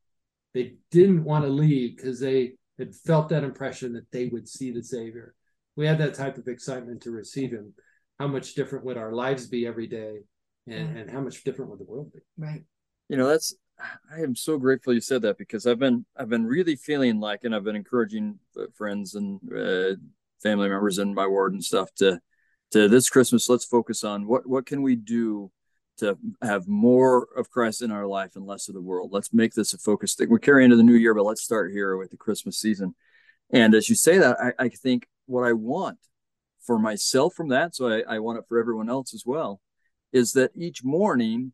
they 0.54 0.74
didn't 0.90 1.24
want 1.24 1.44
to 1.44 1.50
leave 1.50 1.96
because 1.96 2.20
they 2.20 2.54
had 2.78 2.94
felt 2.94 3.28
that 3.28 3.44
impression 3.44 3.92
that 3.92 4.10
they 4.10 4.26
would 4.26 4.48
see 4.48 4.70
the 4.70 4.82
Savior. 4.82 5.34
We 5.76 5.86
had 5.86 5.98
that 5.98 6.14
type 6.14 6.38
of 6.38 6.48
excitement 6.48 7.02
to 7.02 7.10
receive 7.10 7.50
Him. 7.50 7.74
How 8.18 8.26
much 8.26 8.54
different 8.54 8.84
would 8.86 8.96
our 8.96 9.12
lives 9.12 9.46
be 9.46 9.66
every 9.66 9.86
day, 9.86 10.20
and, 10.66 10.96
and 10.96 11.10
how 11.10 11.20
much 11.20 11.44
different 11.44 11.70
would 11.70 11.80
the 11.80 11.84
world 11.84 12.12
be? 12.12 12.20
Right. 12.38 12.62
You 13.08 13.16
know, 13.16 13.26
that's 13.26 13.54
I 14.12 14.20
am 14.20 14.34
so 14.36 14.58
grateful 14.58 14.92
you 14.92 15.00
said 15.00 15.22
that 15.22 15.38
because 15.38 15.66
I've 15.66 15.78
been 15.78 16.04
I've 16.16 16.28
been 16.28 16.46
really 16.46 16.76
feeling 16.76 17.20
like, 17.20 17.44
and 17.44 17.54
I've 17.54 17.64
been 17.64 17.76
encouraging 17.76 18.38
uh, 18.58 18.64
friends 18.74 19.14
and 19.14 19.40
uh, 19.52 19.96
family 20.42 20.68
members 20.68 20.98
in 20.98 21.14
my 21.14 21.26
ward 21.26 21.52
and 21.52 21.64
stuff 21.64 21.92
to 21.96 22.20
to 22.72 22.88
this 22.88 23.08
Christmas. 23.08 23.48
Let's 23.48 23.64
focus 23.64 24.04
on 24.04 24.26
what 24.26 24.46
what 24.46 24.66
can 24.66 24.82
we 24.82 24.96
do 24.96 25.50
to 25.98 26.18
have 26.42 26.66
more 26.66 27.28
of 27.36 27.50
Christ 27.50 27.82
in 27.82 27.90
our 27.90 28.06
life 28.06 28.34
and 28.34 28.46
less 28.46 28.68
of 28.68 28.74
the 28.74 28.80
world. 28.80 29.10
Let's 29.12 29.32
make 29.32 29.52
this 29.54 29.74
a 29.74 29.78
focus 29.78 30.14
thing. 30.14 30.30
We're 30.30 30.38
carrying 30.38 30.66
into 30.66 30.76
the 30.76 30.82
new 30.82 30.94
year, 30.94 31.14
but 31.14 31.24
let's 31.24 31.42
start 31.42 31.72
here 31.72 31.96
with 31.96 32.10
the 32.10 32.16
Christmas 32.16 32.58
season. 32.58 32.94
And 33.50 33.74
as 33.74 33.88
you 33.88 33.94
say 33.94 34.18
that, 34.18 34.38
I, 34.40 34.64
I 34.64 34.68
think 34.68 35.06
what 35.26 35.44
I 35.44 35.52
want 35.52 35.98
for 36.60 36.78
myself 36.78 37.34
from 37.34 37.48
that, 37.48 37.74
so 37.74 37.88
I, 37.88 38.16
I 38.16 38.18
want 38.18 38.38
it 38.38 38.44
for 38.48 38.58
everyone 38.58 38.88
else 38.88 39.12
as 39.14 39.24
well, 39.26 39.60
is 40.12 40.32
that 40.32 40.52
each 40.56 40.82
morning 40.82 41.52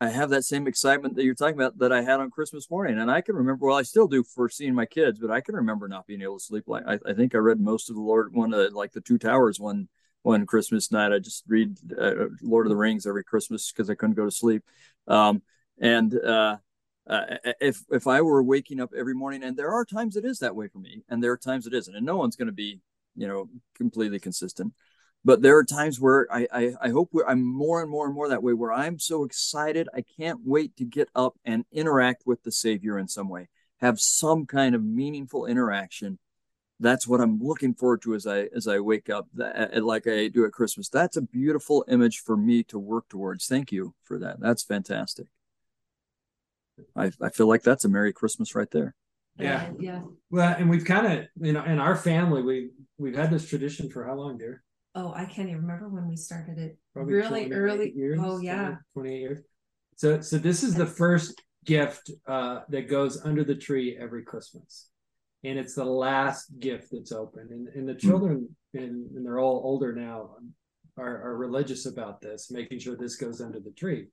I 0.00 0.10
have 0.10 0.30
that 0.30 0.44
same 0.44 0.68
excitement 0.68 1.16
that 1.16 1.24
you're 1.24 1.34
talking 1.34 1.56
about 1.56 1.78
that 1.78 1.92
I 1.92 2.02
had 2.02 2.20
on 2.20 2.30
Christmas 2.30 2.70
morning. 2.70 2.98
And 2.98 3.10
I 3.10 3.20
can 3.20 3.34
remember, 3.34 3.66
well, 3.66 3.76
I 3.76 3.82
still 3.82 4.06
do 4.06 4.22
for 4.22 4.48
seeing 4.48 4.74
my 4.74 4.86
kids, 4.86 5.18
but 5.18 5.30
I 5.30 5.40
can 5.40 5.56
remember 5.56 5.88
not 5.88 6.06
being 6.06 6.22
able 6.22 6.38
to 6.38 6.44
sleep. 6.44 6.64
Like 6.68 6.84
I, 6.86 6.98
I 7.04 7.14
think 7.14 7.34
I 7.34 7.38
read 7.38 7.60
most 7.60 7.90
of 7.90 7.96
the 7.96 8.02
Lord, 8.02 8.32
one 8.32 8.54
of 8.54 8.72
like 8.72 8.92
the 8.92 9.00
Two 9.00 9.18
Towers 9.18 9.58
one 9.58 9.88
one 10.22 10.46
Christmas 10.46 10.92
night. 10.92 11.12
I 11.12 11.18
just 11.18 11.44
read 11.48 11.76
uh, 11.98 12.26
Lord 12.42 12.66
of 12.66 12.70
the 12.70 12.76
Rings 12.76 13.06
every 13.06 13.24
Christmas 13.24 13.72
because 13.72 13.90
I 13.90 13.94
couldn't 13.94 14.14
go 14.14 14.24
to 14.24 14.30
sleep. 14.30 14.62
Um, 15.08 15.42
and 15.80 16.14
uh, 16.14 16.58
uh, 17.08 17.22
if 17.60 17.82
if 17.90 18.06
I 18.06 18.20
were 18.20 18.42
waking 18.42 18.80
up 18.80 18.90
every 18.96 19.14
morning, 19.14 19.42
and 19.42 19.56
there 19.56 19.72
are 19.72 19.84
times 19.84 20.14
it 20.16 20.24
is 20.24 20.38
that 20.38 20.54
way 20.54 20.68
for 20.68 20.78
me, 20.78 21.02
and 21.08 21.22
there 21.22 21.32
are 21.32 21.38
times 21.38 21.66
it 21.66 21.74
isn't, 21.74 21.96
and 21.96 22.06
no 22.06 22.16
one's 22.16 22.36
going 22.36 22.46
to 22.46 22.52
be, 22.52 22.80
you 23.16 23.26
know, 23.26 23.48
completely 23.74 24.20
consistent. 24.20 24.74
But 25.28 25.42
there 25.42 25.58
are 25.58 25.64
times 25.64 26.00
where 26.00 26.26
I, 26.32 26.46
I, 26.50 26.72
I 26.80 26.88
hope 26.88 27.12
I'm 27.26 27.44
more 27.44 27.82
and 27.82 27.90
more 27.90 28.06
and 28.06 28.14
more 28.14 28.30
that 28.30 28.42
way, 28.42 28.54
where 28.54 28.72
I'm 28.72 28.98
so 28.98 29.24
excited. 29.24 29.86
I 29.92 30.00
can't 30.00 30.40
wait 30.42 30.74
to 30.78 30.86
get 30.86 31.10
up 31.14 31.34
and 31.44 31.66
interact 31.70 32.22
with 32.24 32.42
the 32.44 32.50
Savior 32.50 32.98
in 32.98 33.08
some 33.08 33.28
way, 33.28 33.50
have 33.82 34.00
some 34.00 34.46
kind 34.46 34.74
of 34.74 34.82
meaningful 34.82 35.44
interaction. 35.44 36.18
That's 36.80 37.06
what 37.06 37.20
I'm 37.20 37.40
looking 37.42 37.74
forward 37.74 38.00
to 38.04 38.14
as 38.14 38.26
I 38.26 38.48
as 38.56 38.66
I 38.66 38.78
wake 38.78 39.10
up, 39.10 39.26
that, 39.34 39.84
like 39.84 40.06
I 40.06 40.28
do 40.28 40.46
at 40.46 40.52
Christmas. 40.52 40.88
That's 40.88 41.18
a 41.18 41.20
beautiful 41.20 41.84
image 41.88 42.20
for 42.20 42.34
me 42.34 42.62
to 42.62 42.78
work 42.78 43.10
towards. 43.10 43.46
Thank 43.46 43.70
you 43.70 43.92
for 44.04 44.18
that. 44.20 44.40
That's 44.40 44.62
fantastic. 44.62 45.26
I, 46.96 47.12
I 47.20 47.28
feel 47.28 47.48
like 47.48 47.62
that's 47.62 47.84
a 47.84 47.90
Merry 47.90 48.14
Christmas 48.14 48.54
right 48.54 48.70
there. 48.70 48.94
Yeah. 49.38 49.68
yeah. 49.78 50.00
Well, 50.30 50.56
and 50.58 50.70
we've 50.70 50.86
kind 50.86 51.06
of, 51.06 51.26
you 51.38 51.52
know, 51.52 51.64
in 51.64 51.78
our 51.78 51.96
family, 51.96 52.40
we 52.40 52.70
we've 52.96 53.14
had 53.14 53.30
this 53.30 53.46
tradition 53.46 53.90
for 53.90 54.06
how 54.06 54.14
long, 54.14 54.38
dear? 54.38 54.62
Oh, 54.94 55.12
I 55.14 55.26
can't 55.26 55.48
even 55.48 55.62
remember 55.62 55.88
when 55.88 56.08
we 56.08 56.16
started 56.16 56.58
it. 56.58 56.78
Probably 56.94 57.14
really 57.14 57.52
early. 57.52 57.92
Years, 57.94 58.18
oh 58.22 58.38
yeah. 58.38 58.76
28 58.94 59.18
years. 59.18 59.38
So 59.96 60.20
so 60.20 60.38
this 60.38 60.62
is 60.62 60.74
the 60.74 60.86
first 60.86 61.40
gift 61.64 62.10
uh, 62.26 62.60
that 62.70 62.88
goes 62.88 63.24
under 63.24 63.44
the 63.44 63.54
tree 63.54 63.96
every 64.00 64.22
Christmas. 64.22 64.88
And 65.44 65.58
it's 65.58 65.74
the 65.74 65.84
last 65.84 66.58
gift 66.58 66.88
that's 66.90 67.12
open. 67.12 67.48
And, 67.50 67.68
and 67.68 67.88
the 67.88 67.92
hmm. 67.92 68.08
children, 68.08 68.56
and, 68.74 69.10
and 69.14 69.24
they're 69.24 69.38
all 69.38 69.60
older 69.64 69.94
now, 69.94 70.30
are, 70.96 71.22
are 71.28 71.36
religious 71.36 71.86
about 71.86 72.20
this, 72.20 72.50
making 72.50 72.80
sure 72.80 72.96
this 72.96 73.16
goes 73.16 73.40
under 73.40 73.60
the 73.60 73.70
tree. 73.70 74.08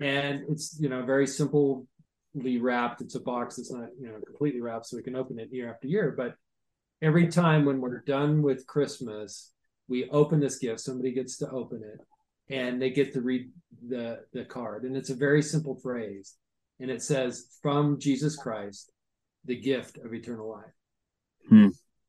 And 0.00 0.42
it's, 0.48 0.78
you 0.80 0.88
know, 0.88 1.04
very 1.04 1.26
simply 1.26 2.58
wrapped. 2.58 3.00
It's 3.00 3.14
a 3.14 3.20
box 3.20 3.56
that's 3.56 3.72
not, 3.72 3.88
you 4.00 4.08
know, 4.08 4.18
completely 4.26 4.60
wrapped, 4.60 4.86
so 4.86 4.96
we 4.96 5.02
can 5.02 5.16
open 5.16 5.38
it 5.38 5.52
year 5.52 5.70
after 5.70 5.86
year. 5.86 6.14
But 6.16 6.34
every 7.00 7.28
time 7.28 7.64
when 7.64 7.80
we're 7.80 8.00
done 8.00 8.42
with 8.42 8.66
Christmas, 8.66 9.52
we 9.88 10.08
open 10.10 10.40
this 10.40 10.58
gift. 10.58 10.80
Somebody 10.80 11.12
gets 11.12 11.36
to 11.38 11.50
open 11.50 11.82
it, 11.82 12.54
and 12.54 12.80
they 12.80 12.90
get 12.90 13.12
to 13.14 13.20
read 13.20 13.50
the 13.88 14.20
the 14.32 14.44
card. 14.44 14.84
And 14.84 14.96
it's 14.96 15.10
a 15.10 15.14
very 15.14 15.42
simple 15.42 15.76
phrase, 15.76 16.34
and 16.80 16.90
it 16.90 17.02
says, 17.02 17.58
"From 17.62 17.98
Jesus 17.98 18.36
Christ, 18.36 18.92
the 19.44 19.56
gift 19.56 19.98
of 19.98 20.12
eternal 20.12 20.50
life." 20.50 20.74
Hmm. 21.48 21.68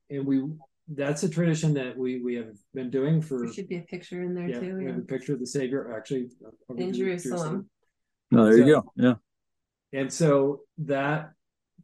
And 0.09 0.25
we 0.25 0.43
that's 0.87 1.23
a 1.23 1.29
tradition 1.29 1.73
that 1.73 1.97
we 1.97 2.21
we 2.21 2.35
have 2.35 2.55
been 2.73 2.89
doing 2.89 3.21
for. 3.21 3.39
There 3.39 3.53
should 3.53 3.69
be 3.69 3.77
a 3.77 3.81
picture 3.81 4.23
in 4.23 4.33
there 4.33 4.49
yeah, 4.49 4.59
too. 4.59 4.75
We 4.77 4.83
yeah. 4.85 4.91
have 4.91 4.99
a 4.99 5.05
picture 5.05 5.33
of 5.33 5.39
the 5.39 5.47
Savior 5.47 5.93
actually 5.95 6.29
in 6.75 6.93
Jerusalem. 6.93 6.97
Jerusalem. 6.97 7.69
Oh, 8.33 8.45
there 8.45 8.53
so, 8.53 8.65
you 8.65 8.65
go. 8.65 8.91
Yeah. 8.95 9.13
And 9.93 10.11
so 10.11 10.61
that 10.79 11.31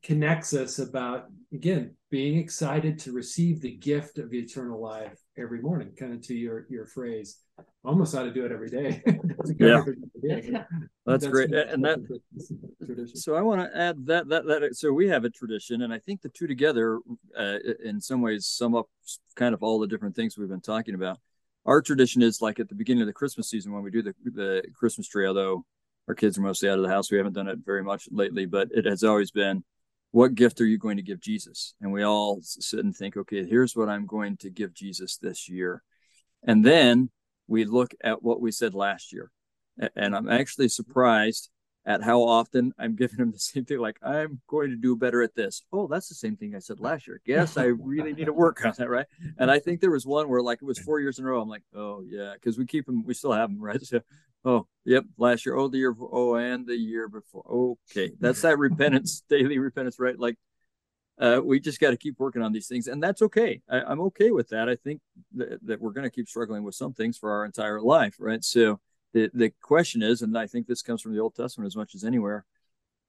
connects 0.04 0.54
us 0.54 0.80
about, 0.80 1.28
again, 1.54 1.96
being 2.12 2.38
excited 2.38 3.00
to 3.00 3.14
receive 3.14 3.62
the 3.62 3.72
gift 3.72 4.20
of 4.20 4.34
eternal 4.34 4.82
life 4.82 5.18
every 5.38 5.62
morning, 5.62 5.92
kind 5.98 6.14
of 6.14 6.22
to 6.22 6.36
your 6.36 6.68
your 6.70 6.86
phrase. 6.86 7.40
Almost 7.86 8.16
ought 8.16 8.24
to 8.24 8.34
do 8.34 8.46
it 8.46 8.52
every 8.52 8.70
day. 8.70 9.02
yeah. 9.60 9.84
That's, 10.22 10.66
that's, 11.06 11.28
great. 11.28 11.54
And 11.54 11.84
that 11.84 12.00
tradition. 12.86 13.16
So 13.16 13.36
I 13.36 13.42
want 13.42 13.62
to 13.62 13.78
add 13.78 14.06
that 14.06 14.28
that 14.30 14.46
that 14.46 14.76
so 14.76 14.92
we 14.94 15.08
have 15.08 15.26
a 15.26 15.30
tradition, 15.30 15.82
and 15.82 15.94
I 15.94 16.00
think 16.00 16.22
the 16.22 16.30
two 16.30 16.48
together, 16.48 17.00
uh, 17.38 17.58
in 17.84 18.00
some 18.00 18.22
ways, 18.22 18.46
sum 18.46 18.76
up 18.76 18.88
kind 19.36 19.54
of 19.54 19.64
all 19.64 19.80
the 19.80 19.88
different 19.88 20.16
things 20.16 20.38
we've 20.38 20.50
been 20.50 20.62
talking 20.62 20.96
about. 20.96 21.20
Our 21.66 21.82
tradition 21.82 22.22
is 22.22 22.42
like 22.42 22.60
at 22.60 22.68
the 22.68 22.76
beginning 22.76 23.02
of 23.02 23.08
the 23.08 23.14
Christmas 23.14 23.50
season 23.50 23.72
when 23.72 23.84
we 23.84 23.92
do 23.92 24.02
the 24.02 24.14
the 24.26 24.64
Christmas 24.74 25.08
tree, 25.08 25.28
although 25.28 25.66
our 26.08 26.16
kids 26.16 26.38
are 26.38 26.42
mostly 26.42 26.70
out 26.70 26.78
of 26.78 26.84
the 26.84 26.90
house. 26.90 27.12
We 27.12 27.18
haven't 27.18 27.34
done 27.34 27.48
it 27.48 27.60
very 27.66 27.84
much 27.84 28.08
lately, 28.12 28.46
but 28.46 28.70
it 28.72 28.86
has 28.86 29.04
always 29.04 29.32
been 29.32 29.64
what 30.14 30.36
gift 30.36 30.62
are 30.62 30.66
you 30.66 30.78
going 30.78 30.98
to 30.98 31.04
give 31.04 31.20
Jesus? 31.20 31.74
And 31.82 31.92
we 31.92 32.04
all 32.04 32.40
sit 32.44 32.86
and 32.86 32.96
think, 32.96 33.18
okay, 33.18 33.48
here's 33.48 33.76
what 33.76 33.90
I'm 33.90 34.06
going 34.06 34.38
to 34.38 34.52
give 34.52 34.72
Jesus 34.72 35.18
this 35.18 35.50
year. 35.50 35.82
And 36.44 36.64
then 36.64 37.10
we 37.48 37.66
look 37.66 37.96
at 38.04 38.22
what 38.22 38.40
we 38.40 38.52
said 38.52 38.76
last 38.76 39.12
year. 39.12 39.32
And 39.96 40.16
I'm 40.16 40.30
actually 40.30 40.70
surprised 40.70 41.50
at 41.84 42.04
how 42.04 42.22
often 42.22 42.74
I'm 42.78 42.96
giving 42.96 43.18
him 43.18 43.32
the 43.32 43.40
same 43.40 43.66
thing. 43.66 43.80
Like, 43.80 43.98
I'm 44.04 44.40
going 44.48 44.70
to 44.70 44.76
do 44.76 44.96
better 44.96 45.24
at 45.24 45.34
this. 45.34 45.64
Oh, 45.74 45.88
that's 45.88 46.10
the 46.10 46.16
same 46.16 46.36
thing 46.38 46.54
I 46.56 46.60
said 46.60 46.80
last 46.80 47.08
year. 47.08 47.20
Guess 47.26 47.58
I 47.58 47.64
really 47.64 48.14
need 48.14 48.26
to 48.26 48.34
work 48.34 48.64
on 48.64 48.74
that, 48.78 48.92
right? 48.92 49.08
And 49.40 49.50
I 49.50 49.58
think 49.58 49.82
there 49.82 49.90
was 49.90 50.06
one 50.06 50.30
where, 50.30 50.44
like, 50.44 50.60
it 50.62 50.66
was 50.66 50.78
four 50.86 51.00
years 51.00 51.18
in 51.18 51.26
a 51.26 51.28
row. 51.28 51.42
I'm 51.42 51.50
like, 51.50 51.64
oh, 51.76 52.04
yeah, 52.08 52.34
because 52.36 52.60
we 52.60 52.68
keep 52.68 52.86
them, 52.86 53.04
we 53.04 53.16
still 53.16 53.34
have 53.34 53.50
them, 53.50 53.60
right? 53.60 53.82
So, 53.82 54.00
oh, 54.46 54.68
yep, 54.86 55.06
last 55.18 55.46
year. 55.46 55.56
Oh, 55.56 55.68
the 55.68 55.78
year, 55.78 55.96
oh, 56.00 56.36
and 56.36 56.66
the 56.66 56.76
year 56.76 57.08
before. 57.08 57.44
Okay. 57.92 58.12
That's 58.20 58.42
that 58.42 58.58
repentance, 58.58 59.24
daily 59.30 59.58
repentance, 59.60 60.00
right? 60.00 60.18
Like, 60.18 60.38
uh, 61.20 61.42
we 61.44 61.60
just 61.60 61.80
got 61.80 61.92
to 61.92 61.98
keep 61.98 62.20
working 62.20 62.42
on 62.42 62.52
these 62.52 62.68
things, 62.68 62.88
and 62.88 63.02
that's 63.02 63.22
okay. 63.22 63.62
I, 63.70 63.92
am 63.92 64.02
okay 64.02 64.32
with 64.32 64.50
that. 64.50 64.68
I 64.68 64.76
think 64.76 65.00
that, 65.36 65.60
that 65.66 65.80
we're 65.80 65.92
going 65.92 66.10
to 66.10 66.16
keep 66.16 66.28
struggling 66.28 66.64
with 66.64 66.76
some 66.76 66.94
things 66.94 67.18
for 67.18 67.32
our 67.32 67.46
entire 67.46 67.80
life, 67.82 68.16
right? 68.20 68.44
So, 68.44 68.80
the, 69.14 69.30
the 69.34 69.52
question 69.62 70.02
is, 70.02 70.24
and 70.24 70.36
I 70.36 70.48
think 70.48 70.66
this 70.66 70.82
comes 70.82 71.02
from 71.02 71.14
the 71.14 71.20
Old 71.20 71.36
Testament 71.36 71.68
as 71.68 71.76
much 71.76 71.94
as 71.94 72.04
anywhere, 72.04 72.46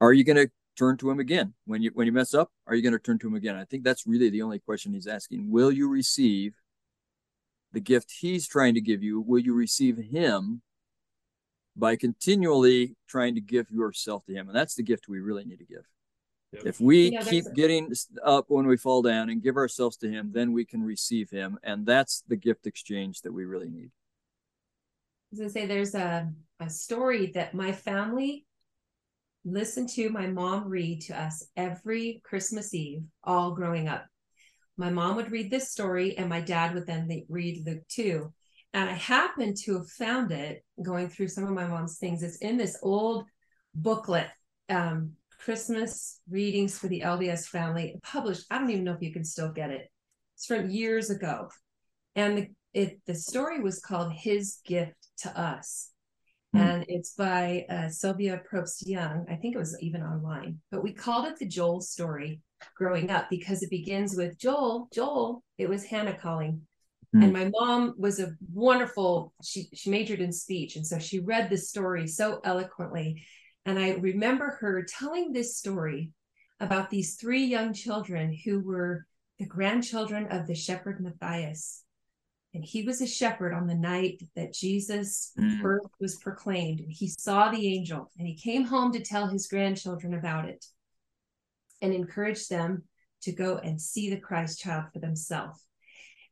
are 0.02 0.12
you 0.12 0.22
going 0.22 0.36
to 0.36 0.50
turn 0.76 0.96
to 0.98 1.10
him 1.10 1.20
again 1.20 1.54
when 1.64 1.82
you 1.82 1.90
when 1.94 2.06
you 2.06 2.12
mess 2.12 2.34
up? 2.34 2.50
Are 2.66 2.74
you 2.74 2.82
going 2.82 2.92
to 2.92 2.98
turn 2.98 3.18
to 3.20 3.28
him 3.28 3.34
again? 3.34 3.56
I 3.56 3.64
think 3.64 3.84
that's 3.84 4.06
really 4.06 4.28
the 4.28 4.42
only 4.42 4.58
question 4.58 4.92
he's 4.92 5.06
asking. 5.06 5.50
Will 5.50 5.72
you 5.72 5.88
receive 5.88 6.54
the 7.72 7.80
gift 7.80 8.12
he's 8.20 8.46
trying 8.46 8.74
to 8.74 8.80
give 8.80 9.02
you? 9.02 9.20
Will 9.20 9.38
you 9.38 9.54
receive 9.54 9.96
him 9.96 10.62
by 11.76 11.96
continually 11.96 12.96
trying 13.08 13.34
to 13.34 13.40
give 13.40 13.70
yourself 13.70 14.24
to 14.26 14.32
him? 14.32 14.48
And 14.48 14.56
that's 14.56 14.74
the 14.74 14.82
gift 14.82 15.08
we 15.08 15.20
really 15.20 15.44
need 15.44 15.58
to 15.58 15.64
give. 15.64 15.84
If 16.64 16.80
we 16.80 17.10
yeah, 17.10 17.22
keep 17.22 17.46
getting 17.54 17.92
up 18.24 18.44
when 18.46 18.68
we 18.68 18.76
fall 18.76 19.02
down 19.02 19.28
and 19.28 19.42
give 19.42 19.56
ourselves 19.56 19.96
to 19.98 20.08
him, 20.08 20.30
then 20.32 20.52
we 20.52 20.64
can 20.64 20.84
receive 20.84 21.28
him. 21.28 21.58
And 21.64 21.84
that's 21.84 22.22
the 22.28 22.36
gift 22.36 22.68
exchange 22.68 23.22
that 23.22 23.32
we 23.32 23.44
really 23.44 23.70
need 23.70 23.90
was 25.34 25.40
gonna 25.40 25.50
say 25.50 25.66
there's 25.66 25.94
a, 25.94 26.30
a 26.60 26.70
story 26.70 27.32
that 27.34 27.54
my 27.54 27.72
family 27.72 28.46
listened 29.44 29.88
to 29.90 30.08
my 30.10 30.26
mom 30.26 30.68
read 30.68 31.00
to 31.02 31.20
us 31.20 31.46
every 31.56 32.20
Christmas 32.24 32.72
Eve, 32.72 33.02
all 33.24 33.54
growing 33.54 33.88
up. 33.88 34.06
My 34.76 34.90
mom 34.90 35.16
would 35.16 35.30
read 35.30 35.50
this 35.50 35.70
story, 35.70 36.16
and 36.16 36.28
my 36.28 36.40
dad 36.40 36.74
would 36.74 36.86
then 36.86 37.24
read 37.28 37.66
Luke 37.66 37.82
2. 37.88 38.32
And 38.74 38.90
I 38.90 38.94
happened 38.94 39.56
to 39.64 39.78
have 39.78 39.88
found 39.88 40.32
it 40.32 40.64
going 40.82 41.08
through 41.08 41.28
some 41.28 41.44
of 41.44 41.50
my 41.50 41.64
mom's 41.64 41.98
things. 41.98 42.24
It's 42.24 42.38
in 42.38 42.56
this 42.56 42.76
old 42.82 43.24
booklet, 43.72 44.26
um, 44.68 45.12
Christmas 45.38 46.20
Readings 46.28 46.76
for 46.76 46.88
the 46.88 47.02
LDS 47.02 47.46
Family, 47.46 47.94
published. 48.02 48.46
I 48.50 48.58
don't 48.58 48.70
even 48.70 48.82
know 48.82 48.94
if 48.94 49.00
you 49.00 49.12
can 49.12 49.24
still 49.24 49.52
get 49.52 49.70
it. 49.70 49.88
It's 50.34 50.46
from 50.46 50.70
years 50.70 51.08
ago. 51.10 51.50
And 52.16 52.36
the, 52.36 52.48
it, 52.72 53.00
the 53.06 53.14
story 53.14 53.60
was 53.60 53.78
called 53.78 54.12
His 54.12 54.58
Gift 54.66 54.96
to 55.18 55.40
us. 55.40 55.90
Mm. 56.54 56.60
And 56.60 56.84
it's 56.88 57.14
by 57.14 57.66
uh, 57.70 57.88
Sylvia 57.88 58.42
Probst 58.50 58.86
Young. 58.86 59.24
I 59.30 59.36
think 59.36 59.54
it 59.54 59.58
was 59.58 59.78
even 59.80 60.02
online, 60.02 60.60
but 60.72 60.82
we 60.82 60.92
called 60.92 61.26
it 61.26 61.38
the 61.38 61.46
Joel 61.46 61.80
story 61.80 62.40
growing 62.76 63.10
up 63.10 63.30
because 63.30 63.62
it 63.62 63.70
begins 63.70 64.16
with 64.16 64.36
Joel, 64.36 64.88
Joel. 64.92 65.44
It 65.58 65.68
was 65.68 65.84
Hannah 65.84 66.18
calling. 66.18 66.62
Mm. 67.14 67.24
And 67.24 67.32
my 67.32 67.50
mom 67.52 67.94
was 67.98 68.20
a 68.20 68.32
wonderful, 68.52 69.32
she, 69.42 69.68
she 69.72 69.90
majored 69.90 70.20
in 70.20 70.32
speech. 70.32 70.76
And 70.76 70.86
so 70.86 70.98
she 70.98 71.20
read 71.20 71.48
this 71.48 71.68
story 71.68 72.06
so 72.06 72.40
eloquently. 72.44 73.24
And 73.64 73.78
I 73.78 73.92
remember 73.92 74.58
her 74.60 74.84
telling 74.84 75.32
this 75.32 75.56
story 75.56 76.10
about 76.60 76.90
these 76.90 77.16
three 77.16 77.44
young 77.44 77.72
children 77.72 78.36
who 78.44 78.60
were 78.60 79.06
the 79.38 79.46
grandchildren 79.46 80.28
of 80.30 80.46
the 80.46 80.54
shepherd 80.54 81.00
Matthias 81.00 81.84
and 82.54 82.64
he 82.64 82.82
was 82.82 83.00
a 83.00 83.06
shepherd 83.06 83.52
on 83.52 83.66
the 83.66 83.74
night 83.74 84.22
that 84.36 84.54
Jesus' 84.54 85.32
mm. 85.38 85.60
birth 85.60 85.90
was 86.00 86.14
proclaimed. 86.16 86.80
And 86.80 86.92
he 86.92 87.08
saw 87.08 87.50
the 87.50 87.66
angel 87.74 88.10
and 88.16 88.28
he 88.28 88.36
came 88.36 88.64
home 88.64 88.92
to 88.92 89.02
tell 89.02 89.26
his 89.26 89.48
grandchildren 89.48 90.14
about 90.14 90.48
it 90.48 90.64
and 91.82 91.92
encouraged 91.92 92.48
them 92.48 92.84
to 93.22 93.32
go 93.32 93.58
and 93.58 93.80
see 93.80 94.08
the 94.08 94.20
Christ 94.20 94.60
child 94.60 94.84
for 94.92 95.00
themselves. 95.00 95.60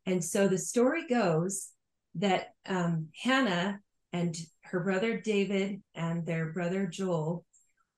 And 0.06 0.24
so 0.24 0.48
the 0.48 0.58
story 0.58 1.06
goes 1.08 1.68
that 2.16 2.48
um, 2.66 3.08
Hannah 3.22 3.80
and 4.12 4.36
her 4.62 4.80
brother 4.80 5.20
David 5.20 5.82
and 5.94 6.26
their 6.26 6.52
brother 6.52 6.86
Joel 6.86 7.44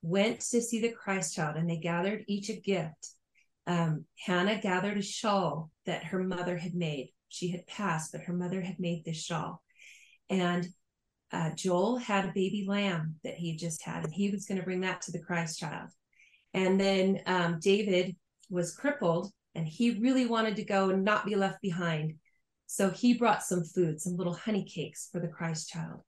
went 0.02 0.40
to 0.40 0.60
see 0.60 0.80
the 0.80 0.92
Christ 0.92 1.34
child 1.34 1.56
and 1.56 1.68
they 1.68 1.78
gathered 1.78 2.24
each 2.28 2.50
a 2.50 2.60
gift. 2.60 3.10
Um, 3.66 4.04
Hannah 4.18 4.60
gathered 4.60 4.98
a 4.98 5.02
shawl 5.02 5.70
that 5.86 6.04
her 6.04 6.22
mother 6.22 6.56
had 6.58 6.74
made 6.74 7.10
she 7.34 7.50
had 7.50 7.66
passed, 7.66 8.12
but 8.12 8.22
her 8.22 8.32
mother 8.32 8.60
had 8.60 8.78
made 8.78 9.04
this 9.04 9.22
shawl. 9.22 9.60
And 10.30 10.66
uh, 11.32 11.50
Joel 11.56 11.96
had 11.96 12.24
a 12.24 12.32
baby 12.32 12.64
lamb 12.66 13.16
that 13.24 13.34
he 13.34 13.56
just 13.56 13.82
had, 13.82 14.04
and 14.04 14.14
he 14.14 14.30
was 14.30 14.46
going 14.46 14.58
to 14.58 14.64
bring 14.64 14.82
that 14.82 15.02
to 15.02 15.12
the 15.12 15.22
Christ 15.22 15.58
child. 15.58 15.90
And 16.52 16.80
then 16.80 17.20
um, 17.26 17.58
David 17.60 18.14
was 18.48 18.76
crippled, 18.76 19.32
and 19.54 19.66
he 19.66 19.98
really 19.98 20.26
wanted 20.26 20.56
to 20.56 20.64
go 20.64 20.90
and 20.90 21.04
not 21.04 21.26
be 21.26 21.36
left 21.36 21.60
behind. 21.62 22.14
So 22.66 22.90
he 22.90 23.14
brought 23.14 23.42
some 23.42 23.64
food, 23.64 24.00
some 24.00 24.16
little 24.16 24.34
honey 24.34 24.64
cakes 24.64 25.08
for 25.12 25.20
the 25.20 25.28
Christ 25.28 25.68
child. 25.68 26.00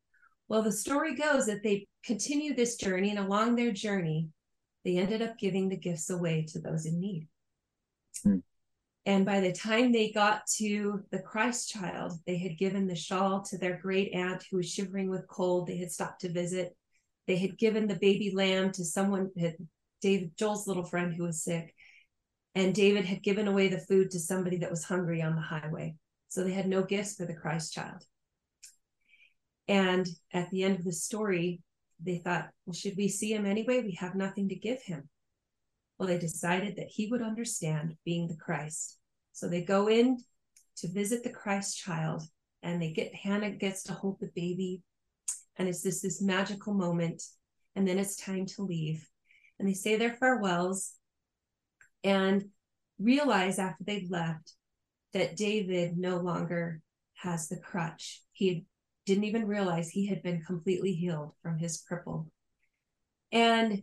Well, 0.49 0.63
the 0.63 0.73
story 0.73 1.15
goes 1.15 1.47
that 1.47 1.63
they 1.63 1.87
continued 2.05 2.57
this 2.57 2.77
journey, 2.77 3.11
and 3.11 3.19
along 3.19 3.57
their 3.57 3.73
journey, 3.73 4.29
they 4.85 4.97
ended 4.97 5.23
up 5.23 5.39
giving 5.39 5.69
the 5.69 5.77
gifts 5.77 6.11
away 6.11 6.47
to 6.51 6.61
those 6.61 6.87
in 6.87 7.01
need. 7.01 7.29
Hmm. 8.23 8.39
And 9.05 9.25
by 9.25 9.41
the 9.41 9.53
time 9.53 9.93
they 9.93 10.11
got 10.11 10.47
to 10.57 11.05
the 11.13 11.21
Christ 11.21 11.71
child, 11.71 12.15
they 12.27 12.39
had 12.39 12.59
given 12.59 12.89
the 12.89 12.97
shawl 12.97 13.43
to 13.43 13.59
their 13.59 13.79
great 13.79 14.13
aunt 14.13 14.45
who 14.51 14.57
was 14.57 14.69
shivering 14.69 15.09
with 15.09 15.29
cold. 15.29 15.69
They 15.69 15.77
had 15.77 15.93
stopped 15.93 16.23
to 16.23 16.29
visit. 16.29 16.77
They 17.29 17.37
had 17.37 17.57
given 17.57 17.87
the 17.87 17.95
baby 17.95 18.33
lamb 18.35 18.73
to 18.73 18.85
someone, 18.85 19.31
David, 20.01 20.33
Joel's 20.37 20.67
little 20.67 20.85
friend 20.85 21.15
who 21.15 21.23
was 21.25 21.43
sick. 21.45 21.73
And 22.57 22.75
David 22.75 23.05
had 23.05 23.23
given 23.23 23.49
away 23.49 23.69
the 23.69 23.79
food 23.79 24.11
to 24.13 24.19
somebody 24.19 24.57
that 24.59 24.71
was 24.71 24.83
hungry 24.83 25.21
on 25.21 25.37
the 25.37 25.43
highway. 25.43 25.95
So 26.29 26.43
they 26.43 26.55
had 26.55 26.67
no 26.67 26.83
gifts 26.83 27.15
for 27.15 27.27
the 27.27 27.35
Christ 27.35 27.75
child. 27.75 28.03
And 29.69 30.09
at 30.33 30.51
the 30.51 30.63
end 30.63 30.79
of 30.79 30.85
the 30.85 30.93
story, 30.93 31.61
they 32.01 32.17
thought, 32.17 32.49
well, 32.65 32.73
should 32.73 32.97
we 32.97 33.09
see 33.09 33.35
him 33.35 33.45
anyway? 33.45 33.83
We 33.83 33.99
have 34.01 34.15
nothing 34.15 34.49
to 34.49 34.55
give 34.55 34.81
him. 34.83 35.07
Well, 35.99 36.09
they 36.09 36.19
decided 36.19 36.77
that 36.77 36.89
he 36.89 37.09
would 37.09 37.21
understand 37.21 37.95
being 38.07 38.27
the 38.27 38.37
Christ. 38.37 38.99
So 39.33 39.49
they 39.49 39.63
go 39.63 39.89
in 39.89 40.17
to 40.79 40.89
visit 40.89 41.25
the 41.25 41.31
Christ 41.31 41.77
child 41.77 42.23
and 42.63 42.81
they 42.81 42.93
get 42.93 43.15
Hannah 43.15 43.51
gets 43.51 43.83
to 43.85 43.93
hold 43.93 44.17
the 44.19 44.31
baby. 44.35 44.83
And 45.57 45.69
it's 45.69 45.83
this 45.83 46.01
this 46.01 46.23
magical 46.23 46.73
moment. 46.73 47.23
And 47.75 47.87
then 47.87 47.99
it's 47.99 48.17
time 48.17 48.47
to 48.47 48.63
leave. 48.63 49.07
And 49.59 49.69
they 49.69 49.75
say 49.75 49.97
their 49.97 50.15
farewells 50.15 50.96
and 52.07 52.45
realize 53.01 53.59
after 53.59 53.83
they've 53.83 54.11
left 54.11 54.53
that 55.13 55.37
David 55.37 55.99
no 55.99 56.19
longer 56.19 56.81
has 57.15 57.49
the 57.49 57.59
crutch. 57.59 58.23
He 58.33 58.65
didn't 59.07 59.25
even 59.25 59.47
realize 59.47 59.89
he 59.89 60.07
had 60.07 60.23
been 60.23 60.41
completely 60.43 60.93
healed 60.93 61.33
from 61.43 61.59
his 61.59 61.83
cripple. 61.83 62.27
And 63.33 63.83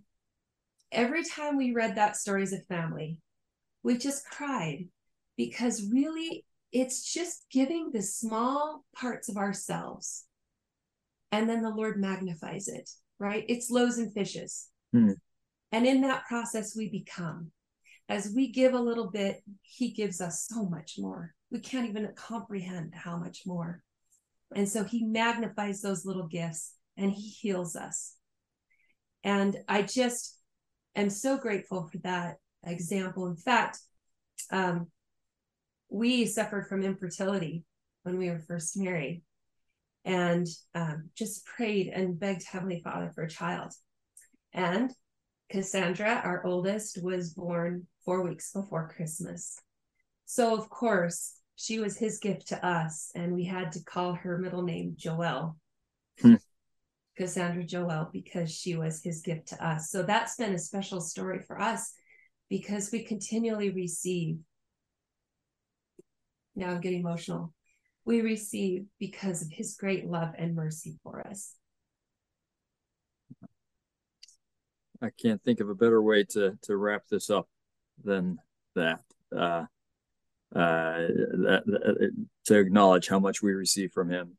every 0.91 1.26
time 1.26 1.57
we 1.57 1.74
read 1.74 1.95
that 1.95 2.15
story 2.15 2.43
as 2.43 2.53
a 2.53 2.59
family, 2.61 3.19
we 3.84 3.97
just 3.97 4.26
cried 4.30 4.88
because 5.36 5.89
really 5.91 6.45
it's 6.71 7.13
just 7.13 7.45
giving 7.51 7.91
the 7.91 8.01
small 8.01 8.86
parts 8.95 9.28
of 9.28 9.36
ourselves 9.36 10.26
and 11.32 11.49
then 11.49 11.61
the 11.61 11.69
Lord 11.69 11.99
magnifies 11.99 12.69
it, 12.69 12.89
right? 13.19 13.43
It's 13.49 13.69
loaves 13.69 13.97
and 13.97 14.13
fishes. 14.13 14.69
Hmm. 14.93 15.11
And 15.71 15.86
in 15.86 16.01
that 16.01 16.26
process, 16.26 16.76
we 16.76 16.88
become. 16.88 17.51
As 18.09 18.33
we 18.35 18.51
give 18.51 18.73
a 18.73 18.79
little 18.79 19.09
bit, 19.09 19.41
He 19.61 19.91
gives 19.91 20.21
us 20.21 20.47
so 20.49 20.65
much 20.65 20.95
more. 20.97 21.33
We 21.51 21.59
can't 21.59 21.89
even 21.89 22.11
comprehend 22.15 22.93
how 22.93 23.17
much 23.17 23.43
more. 23.45 23.81
And 24.55 24.67
so 24.67 24.83
He 24.83 25.03
magnifies 25.03 25.81
those 25.81 26.05
little 26.05 26.27
gifts 26.27 26.73
and 26.97 27.11
He 27.11 27.29
heals 27.29 27.75
us. 27.75 28.15
And 29.23 29.57
I 29.67 29.83
just, 29.83 30.37
am 30.95 31.09
so 31.09 31.37
grateful 31.37 31.87
for 31.91 31.97
that 31.99 32.37
example. 32.65 33.27
In 33.27 33.35
fact, 33.35 33.79
um, 34.51 34.87
we 35.89 36.25
suffered 36.25 36.67
from 36.67 36.83
infertility 36.83 37.63
when 38.03 38.17
we 38.17 38.29
were 38.29 38.39
first 38.39 38.77
married 38.77 39.23
and 40.05 40.47
um, 40.75 41.09
just 41.15 41.45
prayed 41.45 41.87
and 41.87 42.19
begged 42.19 42.43
Heavenly 42.43 42.81
Father 42.83 43.11
for 43.13 43.23
a 43.23 43.29
child. 43.29 43.71
And 44.53 44.91
Cassandra, 45.53 46.19
our 46.25 46.43
oldest, 46.47 46.97
was 47.03 47.35
born 47.35 47.85
four 48.03 48.23
weeks 48.23 48.51
before 48.51 48.89
Christmas. 48.89 49.59
So, 50.25 50.57
of 50.57 50.67
course, 50.67 51.35
she 51.55 51.77
was 51.77 51.95
his 51.95 52.17
gift 52.17 52.47
to 52.47 52.65
us, 52.65 53.11
and 53.13 53.35
we 53.35 53.43
had 53.45 53.71
to 53.73 53.83
call 53.83 54.15
her 54.15 54.39
middle 54.39 54.63
name 54.63 54.95
Joelle. 54.99 55.55
Hmm. 56.19 56.35
Cassandra 57.15 57.63
Joel 57.63 58.09
because 58.11 58.51
she 58.51 58.75
was 58.75 59.03
his 59.03 59.21
gift 59.21 59.49
to 59.49 59.63
us. 59.63 59.91
So 59.91 60.01
that's 60.01 60.35
been 60.37 60.55
a 60.55 60.57
special 60.57 60.99
story 60.99 61.39
for 61.45 61.61
us 61.61 61.93
because 62.49 62.91
we 62.91 63.03
continually 63.03 63.69
receive. 63.69 64.37
Now 66.55 66.71
I'm 66.71 66.81
getting 66.81 67.01
emotional. 67.01 67.53
We 68.05 68.21
receive 68.21 68.85
because 68.99 69.43
of 69.43 69.51
his 69.51 69.75
great 69.75 70.07
love 70.07 70.33
and 70.35 70.55
mercy 70.55 70.97
for 71.03 71.25
us. 71.27 71.53
I 75.03 75.09
can't 75.09 75.43
think 75.43 75.59
of 75.59 75.69
a 75.69 75.75
better 75.75 76.01
way 76.01 76.23
to 76.31 76.57
to 76.63 76.77
wrap 76.77 77.03
this 77.09 77.29
up 77.29 77.49
than 78.03 78.39
that. 78.75 79.01
Uh, 79.35 79.65
uh, 80.55 81.07
that, 81.07 81.63
that 81.65 82.25
to 82.45 82.59
acknowledge 82.59 83.07
how 83.07 83.19
much 83.19 83.41
we 83.41 83.53
receive 83.53 83.91
from 83.91 84.09
him 84.09 84.37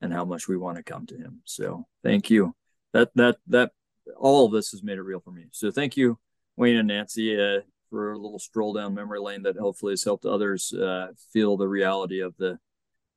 and 0.00 0.12
how 0.12 0.24
much 0.24 0.48
we 0.48 0.56
want 0.56 0.78
to 0.78 0.82
come 0.82 1.06
to 1.06 1.16
him. 1.16 1.42
So 1.44 1.86
thank 2.02 2.30
you. 2.30 2.54
That 2.92 3.10
that 3.14 3.36
that 3.46 3.72
all 4.16 4.46
of 4.46 4.52
this 4.52 4.70
has 4.72 4.82
made 4.82 4.98
it 4.98 5.02
real 5.02 5.20
for 5.20 5.30
me. 5.30 5.44
So 5.52 5.70
thank 5.70 5.96
you, 5.96 6.18
Wayne 6.56 6.76
and 6.76 6.88
Nancy, 6.88 7.38
uh, 7.40 7.60
for 7.90 8.12
a 8.12 8.18
little 8.18 8.38
stroll 8.38 8.72
down 8.72 8.94
memory 8.94 9.20
lane 9.20 9.42
that 9.42 9.58
hopefully 9.58 9.92
has 9.92 10.02
helped 10.02 10.24
others 10.24 10.72
uh, 10.72 11.08
feel 11.32 11.56
the 11.56 11.68
reality 11.68 12.20
of 12.20 12.34
the 12.38 12.58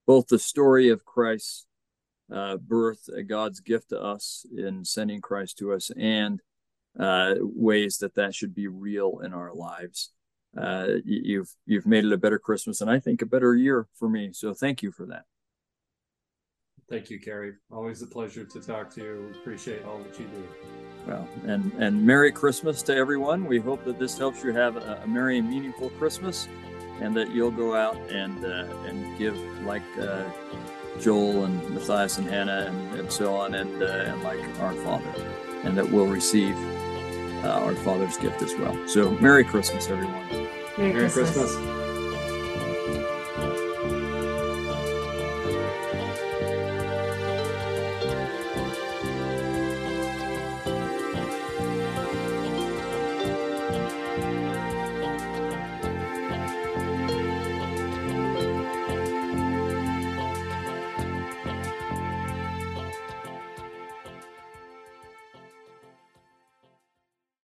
both 0.06 0.28
the 0.28 0.38
story 0.38 0.90
of 0.90 1.06
Christ's 1.06 1.66
uh, 2.32 2.58
birth, 2.58 3.10
God's 3.28 3.62
gift 3.62 3.90
to 3.90 4.02
us 4.02 4.46
in 4.56 4.84
sending 4.84 5.22
Christ 5.22 5.58
to 5.60 5.72
us, 5.72 5.92
and 5.98 6.42
uh, 7.00 7.36
ways 7.40 7.98
that 7.98 8.16
that 8.16 8.36
should 8.36 8.54
be 8.54 8.68
real 8.68 9.20
in 9.24 9.34
our 9.34 9.54
lives. 9.54 10.12
Uh, 10.56 10.88
you've 11.04 11.50
you've 11.66 11.88
made 11.88 12.06
it 12.06 12.14
a 12.14 12.18
better 12.18 12.38
Christmas, 12.38 12.82
and 12.82 12.90
I 12.90 13.00
think 13.00 13.22
a 13.22 13.26
better 13.26 13.56
year 13.56 13.88
for 13.96 14.08
me. 14.08 14.32
So 14.34 14.54
thank 14.54 14.84
you 14.84 14.92
for 14.92 15.06
that. 15.08 15.24
Thank 16.90 17.10
you, 17.10 17.20
Kerry. 17.20 17.54
Always 17.72 18.02
a 18.04 18.08
pleasure 18.08 18.44
to 18.44 18.60
talk 18.60 18.94
to 18.96 19.02
you. 19.02 19.32
Appreciate 19.42 19.84
all 19.84 19.98
that 20.00 20.20
you 20.20 20.26
do. 20.28 20.48
Well, 21.08 21.28
and 21.48 21.72
and 21.80 22.06
Merry 22.06 22.32
Christmas 22.32 22.84
to 22.84 22.96
everyone. 22.96 23.46
We 23.46 23.60
hope 23.60 23.84
that 23.86 23.98
this 23.98 24.18
helps 24.18 24.44
you 24.44 24.54
have 24.54 24.78
a, 24.78 25.02
a 25.04 25.08
merry 25.08 25.40
and 25.40 25.50
meaningful 25.50 25.90
Christmas, 25.92 26.48
and 27.02 27.16
that 27.16 27.32
you'll 27.32 27.52
go 27.52 27.76
out 27.76 27.98
and 28.12 28.46
uh, 28.46 28.68
and 28.86 29.18
give 29.18 29.36
like 29.66 29.82
uh, 30.00 30.24
Joel 31.00 31.46
and 31.46 31.70
Matthias 31.72 32.20
and 32.20 32.30
Hannah 32.30 32.68
and, 32.68 33.00
and 33.00 33.12
so 33.12 33.36
on, 33.36 33.56
and 33.56 33.82
uh, 33.82 33.86
and 33.86 34.22
like 34.22 34.40
our 34.60 34.74
Father, 34.74 35.14
and 35.64 35.76
that 35.76 35.90
we'll 35.90 36.08
receive 36.08 36.56
uh, 37.44 37.50
our 37.50 37.76
Father's 37.76 38.18
gift 38.18 38.42
as 38.42 38.56
well. 38.56 38.78
So, 38.88 39.12
Merry 39.20 39.44
Christmas, 39.44 39.88
everyone. 39.90 40.28
Merry, 40.78 40.94
Merry 40.94 41.10
Christmas. 41.10 41.32
Christmas. 41.34 41.83